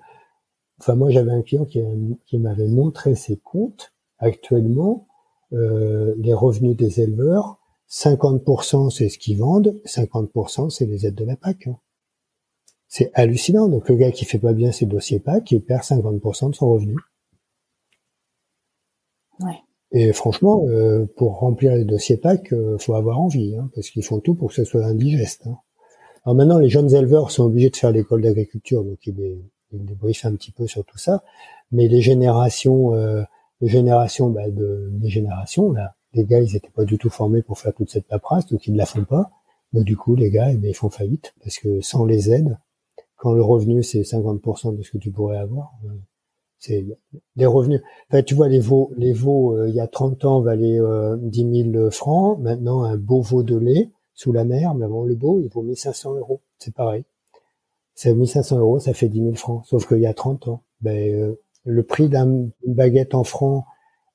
[0.79, 1.81] enfin moi j'avais un client qui,
[2.25, 3.91] qui m'avait montré ses comptes.
[4.19, 5.07] Actuellement,
[5.53, 7.59] euh, les revenus des éleveurs,
[7.89, 11.67] 50% c'est ce qu'ils vendent, 50% c'est les aides de la PAC.
[12.95, 13.69] C'est hallucinant.
[13.69, 16.69] Donc le gars qui fait pas bien ses dossiers PAC, il perd 50% de son
[16.69, 16.95] revenu.
[19.39, 19.57] Ouais.
[19.93, 24.03] Et franchement, euh, pour remplir les dossiers PAC, euh, faut avoir envie, hein, parce qu'ils
[24.03, 25.47] font tout pour que ce soit indigeste.
[25.47, 25.57] Hein.
[26.23, 29.41] Alors maintenant, les jeunes éleveurs sont obligés de faire l'école d'agriculture, donc ils les,
[29.71, 31.23] ils un petit peu sur tout ça.
[31.71, 33.23] Mais les générations, euh,
[33.61, 37.41] les générations bah, de mes générations, là, les gars, ils étaient pas du tout formés
[37.41, 39.31] pour faire toute cette paperasse, donc ils ne la font pas.
[39.73, 42.55] Donc du coup, les gars, eh ben, ils font faillite, parce que sans les aides,
[43.23, 45.93] quand le revenu c'est 50% de ce que tu pourrais avoir, euh,
[46.59, 46.85] c'est
[47.37, 47.79] des revenus.
[48.09, 51.71] Enfin, tu vois, les veaux, les euh, il y a 30 ans valaient euh, 10
[51.71, 52.37] 000 francs.
[52.39, 55.61] Maintenant, un beau veau de lait sous la mer, mais avant le beau, il vaut
[55.61, 56.41] 1500 euros.
[56.57, 57.05] C'est pareil.
[57.95, 59.63] C'est 1500 euros, ça fait 10 000 francs.
[59.67, 63.63] Sauf qu'il y a 30 ans, ben, euh, le prix d'une baguette en francs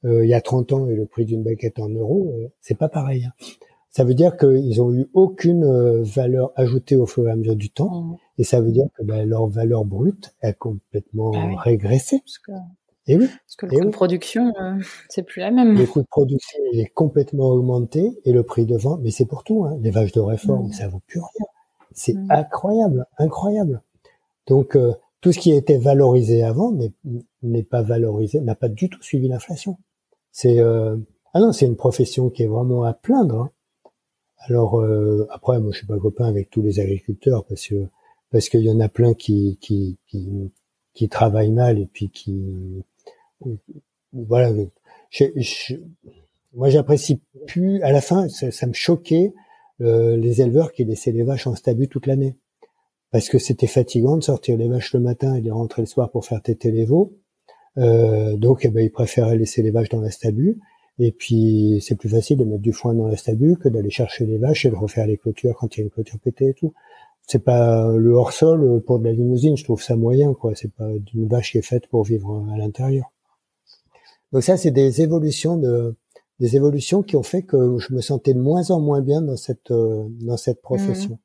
[0.05, 3.25] il y a 30 ans et le prix d'une baguette en euros, c'est pas pareil.
[3.25, 3.33] Hein.
[3.91, 7.71] Ça veut dire qu'ils ont eu aucune valeur ajoutée au fur et à mesure du
[7.71, 8.03] temps.
[8.03, 8.17] Mmh.
[8.39, 12.21] Et ça veut dire que ben, leur valeur brute est complètement ah régressée.
[12.21, 12.53] Parce que,
[13.09, 13.27] et oui.
[13.27, 14.79] Parce que le coût de production, euh,
[15.09, 15.77] c'est plus la même.
[15.77, 19.45] Le coût de production est complètement augmenté et le prix de vente, mais c'est pour
[19.45, 19.65] tout.
[19.65, 19.79] Hein.
[19.81, 20.73] Les vaches de réforme, mm.
[20.73, 21.47] ça vaut plus rien.
[21.93, 22.31] C'est mm.
[22.31, 23.83] incroyable, incroyable.
[24.47, 24.93] Donc euh,
[25.23, 26.73] tout ce qui était valorisé avant
[27.43, 29.79] n'est pas valorisé, n'a pas du tout suivi l'inflation.
[30.31, 30.97] C'est euh,
[31.33, 33.41] ah non, c'est une profession qui est vraiment à plaindre.
[33.41, 33.51] Hein.
[34.41, 37.87] Alors euh, après, moi je suis pas copain avec tous les agriculteurs parce que
[38.31, 40.53] parce qu'il y en a plein qui, qui, qui,
[40.93, 42.85] qui, travaillent mal et puis qui
[44.13, 44.53] voilà.
[46.55, 47.83] moi, j'apprécie plus.
[47.83, 49.33] À la fin, ça, me choquait
[49.81, 52.37] euh, les éleveurs qui laissaient les vaches en stabu toute l'année,
[53.11, 56.11] parce que c'était fatigant de sortir les vaches le matin et de rentrer le soir
[56.11, 57.17] pour faire téter les veaux.
[57.77, 60.59] Euh, donc, eh ben, ils préféraient laisser les vaches dans la stabu.
[60.99, 64.27] Et puis, c'est plus facile de mettre du foin dans la stabu que d'aller chercher
[64.27, 66.55] les vaches et de refaire les clôtures quand il y a une clôture pétée et
[66.55, 66.73] tout
[67.29, 70.55] c'est pas le hors-sol pour de la limousine, je trouve ça moyen, quoi.
[70.55, 73.13] C'est pas une vache qui est faite pour vivre à l'intérieur.
[74.33, 75.95] Donc ça, c'est des évolutions de,
[76.41, 79.37] des évolutions qui ont fait que je me sentais de moins en moins bien dans
[79.37, 81.15] cette, euh, dans cette profession.
[81.15, 81.19] Mmh.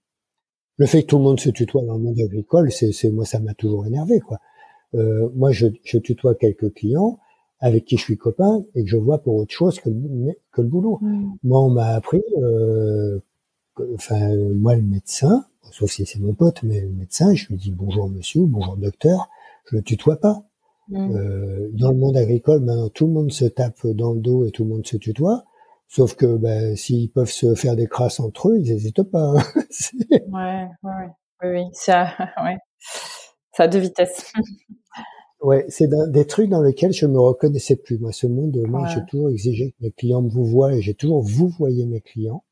[0.78, 3.24] Le fait que tout le monde se tutoie dans le monde agricole, c'est, c'est moi,
[3.24, 4.40] ça m'a toujours énervé, quoi.
[4.96, 7.18] Euh, moi, je, je tutoie quelques clients
[7.64, 9.90] avec qui je suis copain et que je vois pour autre chose que,
[10.52, 11.00] que le boulot.
[11.02, 11.32] Mmh.
[11.44, 13.20] Moi, on m'a appris, euh,
[13.96, 17.72] enfin, moi, le médecin, sauf si c'est mon pote, mais le médecin, je lui dis
[17.72, 19.30] bonjour monsieur, bonjour docteur,
[19.72, 20.44] je le tutoie pas.
[20.90, 21.16] Mm.
[21.16, 24.52] Euh, dans le monde agricole, maintenant tout le monde se tape dans le dos et
[24.52, 25.46] tout le monde se tutoie.
[25.88, 29.36] Sauf que ben, s'ils peuvent se faire des crasses entre eux, ils n'hésitent pas.
[29.38, 29.44] Hein.
[30.12, 31.10] ouais, ouais,
[31.44, 32.10] oui, oui, ça,
[32.44, 32.58] ouais,
[33.54, 34.34] ça a deux vitesses.
[35.44, 38.00] ouais, c'est des trucs dans lesquels je me reconnaissais plus.
[38.00, 40.94] Moi, ce monde, moi, j'ai toujours exigé que mes clients me vous voient et j'ai
[40.94, 42.44] toujours vous voyez mes clients.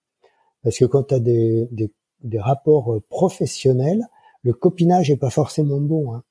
[0.63, 1.91] Parce que quand tu as des, des,
[2.23, 4.03] des, rapports euh, professionnels,
[4.43, 6.13] le copinage est pas forcément bon.
[6.13, 6.23] Hein.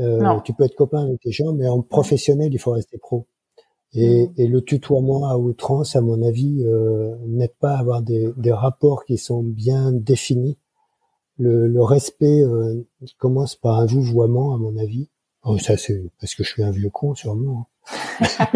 [0.00, 3.26] Euh, tu peux être copain avec des gens, mais en professionnel, il faut rester pro.
[3.94, 4.32] Et, mm.
[4.36, 8.52] et le tutoiement à outrance, à mon avis, euh, n'aide pas à avoir des, des,
[8.52, 10.58] rapports qui sont bien définis.
[11.38, 12.86] Le, le respect euh,
[13.18, 15.08] commence par un vouvoiement, à mon avis.
[15.46, 17.60] Oh, ça, c'est parce que je suis un vieux con, sûrement.
[17.60, 17.66] Hein.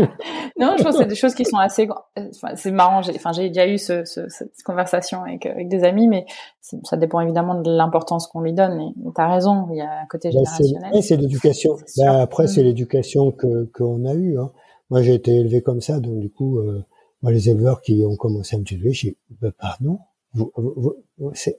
[0.58, 1.88] non, je pense que c'est des choses qui sont assez.
[2.16, 3.00] Enfin, c'est marrant.
[3.00, 6.26] J'ai, enfin, j'ai déjà eu ce, ce, cette conversation avec, avec des amis, mais
[6.60, 8.80] ça dépend évidemment de l'importance qu'on lui donne.
[8.80, 11.02] Et t'as raison, il y a un côté bah, générationnel.
[11.02, 11.76] c'est, l'éducation.
[11.98, 12.66] Bah, après, c'est mm.
[12.66, 14.38] l'éducation que qu'on a eue.
[14.38, 14.50] Hein.
[14.90, 16.84] Moi, j'ai été élevé comme ça, donc du coup, euh,
[17.22, 20.00] moi, les éleveurs qui ont commencé à me tuer, j'ai bah, pardon,
[20.32, 20.94] vous, vous,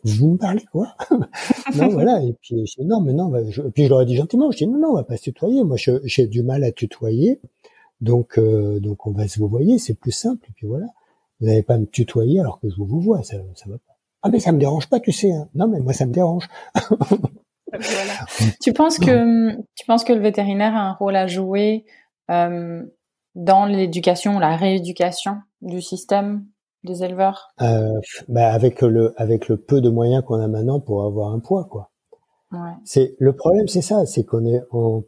[0.04, 0.96] vous, me parlez quoi
[1.76, 2.24] Non, voilà.
[2.24, 3.28] Et puis, je dis, non, mais non.
[3.28, 5.04] Bah, je, et puis je leur ai dit gentiment, je dis non, non, on va
[5.04, 5.64] pas se tutoyer.
[5.64, 7.42] Moi, j'ai du mal à tutoyer.
[8.02, 10.46] Donc, euh, donc on va se vous voyez, c'est plus simple.
[10.50, 10.88] Et puis voilà,
[11.40, 13.98] vous n'allez pas me tutoyer alors que je vous vois, ça, ça va pas.
[14.24, 15.32] Ah mais ça me dérange pas, tu sais.
[15.32, 15.48] Hein.
[15.54, 16.48] Non mais moi ça me dérange.
[16.90, 18.14] voilà.
[18.62, 21.86] Tu penses que tu penses que le vétérinaire a un rôle à jouer
[22.30, 22.84] euh,
[23.36, 26.46] dans l'éducation, la rééducation du système?
[26.84, 27.54] Des éleveurs?
[27.62, 31.40] Euh, bah avec le avec le peu de moyens qu'on a maintenant pour avoir un
[31.40, 31.92] poids quoi.
[32.52, 32.74] Ouais.
[32.84, 35.04] C'est le problème, c'est ça, c'est qu'on est en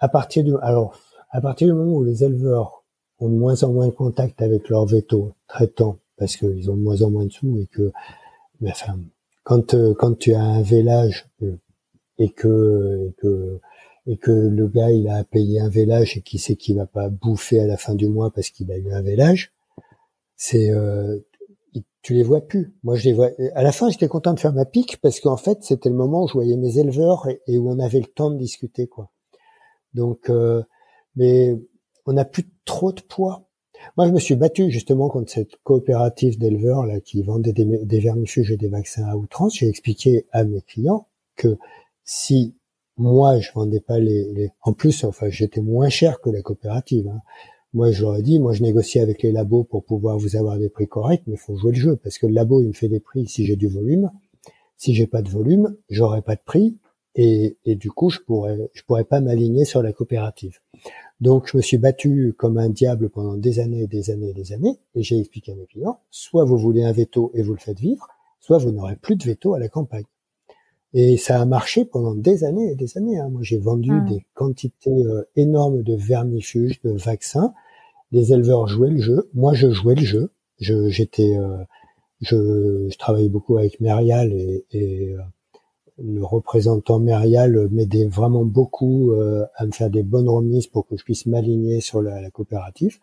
[0.00, 0.98] à partir du alors
[1.30, 2.84] à partir du moment où les éleveurs
[3.20, 6.82] ont de moins en moins de contact avec leurs vétos traitants, parce qu'ils ont de
[6.82, 7.92] moins en moins de sous et que,
[8.66, 8.98] enfin,
[9.42, 11.56] quand euh, quand tu as un vélage euh,
[12.18, 13.60] et que, et que
[14.06, 17.08] et que le gars il a payé un vélage et qu'il sait qu'il va pas
[17.08, 19.53] bouffer à la fin du mois parce qu'il a eu un vélage,
[20.36, 21.18] c'est euh,
[22.04, 22.74] tu les vois plus.
[22.82, 23.30] Moi, je les vois.
[23.54, 26.24] À la fin, j'étais content de faire ma pique parce qu'en fait, c'était le moment
[26.24, 29.10] où je voyais mes éleveurs et, où on avait le temps de discuter, quoi.
[29.94, 30.62] Donc, euh,
[31.16, 31.56] mais
[32.04, 33.48] on n'a plus trop de poids.
[33.96, 38.00] Moi, je me suis battu justement contre cette coopérative d'éleveurs là qui vendait des, des,
[38.00, 39.56] vermifuges et des vaccins à outrance.
[39.56, 41.56] J'ai expliqué à mes clients que
[42.04, 42.54] si
[42.98, 44.50] moi je vendais pas les, les...
[44.60, 47.08] en plus, enfin, j'étais moins cher que la coopérative.
[47.08, 47.20] Hein.
[47.74, 50.58] Moi, je leur ai dit, moi, je négocie avec les labos pour pouvoir vous avoir
[50.58, 52.72] des prix corrects, mais il faut jouer le jeu parce que le labo, il me
[52.72, 54.10] fait des prix si j'ai du volume.
[54.76, 56.78] Si j'ai pas de volume, j'aurai pas de prix
[57.16, 60.58] et, et du coup, je pourrais, je pourrais pas m'aligner sur la coopérative.
[61.20, 64.34] Donc, je me suis battu comme un diable pendant des années et des années et
[64.34, 67.54] des années, et j'ai expliqué à mes clients, soit vous voulez un veto et vous
[67.54, 68.06] le faites vivre,
[68.40, 70.04] soit vous n'aurez plus de veto à la campagne.
[70.92, 73.18] Et ça a marché pendant des années et des années.
[73.18, 73.28] Hein.
[73.28, 74.08] Moi, j'ai vendu ah.
[74.08, 77.52] des quantités euh, énormes de vermifuges, de vaccins.
[78.12, 79.30] Les éleveurs jouaient le jeu.
[79.34, 80.32] Moi, je jouais le jeu.
[80.60, 81.58] Je, j'étais, euh,
[82.20, 85.18] je, je travaillais beaucoup avec Merial et, et euh,
[85.98, 90.96] le représentant Mérial m'aidait vraiment beaucoup euh, à me faire des bonnes remises pour que
[90.96, 92.98] je puisse m'aligner sur la, la, coopérative.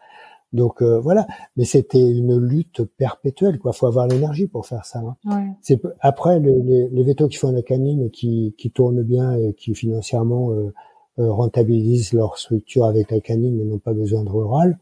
[0.53, 3.57] Donc euh, voilà, mais c'était une lutte perpétuelle.
[3.57, 4.99] Quoi, faut avoir l'énergie pour faire ça.
[4.99, 5.15] Hein.
[5.26, 5.48] Ouais.
[5.61, 9.53] C'est après les, les vétos qui font la canine et qui, qui tournent bien et
[9.53, 10.73] qui financièrement euh,
[11.19, 14.78] euh, rentabilisent leur structure avec la canine, mais n'ont pas besoin de rural.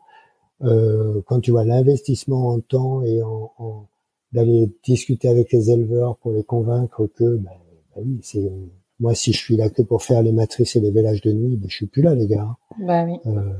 [0.62, 3.88] Quand tu vois l'investissement en temps et en, en
[4.32, 7.52] d'aller discuter avec les éleveurs pour les convaincre que ben,
[7.96, 8.52] bah oui, c'est
[9.00, 11.58] moi si je suis là que pour faire les matrices et les vélages de nuit,
[11.58, 12.56] ben, je suis plus là les gars.
[12.80, 13.18] Bah oui.
[13.26, 13.54] Euh,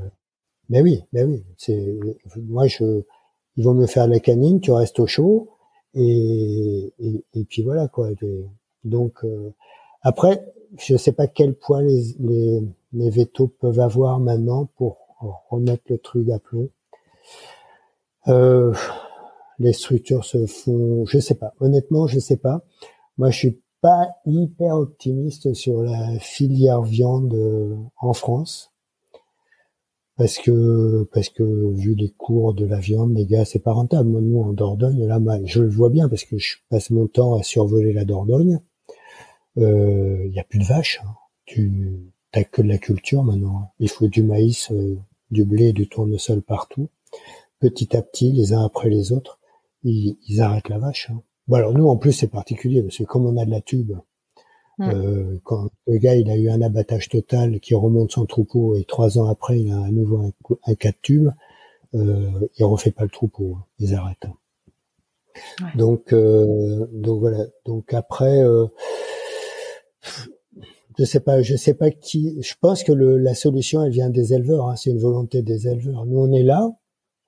[0.68, 1.98] mais oui, mais oui, c'est
[2.36, 3.02] moi je
[3.56, 5.48] ils vont me faire la canine, tu restes au chaud
[5.94, 8.08] et et, et puis voilà quoi.
[8.84, 9.50] donc euh,
[10.02, 10.44] après,
[10.78, 12.62] je sais pas quel poids les les
[12.92, 14.98] les vétos peuvent avoir maintenant pour
[15.50, 16.68] remettre le truc à plomb.
[18.28, 18.74] Euh,
[19.58, 21.54] les structures se font, je sais pas.
[21.60, 22.64] Honnêtement, je sais pas.
[23.18, 28.72] Moi, je suis pas hyper optimiste sur la filière viande euh, en France
[30.20, 31.42] parce que parce que
[31.72, 34.10] vu les cours de la viande, les gars, c'est pas rentable.
[34.10, 37.38] Moi, nous en Dordogne, là, je le vois bien parce que je passe mon temps
[37.38, 38.60] à survoler la Dordogne.
[39.56, 41.00] Il euh, y a plus de vaches.
[41.02, 41.14] Hein.
[41.46, 43.72] Tu t'as que de la culture maintenant.
[43.78, 44.98] Il faut du maïs, euh,
[45.30, 46.90] du blé, du tournesol partout.
[47.60, 49.38] Petit à petit, les uns après les autres,
[49.82, 51.10] ils, ils arrêtent la vache.
[51.10, 51.22] Hein.
[51.48, 53.92] Bon alors nous en plus c'est particulier parce que comme on a de la tube,
[54.80, 58.84] euh, quand le gars il a eu un abattage total qui remonte son troupeau et
[58.84, 60.32] trois ans après il a à nouveau un,
[60.64, 61.28] un cas de tube,
[61.94, 64.26] euh, il refait pas le troupeau, hein, ils arrêtent.
[65.74, 68.66] Donc euh, donc voilà donc après euh,
[70.98, 74.10] je sais pas je sais pas qui je pense que le, la solution elle vient
[74.10, 76.70] des éleveurs hein, c'est une volonté des éleveurs nous on est là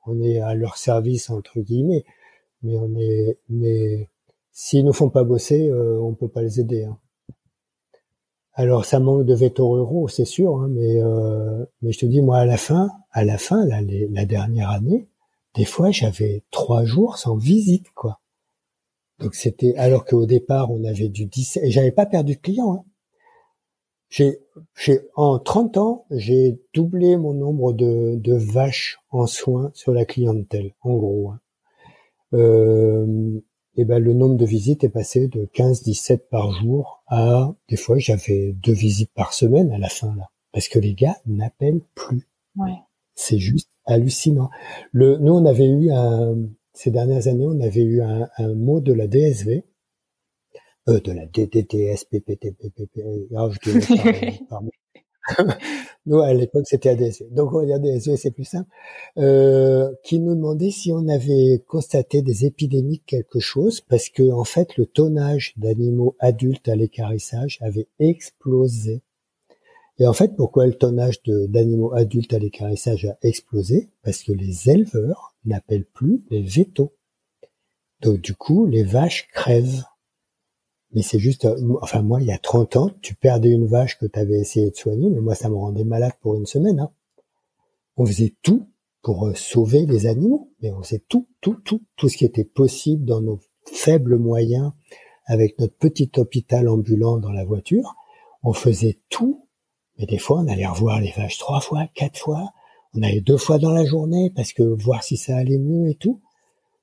[0.06, 2.04] on est à leur service entre guillemets
[2.62, 4.08] mais on est mais
[4.52, 6.84] s'ils nous font pas bosser, euh, on peut pas les aider.
[6.84, 6.98] Hein.
[8.54, 12.20] Alors ça manque de vétos ruraux, c'est sûr, hein, mais euh, mais je te dis
[12.20, 15.08] moi à la fin, à la fin, la, la dernière année,
[15.54, 18.20] des fois j'avais trois jours sans visite quoi.
[19.20, 22.74] Donc c'était alors qu'au départ on avait du 10 et j'avais pas perdu de clients.
[22.74, 22.84] Hein.
[24.12, 24.40] J'ai,
[24.76, 30.04] j'ai en 30 ans j'ai doublé mon nombre de, de vaches en soins sur la
[30.04, 31.30] clientèle, en gros.
[31.30, 31.40] Hein.
[32.34, 33.40] Euh,
[33.74, 37.96] et ben le nombre de visites est passé de 15-17 par jour à des fois
[37.96, 42.28] j'avais deux visites par semaine à la fin là parce que les gars n'appellent plus.
[42.56, 42.76] Ouais.
[43.14, 44.50] C'est juste hallucinant.
[44.92, 46.36] Le, nous on avait eu un,
[46.74, 49.64] ces dernières années on avait eu un, un mot de la DSV,
[50.88, 53.00] euh, de la DDTS, PPTPPP,
[53.36, 54.62] ah, je par,
[56.06, 57.26] nous, à l'époque, c'était ADSV.
[57.30, 58.68] Donc, on ADSV, c'est plus simple.
[59.18, 64.30] Euh, qui nous demandait si on avait constaté des épidémies de quelque chose, parce que,
[64.32, 69.02] en fait, le tonnage d'animaux adultes à l'écarissage avait explosé.
[69.98, 73.90] Et en fait, pourquoi le tonnage d'animaux adultes à l'écarissage a explosé?
[74.02, 76.92] Parce que les éleveurs n'appellent plus les vétos.
[78.00, 79.84] Donc, du coup, les vaches crèvent.
[80.94, 83.98] Mais c'est juste, euh, enfin moi, il y a 30 ans, tu perdais une vache
[83.98, 86.80] que tu avais essayé de soigner, mais moi, ça me rendait malade pour une semaine.
[86.80, 86.90] Hein.
[87.96, 88.68] On faisait tout
[89.02, 92.44] pour euh, sauver les animaux, mais on faisait tout, tout, tout, tout ce qui était
[92.44, 94.72] possible dans nos faibles moyens,
[95.26, 97.94] avec notre petit hôpital ambulant dans la voiture.
[98.42, 99.46] On faisait tout,
[99.98, 102.50] mais des fois, on allait revoir les vaches trois fois, quatre fois.
[102.94, 105.94] On allait deux fois dans la journée parce que voir si ça allait mieux et
[105.94, 106.20] tout.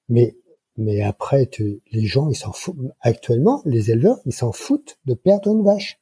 [0.08, 0.36] Mais
[0.80, 1.50] mais après,
[1.92, 2.78] les gens, ils s'en foutent.
[3.02, 6.00] Actuellement, les éleveurs, ils s'en foutent de perdre une vache.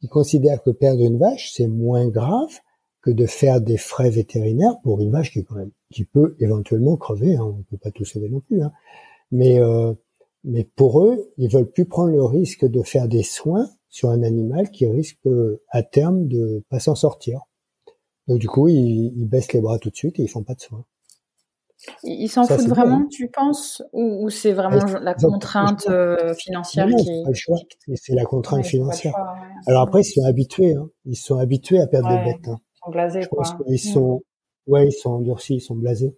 [0.00, 2.60] Ils considèrent que perdre une vache, c'est moins grave
[3.02, 7.34] que de faire des frais vétérinaires pour une vache qui peut éventuellement crever.
[7.34, 7.44] Hein.
[7.44, 8.62] On ne peut pas tout sauver non plus.
[8.62, 8.72] Hein.
[9.32, 9.92] Mais, euh,
[10.44, 14.22] mais pour eux, ils veulent plus prendre le risque de faire des soins sur un
[14.22, 15.18] animal qui risque
[15.68, 17.40] à terme de pas s'en sortir.
[18.28, 20.54] Donc du coup, ils, ils baissent les bras tout de suite et ils font pas
[20.54, 20.84] de soins.
[22.04, 23.08] Ils s'en foutent vraiment, hein.
[23.10, 27.24] tu penses, ou, c'est vraiment la contrainte euh, financière qui
[27.96, 29.14] C'est la contrainte financière.
[29.66, 30.88] Alors après, ils sont habitués, hein.
[31.04, 32.48] ils sont habitués à perdre des bêtes.
[32.48, 32.58] Hein.
[32.60, 34.22] Ils sont blasés, Je pense qu'ils sont,
[34.66, 36.16] ouais, ils sont endurcis, ils sont blasés.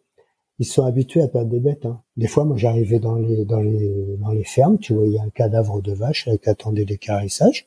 [0.58, 1.84] Ils sont habitués à perdre des bêtes.
[1.84, 2.00] Hein.
[2.16, 5.18] Des fois, moi, j'arrivais dans les dans les dans les fermes, tu vois, il y
[5.18, 7.66] a un cadavre de vache qui attendait des carissages.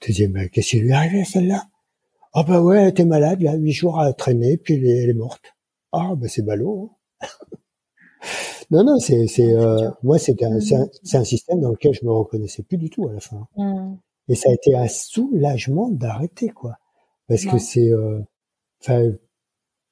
[0.00, 1.64] Tu dis, mais qu'est-ce qui lui est arrivé celle-là?
[2.32, 5.10] Ah bah ouais, elle était malade, il y a huit jours à traîner, puis elle
[5.10, 5.53] est morte.
[5.94, 6.90] Ah, ben c'est ballot.
[7.20, 7.26] Hein.
[8.70, 12.10] non, non, c'est, c'est, euh, moi, c'était un, c'est, un, système dans lequel je me
[12.10, 13.46] reconnaissais plus du tout à la fin.
[13.56, 13.96] Mmh.
[14.28, 16.78] Et ça a été un soulagement d'arrêter, quoi.
[17.28, 18.20] Parce que c'est, euh,
[18.82, 19.12] enfin,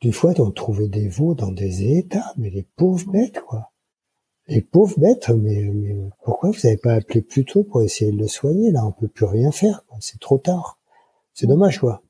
[0.03, 3.71] des fois, on trouvait des veaux dans des états, mais les pauvres bêtes, quoi.
[4.49, 8.19] Les pauvres bêtes, mais, mais pourquoi vous n'avez pas appelé plus tôt pour essayer de
[8.19, 9.85] le soigner Là, on peut plus rien faire.
[9.87, 9.99] Quoi.
[10.01, 10.81] C'est trop tard.
[11.33, 12.03] C'est dommage, quoi.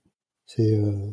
[0.46, 1.12] C'est, euh,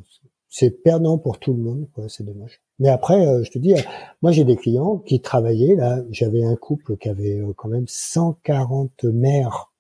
[0.50, 2.10] c'est perdant pour tout le monde, quoi.
[2.10, 2.62] C'est dommage.
[2.80, 3.82] Mais après, euh, je te dis, euh,
[4.22, 6.02] moi j'ai des clients qui travaillaient là.
[6.10, 9.72] J'avais un couple qui avait euh, quand même 140 mères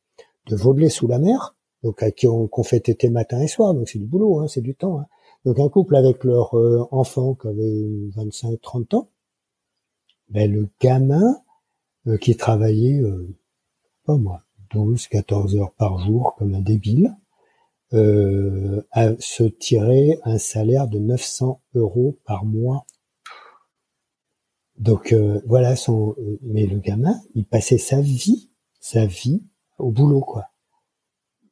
[0.47, 3.73] de Vaudelet sous la mer, donc à qui on, qu'on fait tété matin et soir.
[3.73, 4.99] Donc c'est du boulot, hein, c'est du temps.
[4.99, 5.05] Hein.
[5.43, 6.53] Donc un couple avec leur
[6.93, 7.85] enfant qui avait
[8.17, 9.09] 25-30 ans,
[10.29, 11.37] ben le gamin
[12.19, 13.01] qui travaillait,
[14.05, 14.43] pas moi,
[14.73, 17.15] 12-14 heures par jour comme un débile,
[17.91, 22.85] se tirer un salaire de 900 euros par mois.
[24.77, 26.15] Donc euh, voilà son.
[26.41, 28.49] Mais le gamin, il passait sa vie,
[28.79, 29.43] sa vie
[29.77, 30.45] au boulot, quoi.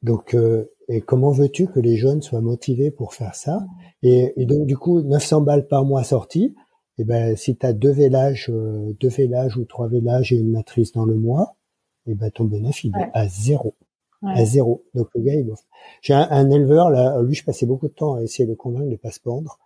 [0.02, 3.66] Donc euh, et comment veux-tu que les jeunes soient motivés pour faire ça?
[4.02, 6.54] Et, et, donc du coup 900 balles par mois sorties.
[7.00, 10.50] Et eh ben si tu as deux vélages, deux vélages ou trois vélages et une
[10.50, 11.56] matrice dans le mois,
[12.06, 13.76] et eh ben ton bénéfice est à zéro
[14.22, 14.84] à zéro.
[14.94, 15.50] Donc le gars, il
[16.02, 18.96] J'ai un, éleveur là, lui, je passais beaucoup de temps à essayer de convaincre de
[18.96, 19.58] pas se pendre.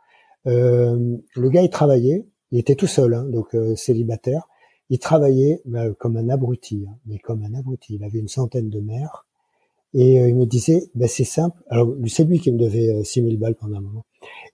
[0.46, 4.48] Euh, le gars, il travaillait, il était tout seul, hein, donc euh, célibataire.
[4.90, 7.94] Il travaillait bah, comme un abruti, hein, mais comme un abruti.
[7.94, 9.26] Il avait une centaine de mères.
[9.94, 11.62] Et euh, il me disait, bah, c'est simple.
[11.68, 14.04] Alors, c'est lui qui me devait 6000 balles pendant un moment.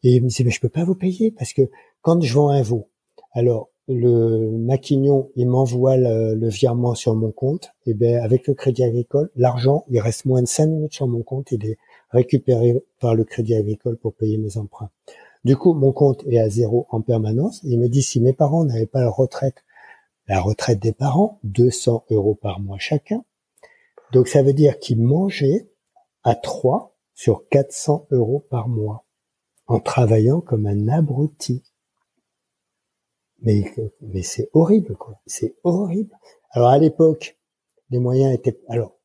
[0.03, 1.63] Et il me disait, mais je peux pas vous payer parce que
[2.03, 2.89] quand je vends un veau,
[3.33, 8.85] alors le maquignon, il m'envoie le, virement sur mon compte, et ben avec le Crédit
[8.85, 11.79] Agricole, l'argent, il reste moins de cinq minutes sur mon compte, il est
[12.11, 14.91] récupéré par le Crédit Agricole pour payer mes emprunts.
[15.45, 17.61] Du coup, mon compte est à zéro en permanence.
[17.63, 19.65] Il me dit si mes parents n'avaient pas la retraite,
[20.27, 23.25] la retraite des parents, 200 euros par mois chacun.
[24.13, 25.71] Donc ça veut dire qu'ils mangeaient
[26.25, 29.05] à 3 sur 400 euros par mois
[29.67, 31.63] en travaillant comme un abruti.
[33.41, 35.21] Mais, mais c'est horrible, quoi.
[35.27, 36.15] C'est horrible.
[36.51, 37.39] Alors à l'époque,
[37.91, 38.99] les moyens étaient alors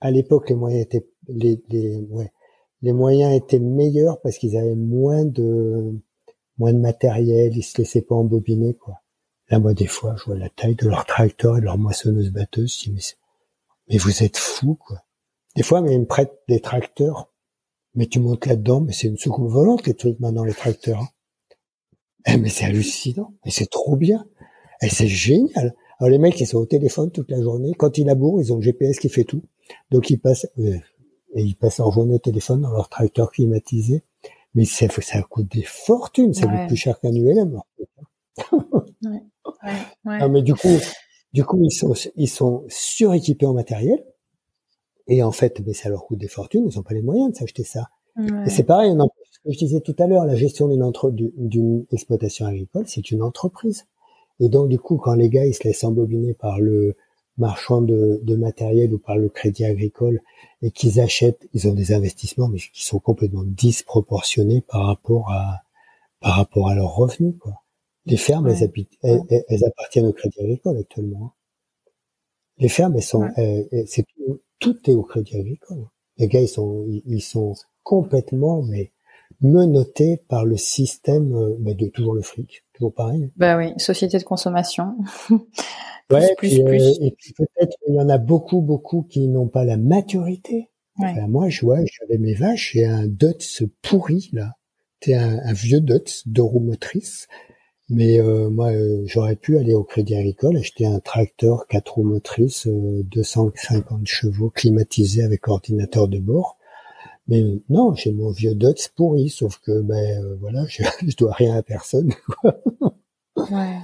[0.00, 2.00] à l'époque les moyens étaient les les
[2.82, 5.98] les moyens étaient meilleurs parce qu'ils avaient moins de
[6.58, 9.00] moins de matériel, ils se laissaient pas embobiner quoi.
[9.48, 12.30] Là moi des fois je vois la taille de leur tracteur et de leur moissonneuse
[12.30, 13.00] batteuse, je dis mais,
[13.88, 15.04] mais vous êtes fous quoi.
[15.56, 17.32] Des fois mais ils me prêtent des tracteurs,
[17.94, 21.00] mais tu montes là-dedans, mais c'est une soucoupe volante les trucs maintenant les tracteurs.
[21.00, 21.08] Hein.
[22.26, 24.26] Eh, mais c'est hallucinant, mais c'est trop bien,
[24.82, 25.74] et c'est génial.
[25.98, 28.56] Alors les mecs ils sont au téléphone toute la journée, quand ils labourent ils ont
[28.56, 29.42] le GPS qui fait tout,
[29.90, 30.78] donc ils passent euh,
[31.34, 34.02] et ils passent leur journée au téléphone dans leur tracteur climatisé.
[34.54, 37.60] Mais ça, ça coûte des fortunes, ça coûte plus cher qu'un ULM.
[39.02, 39.22] ouais,
[40.04, 40.78] ouais, mais du coup,
[41.32, 44.04] du coup, ils sont, ils sont suréquipés en matériel.
[45.08, 47.36] Et en fait, mais ça leur coûte des fortunes, ils n'ont pas les moyens de
[47.36, 47.88] s'acheter ça.
[48.46, 48.92] Et c'est pareil,
[49.23, 53.10] ce que je disais tout à l'heure, la gestion d'une entre, d'une exploitation agricole, c'est
[53.10, 53.86] une entreprise.
[54.40, 56.96] Et donc, du coup, quand les gars, ils se laissent embobiner par le,
[57.38, 60.20] marchand de, de, matériel ou par le crédit agricole
[60.62, 65.62] et qu'ils achètent, ils ont des investissements mais qui sont complètement disproportionnés par rapport à
[66.20, 67.62] par rapport à leurs revenus quoi.
[68.06, 68.70] Les fermes, elles,
[69.02, 71.32] elles, appartiennent au crédit agricole actuellement.
[72.58, 73.26] Les fermes, elles sont,
[73.86, 74.04] c'est
[74.58, 75.86] tout, est au crédit agricole.
[76.18, 78.92] Les gars, ils sont, ils sont complètement mais
[79.40, 83.30] menottés par le système euh, bah, de toujours le fric, toujours pareil.
[83.36, 84.94] Bah oui, société de consommation.
[86.10, 89.48] Ouais, plus, plus, euh, et puis peut-être il y en a beaucoup, beaucoup qui n'ont
[89.48, 90.68] pas la maturité.
[90.98, 94.52] moi, je vois, j'avais mes vaches et un Dutz pourri là.
[95.00, 97.26] C'était un, un, vieux Dutz de roue motrice.
[97.90, 102.04] Mais euh, moi, euh, j'aurais pu aller au Crédit Agricole acheter un tracteur quatre roues
[102.04, 106.56] motrices, 250 chevaux, climatisé avec ordinateur de bord.
[107.26, 111.56] Mais non, j'ai mon vieux Dutz pourri, sauf que ben voilà, je, je dois rien
[111.56, 112.12] à personne.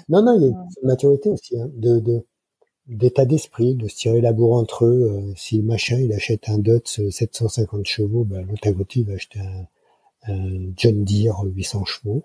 [0.09, 2.25] Non, non, il y a une maturité aussi, hein, de,
[2.87, 5.11] d'état d'esprit, de se tirer la bourre entre eux.
[5.11, 9.07] Euh, si le machin, il achète un Dutz 750 chevaux, ben, l'autre à côté, il
[9.07, 9.67] va acheter un,
[10.77, 12.23] John Deere 800 chevaux.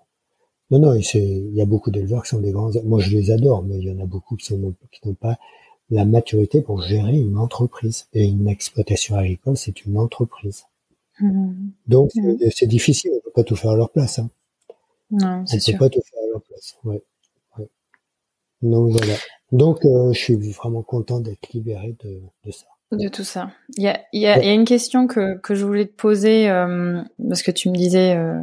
[0.70, 2.70] Non, non, il y a beaucoup d'éleveurs qui sont des grands.
[2.84, 5.38] Moi, je les adore, mais il y en a beaucoup qui sont qui n'ont pas
[5.90, 8.08] la maturité pour gérer une entreprise.
[8.12, 10.64] Et une exploitation agricole, c'est une entreprise.
[11.20, 11.70] Mmh.
[11.86, 12.50] Donc, mmh.
[12.54, 13.12] c'est difficile.
[13.16, 14.18] On peut pas tout faire à leur place.
[14.18, 14.30] Hein.
[15.10, 16.76] Non, c'est On peut pas tout faire à leur place.
[16.84, 17.02] Ouais.
[18.62, 19.14] Donc voilà.
[19.52, 22.66] Donc euh, je suis vraiment content d'être libéré de, de, ça.
[22.92, 23.50] De tout ça.
[23.76, 26.48] Il y a, y a, y a une question que, que je voulais te poser
[26.48, 28.40] euh, parce que tu me disais euh,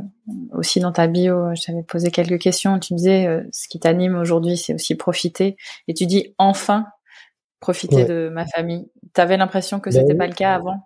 [0.53, 2.79] aussi dans ta bio, je t'avais posé quelques questions.
[2.79, 5.57] Tu me disais ce qui t'anime aujourd'hui, c'est aussi profiter.
[5.87, 6.85] Et tu dis enfin
[7.59, 8.89] profiter de ma famille.
[9.13, 10.79] T'avais l'impression que ben c'était pas le cas avant?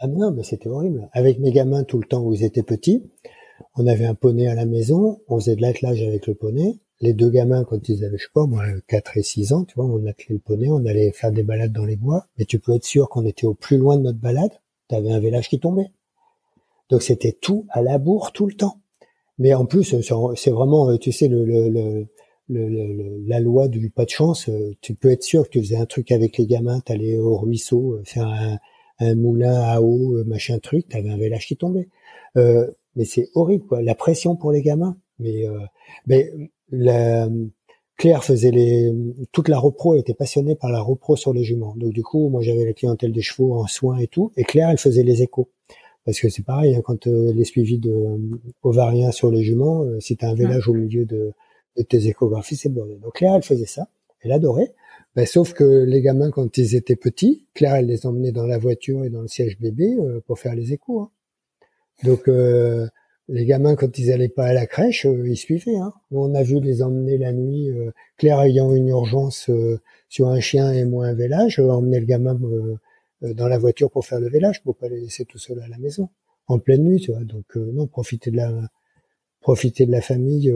[0.00, 1.08] Ah non, mais c'était horrible.
[1.12, 3.02] Avec mes gamins tout le temps où ils étaient petits,
[3.76, 7.14] on avait un poney à la maison, on faisait de l'attelage avec le poney les
[7.14, 9.86] deux gamins, quand ils avaient, je sais pas, moi, 4 et 6 ans, tu vois,
[9.86, 12.74] on attelait le poney, on allait faire des balades dans les bois, mais tu peux
[12.74, 14.52] être sûr qu'on était au plus loin de notre balade,
[14.88, 15.90] t'avais un village qui tombait.
[16.90, 18.80] Donc c'était tout à la bourre tout le temps.
[19.38, 19.94] Mais en plus,
[20.34, 22.06] c'est vraiment, tu sais, le,
[22.48, 24.50] la loi du pas de chance.
[24.82, 28.00] Tu peux être sûr que tu faisais un truc avec les gamins, t'allais au ruisseau,
[28.04, 28.58] faire un,
[29.00, 31.88] un moulin à eau, machin truc, t'avais un village qui tombait.
[32.36, 33.82] Euh, mais c'est horrible, quoi.
[33.82, 34.96] La pression pour les gamins.
[35.18, 35.58] Mais, euh,
[36.06, 36.32] mais
[36.70, 37.28] la,
[38.00, 38.90] Claire faisait les
[39.30, 41.74] toute la repro était passionnée par la repro sur les juments.
[41.76, 44.70] Donc du coup, moi j'avais la clientèle des chevaux en soins et tout, et Claire
[44.70, 45.50] elle faisait les échos.
[46.06, 48.16] Parce que c'est pareil, hein, quand euh, les suivis de euh,
[48.62, 51.34] ovariens sur les juments, euh, si tu as un village au milieu de,
[51.76, 52.86] de tes échographies, c'est bon.
[53.02, 53.86] Donc Claire elle faisait ça,
[54.22, 54.72] elle adorait.
[55.16, 59.04] Ben, sauf que les gamins quand ils étaient petits, Claire les emmenait dans la voiture
[59.04, 59.96] et dans le siège bébé
[60.26, 61.00] pour faire les échos.
[61.00, 61.10] Hein.
[62.04, 62.28] Donc
[63.30, 65.76] les gamins, quand ils allaient pas à la crèche, euh, ils suivaient.
[65.76, 65.92] Hein.
[66.10, 70.40] On a vu les emmener la nuit, euh, Claire ayant une urgence euh, sur un
[70.40, 72.38] chien et moi un vélage, emmener le gamin
[73.22, 75.78] dans la voiture pour faire le vélage, pour pas les laisser tout seul à la
[75.78, 76.08] maison,
[76.48, 77.22] en pleine nuit, tu vois.
[77.22, 78.52] Donc non, profiter de la
[79.40, 80.52] profiter de la famille.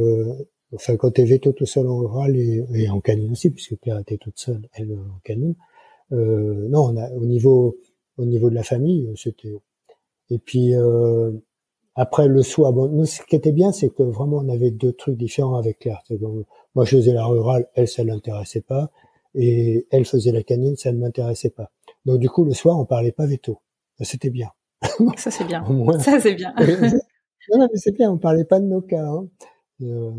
[0.73, 4.19] Enfin, quand t'es veto tout seul en rural et, en canine aussi, puisque Claire était
[4.19, 5.55] toute seule, elle en canine.
[6.11, 7.77] non, on a, au niveau
[8.17, 9.55] au niveau de la famille, c'était.
[10.31, 10.75] Et puis
[11.97, 14.93] après, le soir, bon, nous, ce qui était bien, c'est que vraiment, on avait deux
[14.93, 16.03] trucs différents avec Claire.
[16.75, 18.91] moi, je faisais la rurale, elle, ça l'intéressait pas.
[19.37, 21.71] Et elle faisait la canine, ça ne m'intéressait pas.
[22.05, 23.61] Donc, du coup, le soir, on parlait pas veto.
[24.01, 24.51] C'était bien.
[25.17, 25.65] Ça, c'est bien.
[26.01, 26.53] Ça, c'est bien.
[26.59, 29.07] non, mais c'est bien, on parlait pas de nos cas.
[29.07, 29.29] Hein.
[29.83, 30.11] Euh,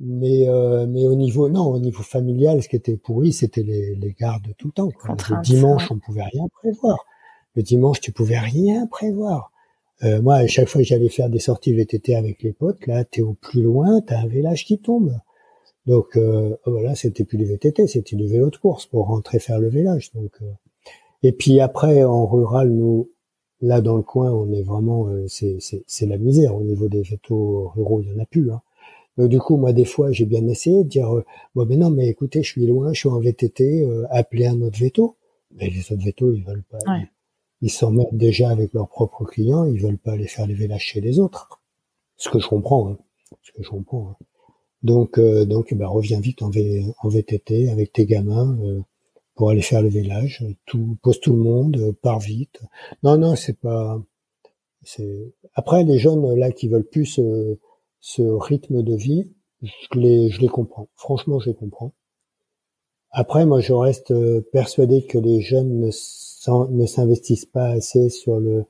[0.00, 3.94] mais, euh, mais au niveau, non, au niveau familial, ce qui était pourri, c'était les,
[3.94, 4.88] les gardes tout le temps.
[5.30, 6.98] Le dimanche, on pouvait rien prévoir.
[7.54, 9.50] Le dimanche, tu pouvais rien prévoir.
[10.04, 13.04] Euh, moi, à chaque fois que j'allais faire des sorties VTT avec les potes, là,
[13.04, 15.12] t'es au plus loin, t'as un village qui tombe.
[15.86, 19.58] Donc euh, voilà, c'était plus du VTT, c'était du vélo de course pour rentrer faire
[19.58, 20.12] le village.
[20.14, 20.52] Donc euh,
[21.22, 23.10] Et puis après, en rural, nous,
[23.60, 27.68] là dans le coin, on est vraiment, euh, c'est la misère au niveau des vétos
[27.74, 28.50] ruraux, il y en a plus.
[28.50, 28.60] Hein.
[29.18, 31.24] Du coup, moi, des fois, j'ai bien essayé de dire, euh,
[31.54, 34.60] bon, mais non, mais écoutez, je suis loin, je suis en VTT, euh, appelez un
[34.60, 35.16] autre veto.
[35.54, 36.78] Mais les autres vétos, ils veulent pas.
[37.62, 40.82] Ils s'en mettent déjà avec leurs propres clients, ils veulent pas aller faire les vélages
[40.82, 41.62] chez les autres.
[42.16, 42.98] Ce que je comprends, hein.
[43.42, 44.10] ce que je comprends.
[44.10, 44.24] Hein.
[44.82, 48.82] Donc, euh, donc, bah, reviens vite en, v, en VTT avec tes gamins euh,
[49.34, 50.44] pour aller faire le village.
[50.66, 52.60] Tout, pose tout le monde, euh, pars vite.
[53.02, 54.00] Non, non, c'est pas.
[54.82, 57.18] C'est après les jeunes là qui veulent plus
[58.00, 59.32] ce, rythme de vie,
[59.62, 60.88] je les, comprends.
[60.94, 61.92] Franchement, je les comprends.
[63.10, 64.12] Après, moi, je reste
[64.50, 68.66] persuadé que les jeunes ne s'investissent pas assez sur le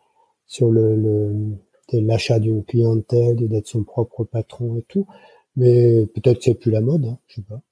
[1.93, 5.07] l'achat d'une clientèle et d'être son propre patron et tout.
[5.57, 7.62] Mais peut-être c'est plus la mode, hein, je sais pas.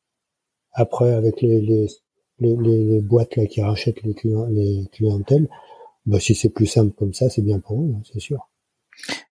[0.72, 1.89] Après, avec les,
[3.02, 5.48] boîtes là qui rachètent les clientèles,
[6.06, 8.48] bah, si c'est plus simple comme ça, c'est bien pour eux, hein, c'est sûr.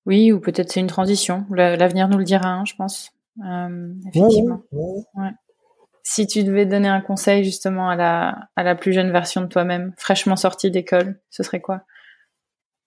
[0.05, 1.45] Oui, ou peut-être c'est une transition.
[1.49, 3.11] L'avenir nous le dira, hein, je pense.
[3.43, 4.61] Euh, effectivement.
[4.71, 5.31] Ouais,
[6.03, 9.47] si tu devais donner un conseil justement à la, à la plus jeune version de
[9.47, 11.83] toi-même, fraîchement sortie d'école, ce serait quoi?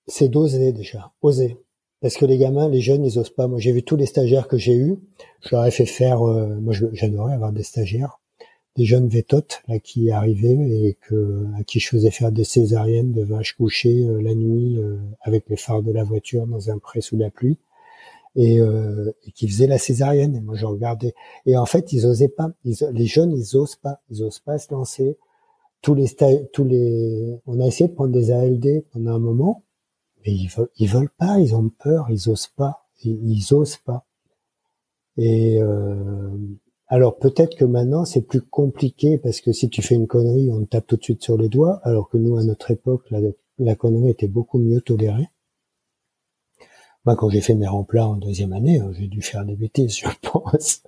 [0.06, 1.58] C'est d'oser déjà, oser.
[2.00, 3.48] Parce que les gamins, les jeunes, ils osent pas.
[3.48, 4.98] Moi, j'ai vu tous les stagiaires que j'ai eus.
[5.42, 6.22] Je leur ai fait faire.
[6.22, 8.20] Euh, moi, j'adorais avoir des stagiaires,
[8.76, 13.12] des jeunes vétotes là qui arrivaient et que à qui je faisais faire des césariennes
[13.12, 16.78] de vaches couchées euh, la nuit euh, avec les phares de la voiture dans un
[16.78, 17.58] pré sous la pluie
[18.36, 20.36] et, euh, et qui faisaient la césarienne.
[20.36, 21.14] Et moi, je regardais.
[21.46, 22.50] Et en fait, ils osaient pas.
[22.64, 24.02] les jeunes, ils osent pas.
[24.10, 25.18] Ils osent pas se lancer.
[25.82, 26.08] Tous les
[26.52, 27.38] tous les.
[27.46, 29.64] On a essayé de prendre des ALD pendant un moment,
[30.24, 31.38] mais ils veulent, ils veulent pas.
[31.38, 32.06] Ils ont peur.
[32.10, 32.86] Ils osent pas.
[33.02, 34.04] Ils, osent pas.
[35.16, 36.30] Et euh,
[36.88, 40.60] alors peut-être que maintenant c'est plus compliqué parce que si tu fais une connerie, on
[40.60, 43.10] te tape tout de suite sur les doigts, alors que nous à notre époque,
[43.58, 45.28] la, connerie était beaucoup mieux tolérée.
[47.04, 49.96] Moi, quand j'ai fait mes remplats en deuxième année, euh, j'ai dû faire des bêtises,
[49.96, 50.82] je pense.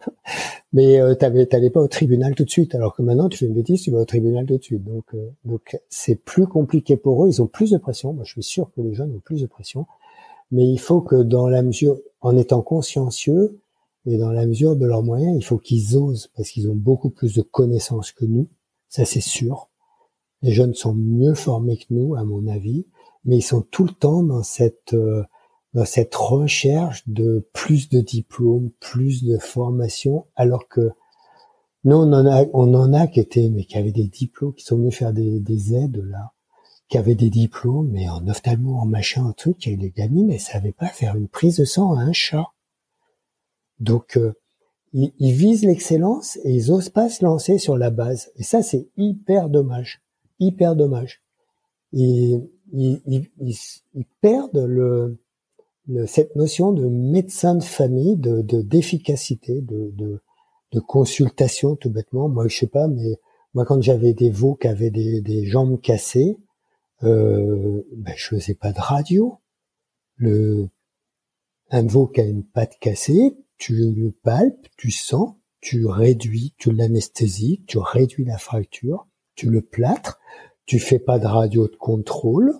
[0.72, 3.54] Mais euh, t'allais pas au tribunal tout de suite, alors que maintenant, tu fais une
[3.54, 4.82] bêtise, tu vas au tribunal tout de suite.
[4.82, 7.28] Donc, euh, donc c'est plus compliqué pour eux.
[7.28, 8.12] Ils ont plus de pression.
[8.12, 9.86] Moi, je suis sûr que les jeunes ont plus de pression.
[10.50, 13.60] Mais il faut que dans la mesure, en étant consciencieux
[14.06, 17.10] et dans la mesure de leurs moyens, il faut qu'ils osent parce qu'ils ont beaucoup
[17.10, 18.48] plus de connaissances que nous.
[18.88, 19.68] Ça, c'est sûr.
[20.42, 22.86] Les jeunes sont mieux formés que nous, à mon avis,
[23.24, 25.24] mais ils sont tout le temps dans cette euh,
[25.74, 30.90] dans cette recherche de plus de diplômes, plus de formation, alors que
[31.84, 34.64] nous on en a, on en a qui étaient, mais qui avaient des diplômes, qui
[34.64, 36.32] sont venus faire des, des aides là,
[36.88, 40.38] qui avaient des diplômes, mais en ophtalmo, en machin, un truc, qui les gamines, mais
[40.38, 42.46] savaient pas faire une prise de sang à un chat.
[43.80, 44.32] Donc euh,
[44.92, 48.30] ils, ils, visent l'excellence et ils osent pas se lancer sur la base.
[48.36, 50.02] Et ça, c'est hyper dommage,
[50.40, 51.22] hyper dommage.
[51.92, 52.36] Et
[52.72, 53.56] ils, ils,
[53.94, 55.18] ils perdent le
[56.06, 60.20] cette notion de médecin de famille, de d'efficacité, de, de,
[60.72, 62.28] de, consultation tout bêtement.
[62.28, 63.18] Moi, je sais pas, mais
[63.54, 66.36] moi, quand j'avais des veaux qui avaient des, des jambes cassées,
[67.04, 69.38] euh, ben, je faisais pas de radio.
[70.16, 70.68] Le,
[71.70, 76.72] un veau qui a une patte cassée, tu le palpes, tu sens, tu réduis, tu
[76.72, 80.20] l'anesthésies, tu réduis la fracture, tu le plâtres,
[80.66, 82.54] tu fais pas de radio de contrôle,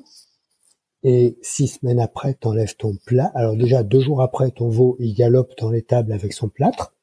[1.05, 3.31] et six semaines après, t'enlèves ton plat.
[3.35, 6.95] Alors déjà, deux jours après, ton veau, il galope dans les tables avec son plâtre.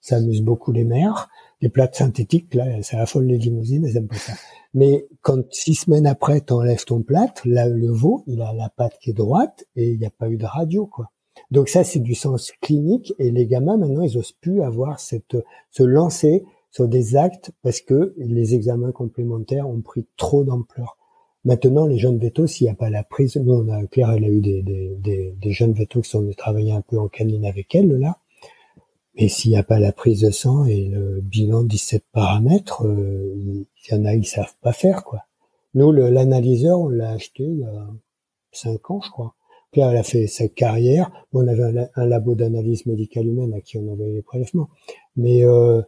[0.00, 1.28] Ça amuse beaucoup les mères.
[1.60, 4.32] Les plâtres synthétiques, là, ça affole les limousines, elles aiment pas ça.
[4.72, 9.10] Mais quand six semaines après, t'enlèves ton plâtre, le veau, il a la patte qui
[9.10, 11.10] est droite et il n'y a pas eu de radio, quoi.
[11.50, 15.36] Donc ça, c'est du sens clinique et les gamins, maintenant, ils osent plus avoir cette,
[15.70, 20.96] se lancer sur des actes parce que les examens complémentaires ont pris trop d'ampleur.
[21.44, 24.24] Maintenant, les jeunes vétos, s'il n'y a pas la prise, nous, on a, Claire, elle
[24.24, 27.44] a eu des, des, des, jeunes vétos qui sont venus travailler un peu en canine
[27.44, 28.18] avec elle, là.
[29.14, 33.34] Mais s'il n'y a pas la prise de sang et le bilan 17 paramètres, euh,
[33.36, 35.26] il y en a, ils savent pas faire, quoi.
[35.74, 37.88] Nous, l'analyseur, on l'a acheté il y a
[38.52, 39.34] 5 ans, je crois.
[39.74, 41.10] Claire, elle a fait sa carrière.
[41.32, 44.68] on avait un, labo d'analyse médicale humaine à qui on envoyait les prélèvements.
[45.16, 45.82] Mais, euh,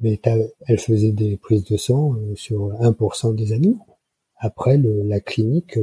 [0.00, 0.20] mais
[0.66, 3.86] elle faisait des prises de sang euh, sur 1% des animaux.
[4.36, 5.78] Après, la clinique,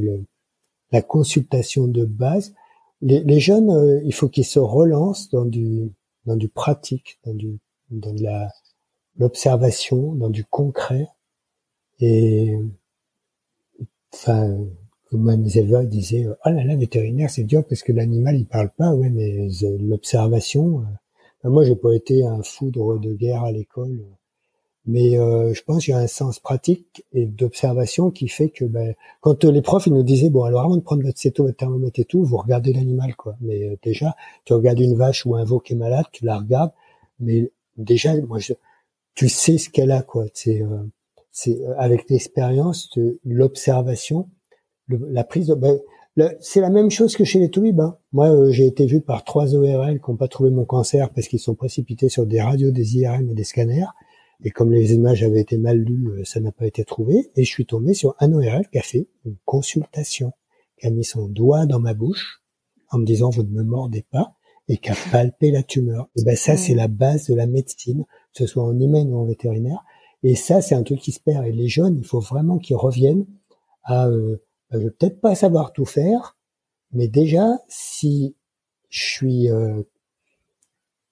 [0.92, 2.54] la consultation de base,
[3.02, 5.94] les, les jeunes, euh, il faut qu'ils se relancent dans du,
[6.26, 7.58] dans du pratique, dans du,
[7.90, 8.50] dans de la,
[9.18, 11.08] l'observation, dans du concret.
[12.00, 12.54] Et,
[14.14, 14.58] enfin,
[15.10, 18.94] comme Eva disait, oh là là, vétérinaire, c'est dur parce que l'animal, il parle pas.
[18.94, 19.48] Ouais, mais
[19.80, 20.84] l'observation,
[21.44, 24.04] euh, moi, j'ai pas été un foudre de guerre à l'école
[24.88, 28.66] Mais euh, je pense qu'il y a un sens pratique et d'observation qui fait que
[28.66, 31.58] ben, quand les profs ils nous disaient bon alors avant de prendre votre céto, votre
[31.58, 33.36] thermomètre et tout, vous regardez l'animal quoi.
[33.42, 34.16] Mais euh, déjà
[34.46, 36.72] tu regardes une vache ou un veau qui est malade, tu la regardes,
[37.20, 38.54] mais déjà moi je,
[39.16, 40.26] tu sais ce qu'elle a quoi.
[40.34, 40.84] C'est euh,
[41.32, 42.90] c'est avec l'expérience,
[43.26, 44.30] l'observation,
[44.88, 45.80] la prise de ben,
[46.40, 47.80] c'est la même chose que chez les toubibs.
[47.82, 47.98] Hein.
[48.14, 51.40] Moi, j'ai été vu par trois ORL qui n'ont pas trouvé mon cancer parce qu'ils
[51.40, 53.88] sont précipités sur des radios, des IRM et des scanners.
[54.44, 57.32] Et comme les images avaient été mal lues, euh, ça n'a pas été trouvé.
[57.36, 60.34] Et je suis tombé sur un ORL qui a fait une consultation,
[60.80, 62.42] qui a mis son doigt dans ma bouche
[62.92, 64.36] en me disant vous ne me mordez pas
[64.68, 66.10] et qui a palpé la tumeur.
[66.16, 68.04] Et ben ça, c'est la base de la médecine,
[68.34, 69.84] que ce soit en humaine ou en vétérinaire.
[70.24, 71.46] Et ça, c'est un truc qui se perd.
[71.46, 73.26] Et les jeunes, il faut vraiment qu'ils reviennent
[73.84, 74.42] à, euh,
[74.80, 76.38] je vais peut-être pas savoir tout faire,
[76.92, 78.36] mais déjà, si
[78.90, 79.84] je suis, euh,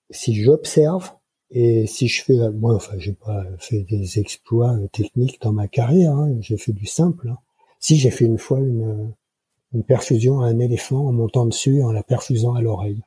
[0.10, 1.12] si j'observe,
[1.56, 5.68] et si je fais, moi, enfin, j'ai pas fait des exploits euh, techniques dans ma
[5.68, 6.14] carrière.
[6.14, 7.30] Hein, j'ai fait du simple.
[7.30, 7.38] Hein.
[7.80, 9.14] Si j'ai fait une fois une,
[9.74, 13.04] une perfusion à un éléphant en montant dessus, en la perfusant à l'oreille.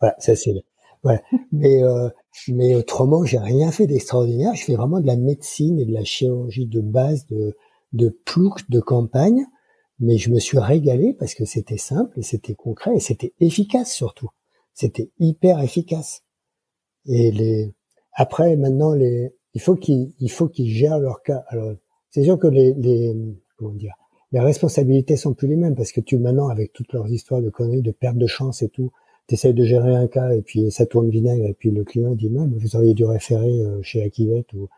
[0.00, 0.64] Voilà, ça c'est.
[1.02, 1.20] Ouais.
[1.50, 2.08] Mais euh,
[2.48, 4.54] mais autrement, j'ai rien fait d'extraordinaire.
[4.54, 7.26] Je fais vraiment de la médecine et de la chirurgie de base,
[7.94, 9.46] de plouc de campagne.
[10.00, 13.92] Mais je me suis régalé parce que c'était simple et c'était concret et c'était efficace
[13.92, 14.28] surtout.
[14.74, 16.24] C'était hyper efficace.
[17.06, 17.72] Et les
[18.12, 21.44] après maintenant les il faut qu'ils il faut qu'ils gèrent leur cas.
[21.48, 21.74] Alors
[22.10, 23.14] c'est sûr que les, les
[23.56, 23.94] comment dire
[24.32, 27.50] les responsabilités sont plus les mêmes parce que tu maintenant avec toutes leurs histoires de
[27.50, 28.90] conneries, de perte de chance et tout,
[29.28, 32.16] tu essayes de gérer un cas et puis ça tourne vinaigre et puis le client
[32.16, 34.68] dit mais vous auriez dû référer euh, chez Akivette ou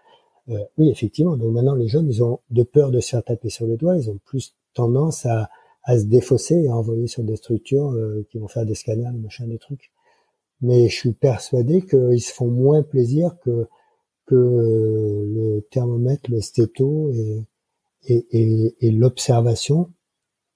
[0.50, 3.50] euh, oui effectivement donc maintenant les jeunes ils ont de peur de se faire taper
[3.50, 5.50] sur les doigts ils ont plus tendance à,
[5.84, 9.10] à se défausser et à envoyer sur des structures euh, qui vont faire des scanners
[9.12, 9.90] des machins des trucs
[10.60, 13.66] mais je suis persuadé qu'ils se font moins plaisir que
[14.26, 17.46] que le thermomètre, le stéto et,
[18.06, 19.92] et, et, et l'observation.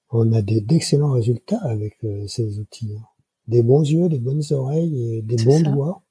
[0.09, 2.93] On a d'excellents résultats avec euh, ces outils.
[2.97, 3.03] Hein.
[3.47, 6.03] Des bons yeux, des bonnes oreilles et des bons doigts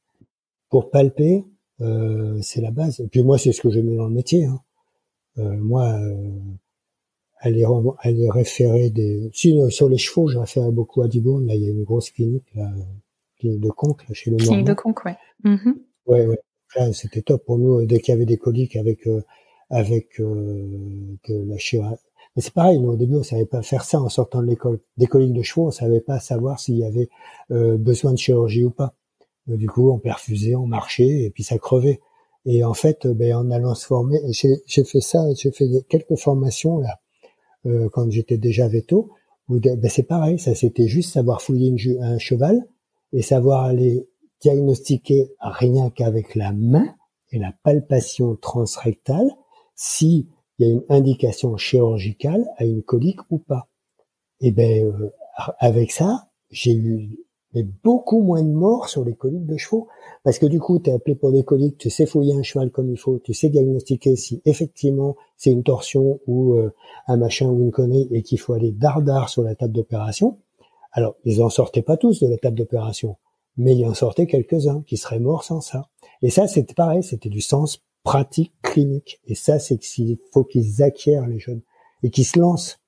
[0.70, 1.44] pour palper.
[1.80, 3.00] Euh, c'est la base.
[3.00, 4.44] Et puis moi, c'est ce que j'aimais dans le métier.
[4.44, 4.60] Hein.
[5.38, 6.38] Euh, moi, euh,
[7.38, 7.64] aller,
[8.00, 9.30] aller référer des...
[9.32, 11.46] Si, sur les chevaux, je référais beaucoup à Dibourne.
[11.46, 12.70] Là, il y a une grosse clinique là,
[13.38, 15.16] clinique de Conques, chez le Clinique de Conques, ouais.
[15.42, 15.72] Mm
[16.06, 16.38] Ouais, ouais.
[16.76, 19.22] Là, c'était top pour nous dès qu'il y avait des coliques avec euh,
[19.70, 21.96] avec euh, la chirurgie.
[22.36, 24.78] Mais c'est pareil, nous au début on savait pas faire ça en sortant de l'école.
[24.96, 27.08] Des coliques de chevaux, on savait pas savoir s'il y avait
[27.50, 28.94] euh, besoin de chirurgie ou pas.
[29.46, 32.00] Du coup, on perfusait, on marchait et puis ça crevait.
[32.46, 36.78] Et en fait, ben, en allant se former, j'ai fait ça, j'ai fait quelques formations
[36.78, 37.00] là
[37.92, 39.10] quand j'étais déjà veto.
[39.48, 42.66] Ben, c'est pareil, ça c'était juste savoir fouiller une, un cheval
[43.12, 44.08] et savoir aller
[44.40, 46.94] diagnostiquer rien qu'avec la main
[47.32, 49.30] et la palpation transrectale
[49.74, 50.26] s'il
[50.58, 53.68] y a une indication chirurgicale à une colique ou pas.
[54.40, 55.10] Et ben euh,
[55.58, 57.18] avec ça, j'ai eu
[57.54, 59.88] mais beaucoup moins de morts sur les coliques de chevaux
[60.22, 62.70] parce que du coup, tu es appelé pour des coliques, tu sais fouiller un cheval
[62.70, 66.72] comme il faut, tu sais diagnostiquer si effectivement c'est une torsion ou euh,
[67.06, 70.38] un machin ou une connerie et qu'il faut aller dardard sur la table d'opération.
[70.92, 73.16] Alors, ils en sortaient pas tous de la table d'opération,
[73.56, 75.88] mais il en sortait quelques-uns qui seraient morts sans ça.
[76.22, 79.20] Et ça, c'était pareil, c'était du sens pratique, clinique.
[79.26, 81.62] Et ça, c'est qu'il faut qu'ils acquièrent les jeunes
[82.02, 82.80] et qu'ils se lancent,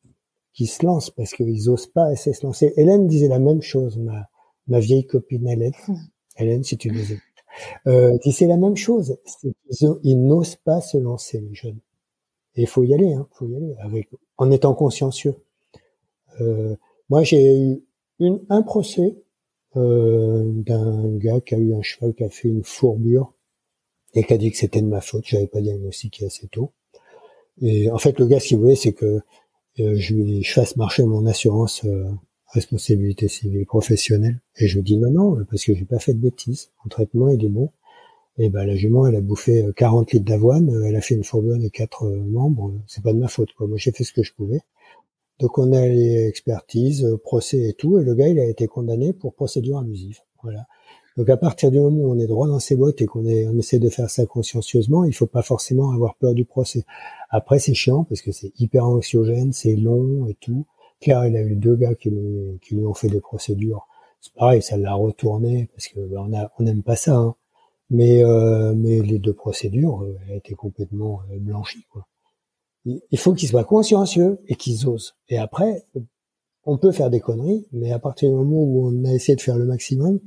[0.53, 2.73] qu'ils se lancent parce qu'ils osent pas assez se lancer.
[2.77, 4.29] Hélène disait la même chose, ma,
[4.73, 5.73] ma vieille copine Hélène.
[5.87, 5.97] Hmm.
[6.39, 7.23] Hélène, si tu nous écoutes.
[7.87, 9.19] Euh, disait la même chose.
[9.43, 9.55] Ils,
[10.03, 11.79] ils n'osent pas se lancer, les jeunes.
[12.57, 14.09] Et il faut y aller, hein, faut y aller avec,
[14.39, 15.37] en étant consciencieux.
[16.41, 16.75] Euh,
[17.11, 17.83] moi, j'ai
[18.21, 19.17] eu un procès
[19.77, 23.35] euh, d'un gars qui a eu un cheval qui a fait une fourbure
[24.15, 26.73] et qui a dit que c'était de ma faute, j'avais pas diagnostiqué assez tôt.
[27.61, 29.21] Et en fait, le gars, ce qu'il voulait, c'est que
[29.81, 31.85] euh, je lui fasse marcher mon assurance
[32.53, 34.41] responsabilité civile professionnelle.
[34.57, 36.71] Et je dis non, non, parce que j'ai pas fait de bêtises.
[36.85, 37.71] Mon traitement, il est bon.
[38.39, 41.59] Et ben la jument, elle a bouffé 40 litres d'avoine, elle a fait une fourbure
[41.59, 42.73] de quatre membres.
[42.87, 43.67] C'est pas de ma faute, quoi.
[43.67, 44.61] Moi, j'ai fait ce que je pouvais.
[45.43, 48.69] Donc on a les expertises, euh, procès et tout, et le gars il a été
[48.69, 50.21] condamné pour procédure abusive.
[50.43, 50.67] Voilà.
[51.17, 53.59] Donc à partir du moment où on est droit dans ses bottes et qu'on on
[53.59, 56.85] essaie de faire ça consciencieusement, il faut pas forcément avoir peur du procès.
[57.29, 60.65] Après c'est chiant parce que c'est hyper anxiogène, c'est long et tout.
[61.03, 63.87] Claire, il a eu deux gars qui lui, qui lui ont fait des procédures.
[64.21, 67.17] C'est pareil, ça l'a retourné parce que ben, on a, on n'aime pas ça.
[67.17, 67.35] Hein.
[67.91, 72.07] Mais euh, mais les deux procédures, euh, été complètement blanchie quoi
[72.85, 75.15] il faut qu'ils soient consciencieux et qu'ils osent.
[75.29, 75.87] Et après,
[76.65, 79.41] on peut faire des conneries, mais à partir du moment où on a essayé de
[79.41, 80.21] faire le maximum,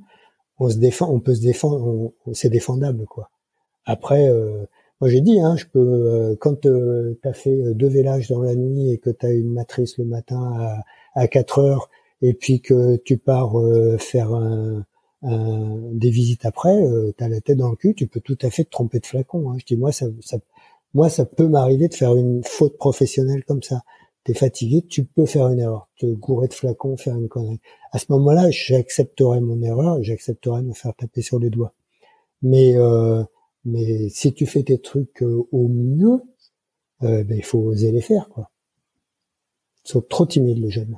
[0.57, 3.29] on se défend, on peut se défendre, c'est défendable quoi.
[3.85, 4.65] Après, euh,
[5.01, 6.69] moi j'ai dit, hein, je peux euh, quand tu
[7.23, 11.21] as fait deux vélages dans la nuit et que tu une matrice le matin à,
[11.21, 11.89] à 4 heures
[12.21, 13.53] et puis que tu pars
[13.99, 14.85] faire un,
[15.21, 16.75] des visites après,
[17.17, 19.05] tu as la tête dans le cul, tu peux tout à fait te tromper de
[19.05, 19.51] flacon.
[19.51, 19.57] Hein.
[19.59, 20.05] Je dis moi ça,
[20.93, 23.81] moi ça peut m'arriver de faire une faute professionnelle comme ça
[24.25, 27.61] t'es fatigué, tu peux faire une erreur, te gourer de flacon, faire une connerie.
[27.91, 31.73] À ce moment-là, j'accepterai mon erreur, j'accepterai de me faire taper sur les doigts.
[32.41, 33.23] Mais euh,
[33.65, 36.21] mais si tu fais tes trucs euh, au mieux,
[37.03, 38.51] euh, ben, il faut oser les faire, quoi.
[39.85, 40.97] Ils sont trop timides les jeunes.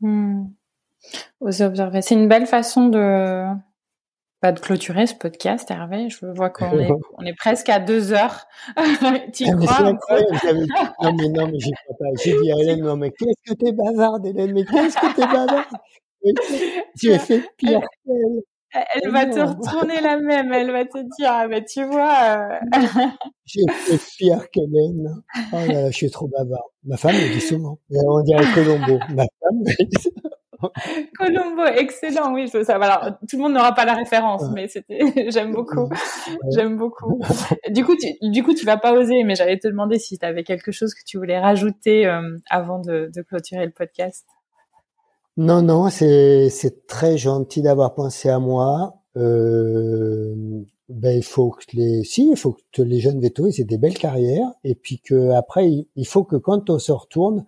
[0.00, 0.46] Hmm.
[1.40, 3.44] Oser observer, c'est une belle façon de
[4.40, 6.08] pas de clôturer ce podcast, Hervé.
[6.10, 6.88] Je vois qu'on est,
[7.18, 8.46] on est presque à deux heures.
[9.32, 10.20] tu ah, crois
[11.02, 12.06] Non, mais non, mais j'y crois pas.
[12.22, 15.26] J'ai dit à Hélène, non, mais qu'est-ce que t'es bavarde, Hélène, mais qu'est-ce que t'es
[15.26, 15.66] bavarde?
[16.98, 18.42] tu as fait pire qu'elle.
[18.72, 22.16] Elle va te retourner la même, elle va te dire, ah, bah, tu vois.
[22.22, 23.06] Euh...
[23.46, 25.22] J'ai fait pire qu'Hélène.
[25.52, 26.68] Oh là là, je suis trop bavard.
[26.84, 27.78] Ma femme me dit souvent.
[27.90, 28.98] On dirait Colombo.
[29.14, 30.10] Ma femme me dit
[31.16, 32.48] Colombo, excellent, oui.
[32.48, 34.98] Ça, alors, tout le monde n'aura pas la référence, mais c'était,
[35.30, 35.88] j'aime beaucoup,
[36.52, 37.20] j'aime beaucoup.
[37.70, 40.26] Du coup, tu, du coup, tu vas pas oser, mais j'allais te demander si tu
[40.26, 44.26] avais quelque chose que tu voulais rajouter euh, avant de, de, clôturer le podcast.
[45.38, 49.00] Non, non, c'est très gentil d'avoir pensé à moi.
[49.16, 50.34] Euh,
[50.88, 53.78] ben il faut que les si il faut que les jeunes vétos ils aient des
[53.78, 57.44] belles carrières et puis que après il faut que quand on se retourne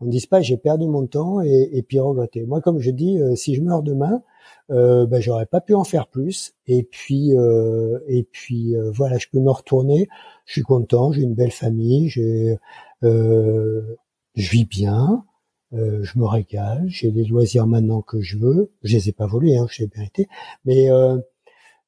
[0.00, 2.46] on ne dise pas j'ai perdu mon temps et, et, puis regretter.
[2.46, 4.22] Moi, comme je dis, euh, si je meurs demain,
[4.70, 6.54] euh, ben, j'aurais pas pu en faire plus.
[6.66, 10.08] Et puis, euh, et puis euh, voilà, je peux me retourner.
[10.46, 12.56] Je suis content, j'ai une belle famille, j'ai,
[13.02, 15.24] je vis bien,
[15.72, 18.72] je me régale, j'ai les loisirs maintenant que je veux.
[18.82, 20.28] Je les ai pas volés, hein, je les vérité.
[20.64, 20.88] Mais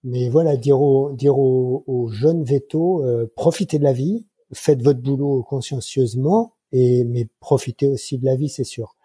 [0.05, 3.05] mais voilà, dire aux, dire aux, aux jeunes vétos,
[3.37, 8.49] profitez de la vie, faites votre boulot consciencieusement et mais profiter aussi de la vie,
[8.49, 8.97] c'est sûr.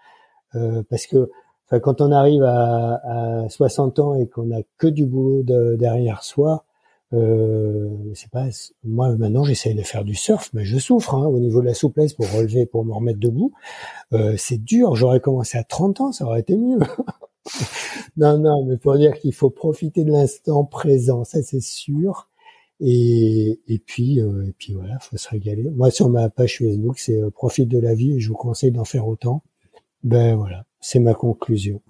[0.55, 1.29] Euh, parce que
[1.81, 6.23] quand on arrive à, à 60 ans et qu'on a que du boulot de, derrière
[6.23, 6.63] soi,
[7.13, 8.47] euh, c'est pas
[8.83, 11.73] moi maintenant j'essaye de faire du surf, mais je souffre hein, au niveau de la
[11.73, 13.53] souplesse pour relever, pour me remettre debout.
[14.13, 14.95] Euh, c'est dur.
[14.95, 16.79] J'aurais commencé à 30 ans, ça aurait été mieux.
[18.17, 22.29] non, non, mais pour dire qu'il faut profiter de l'instant présent, ça c'est sûr.
[22.79, 25.63] Et, et puis euh, et puis voilà, faut se régaler.
[25.71, 28.71] Moi sur ma page Facebook, c'est euh, profite de la vie et je vous conseille
[28.71, 29.43] d'en faire autant.
[30.03, 31.81] Ben voilà, c'est ma conclusion.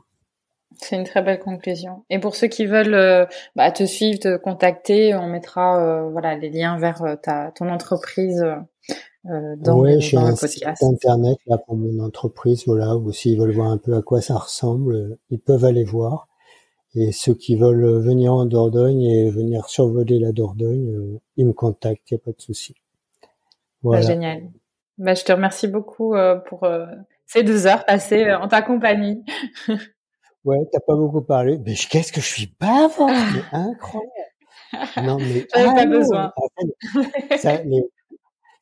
[0.80, 2.04] C'est une très belle conclusion.
[2.10, 3.26] Et pour ceux qui veulent euh,
[3.56, 8.46] bah, te suivre, te contacter, on mettra euh, voilà les liens vers ta ton entreprise
[9.26, 12.96] dans, ouais, j'ai un Site internet là pour mon entreprise, voilà.
[12.96, 16.28] Ou s'ils veulent voir un peu à quoi ça ressemble, ils peuvent aller voir.
[17.00, 21.54] Et ceux qui veulent venir en Dordogne et venir survoler la Dordogne, euh, ils me
[21.54, 22.74] contactent, il n'y a pas de souci.
[23.84, 24.02] Voilà.
[24.02, 24.50] Bah, génial.
[24.98, 26.88] Bah, je te remercie beaucoup euh, pour euh,
[27.28, 29.24] ces deux heures passées en ta compagnie.
[30.48, 31.60] ouais, t'as pas beaucoup parlé.
[31.66, 33.10] Mais qu'est-ce que je suis bavard,
[33.52, 34.12] incroyable.
[35.04, 36.34] Non mais j'avais pas besoin.
[37.38, 37.84] ça, les,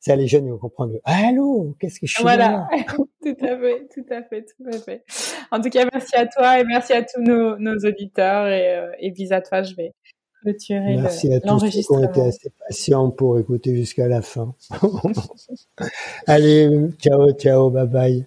[0.00, 0.94] ça, les jeunes ils vont comprendre.
[1.04, 5.04] Allô, qu'est-ce que je suis Voilà, tout à fait, tout à fait, tout à fait.
[5.50, 8.92] En tout cas, merci à toi et merci à tous nos, nos auditeurs et, euh,
[8.98, 9.94] et bis à toi, je vais
[10.42, 14.54] clôturer Merci à tous ceux qui ont été assez patients pour écouter jusqu'à la fin.
[16.26, 16.68] Allez,
[16.98, 18.26] ciao, ciao, bye bye.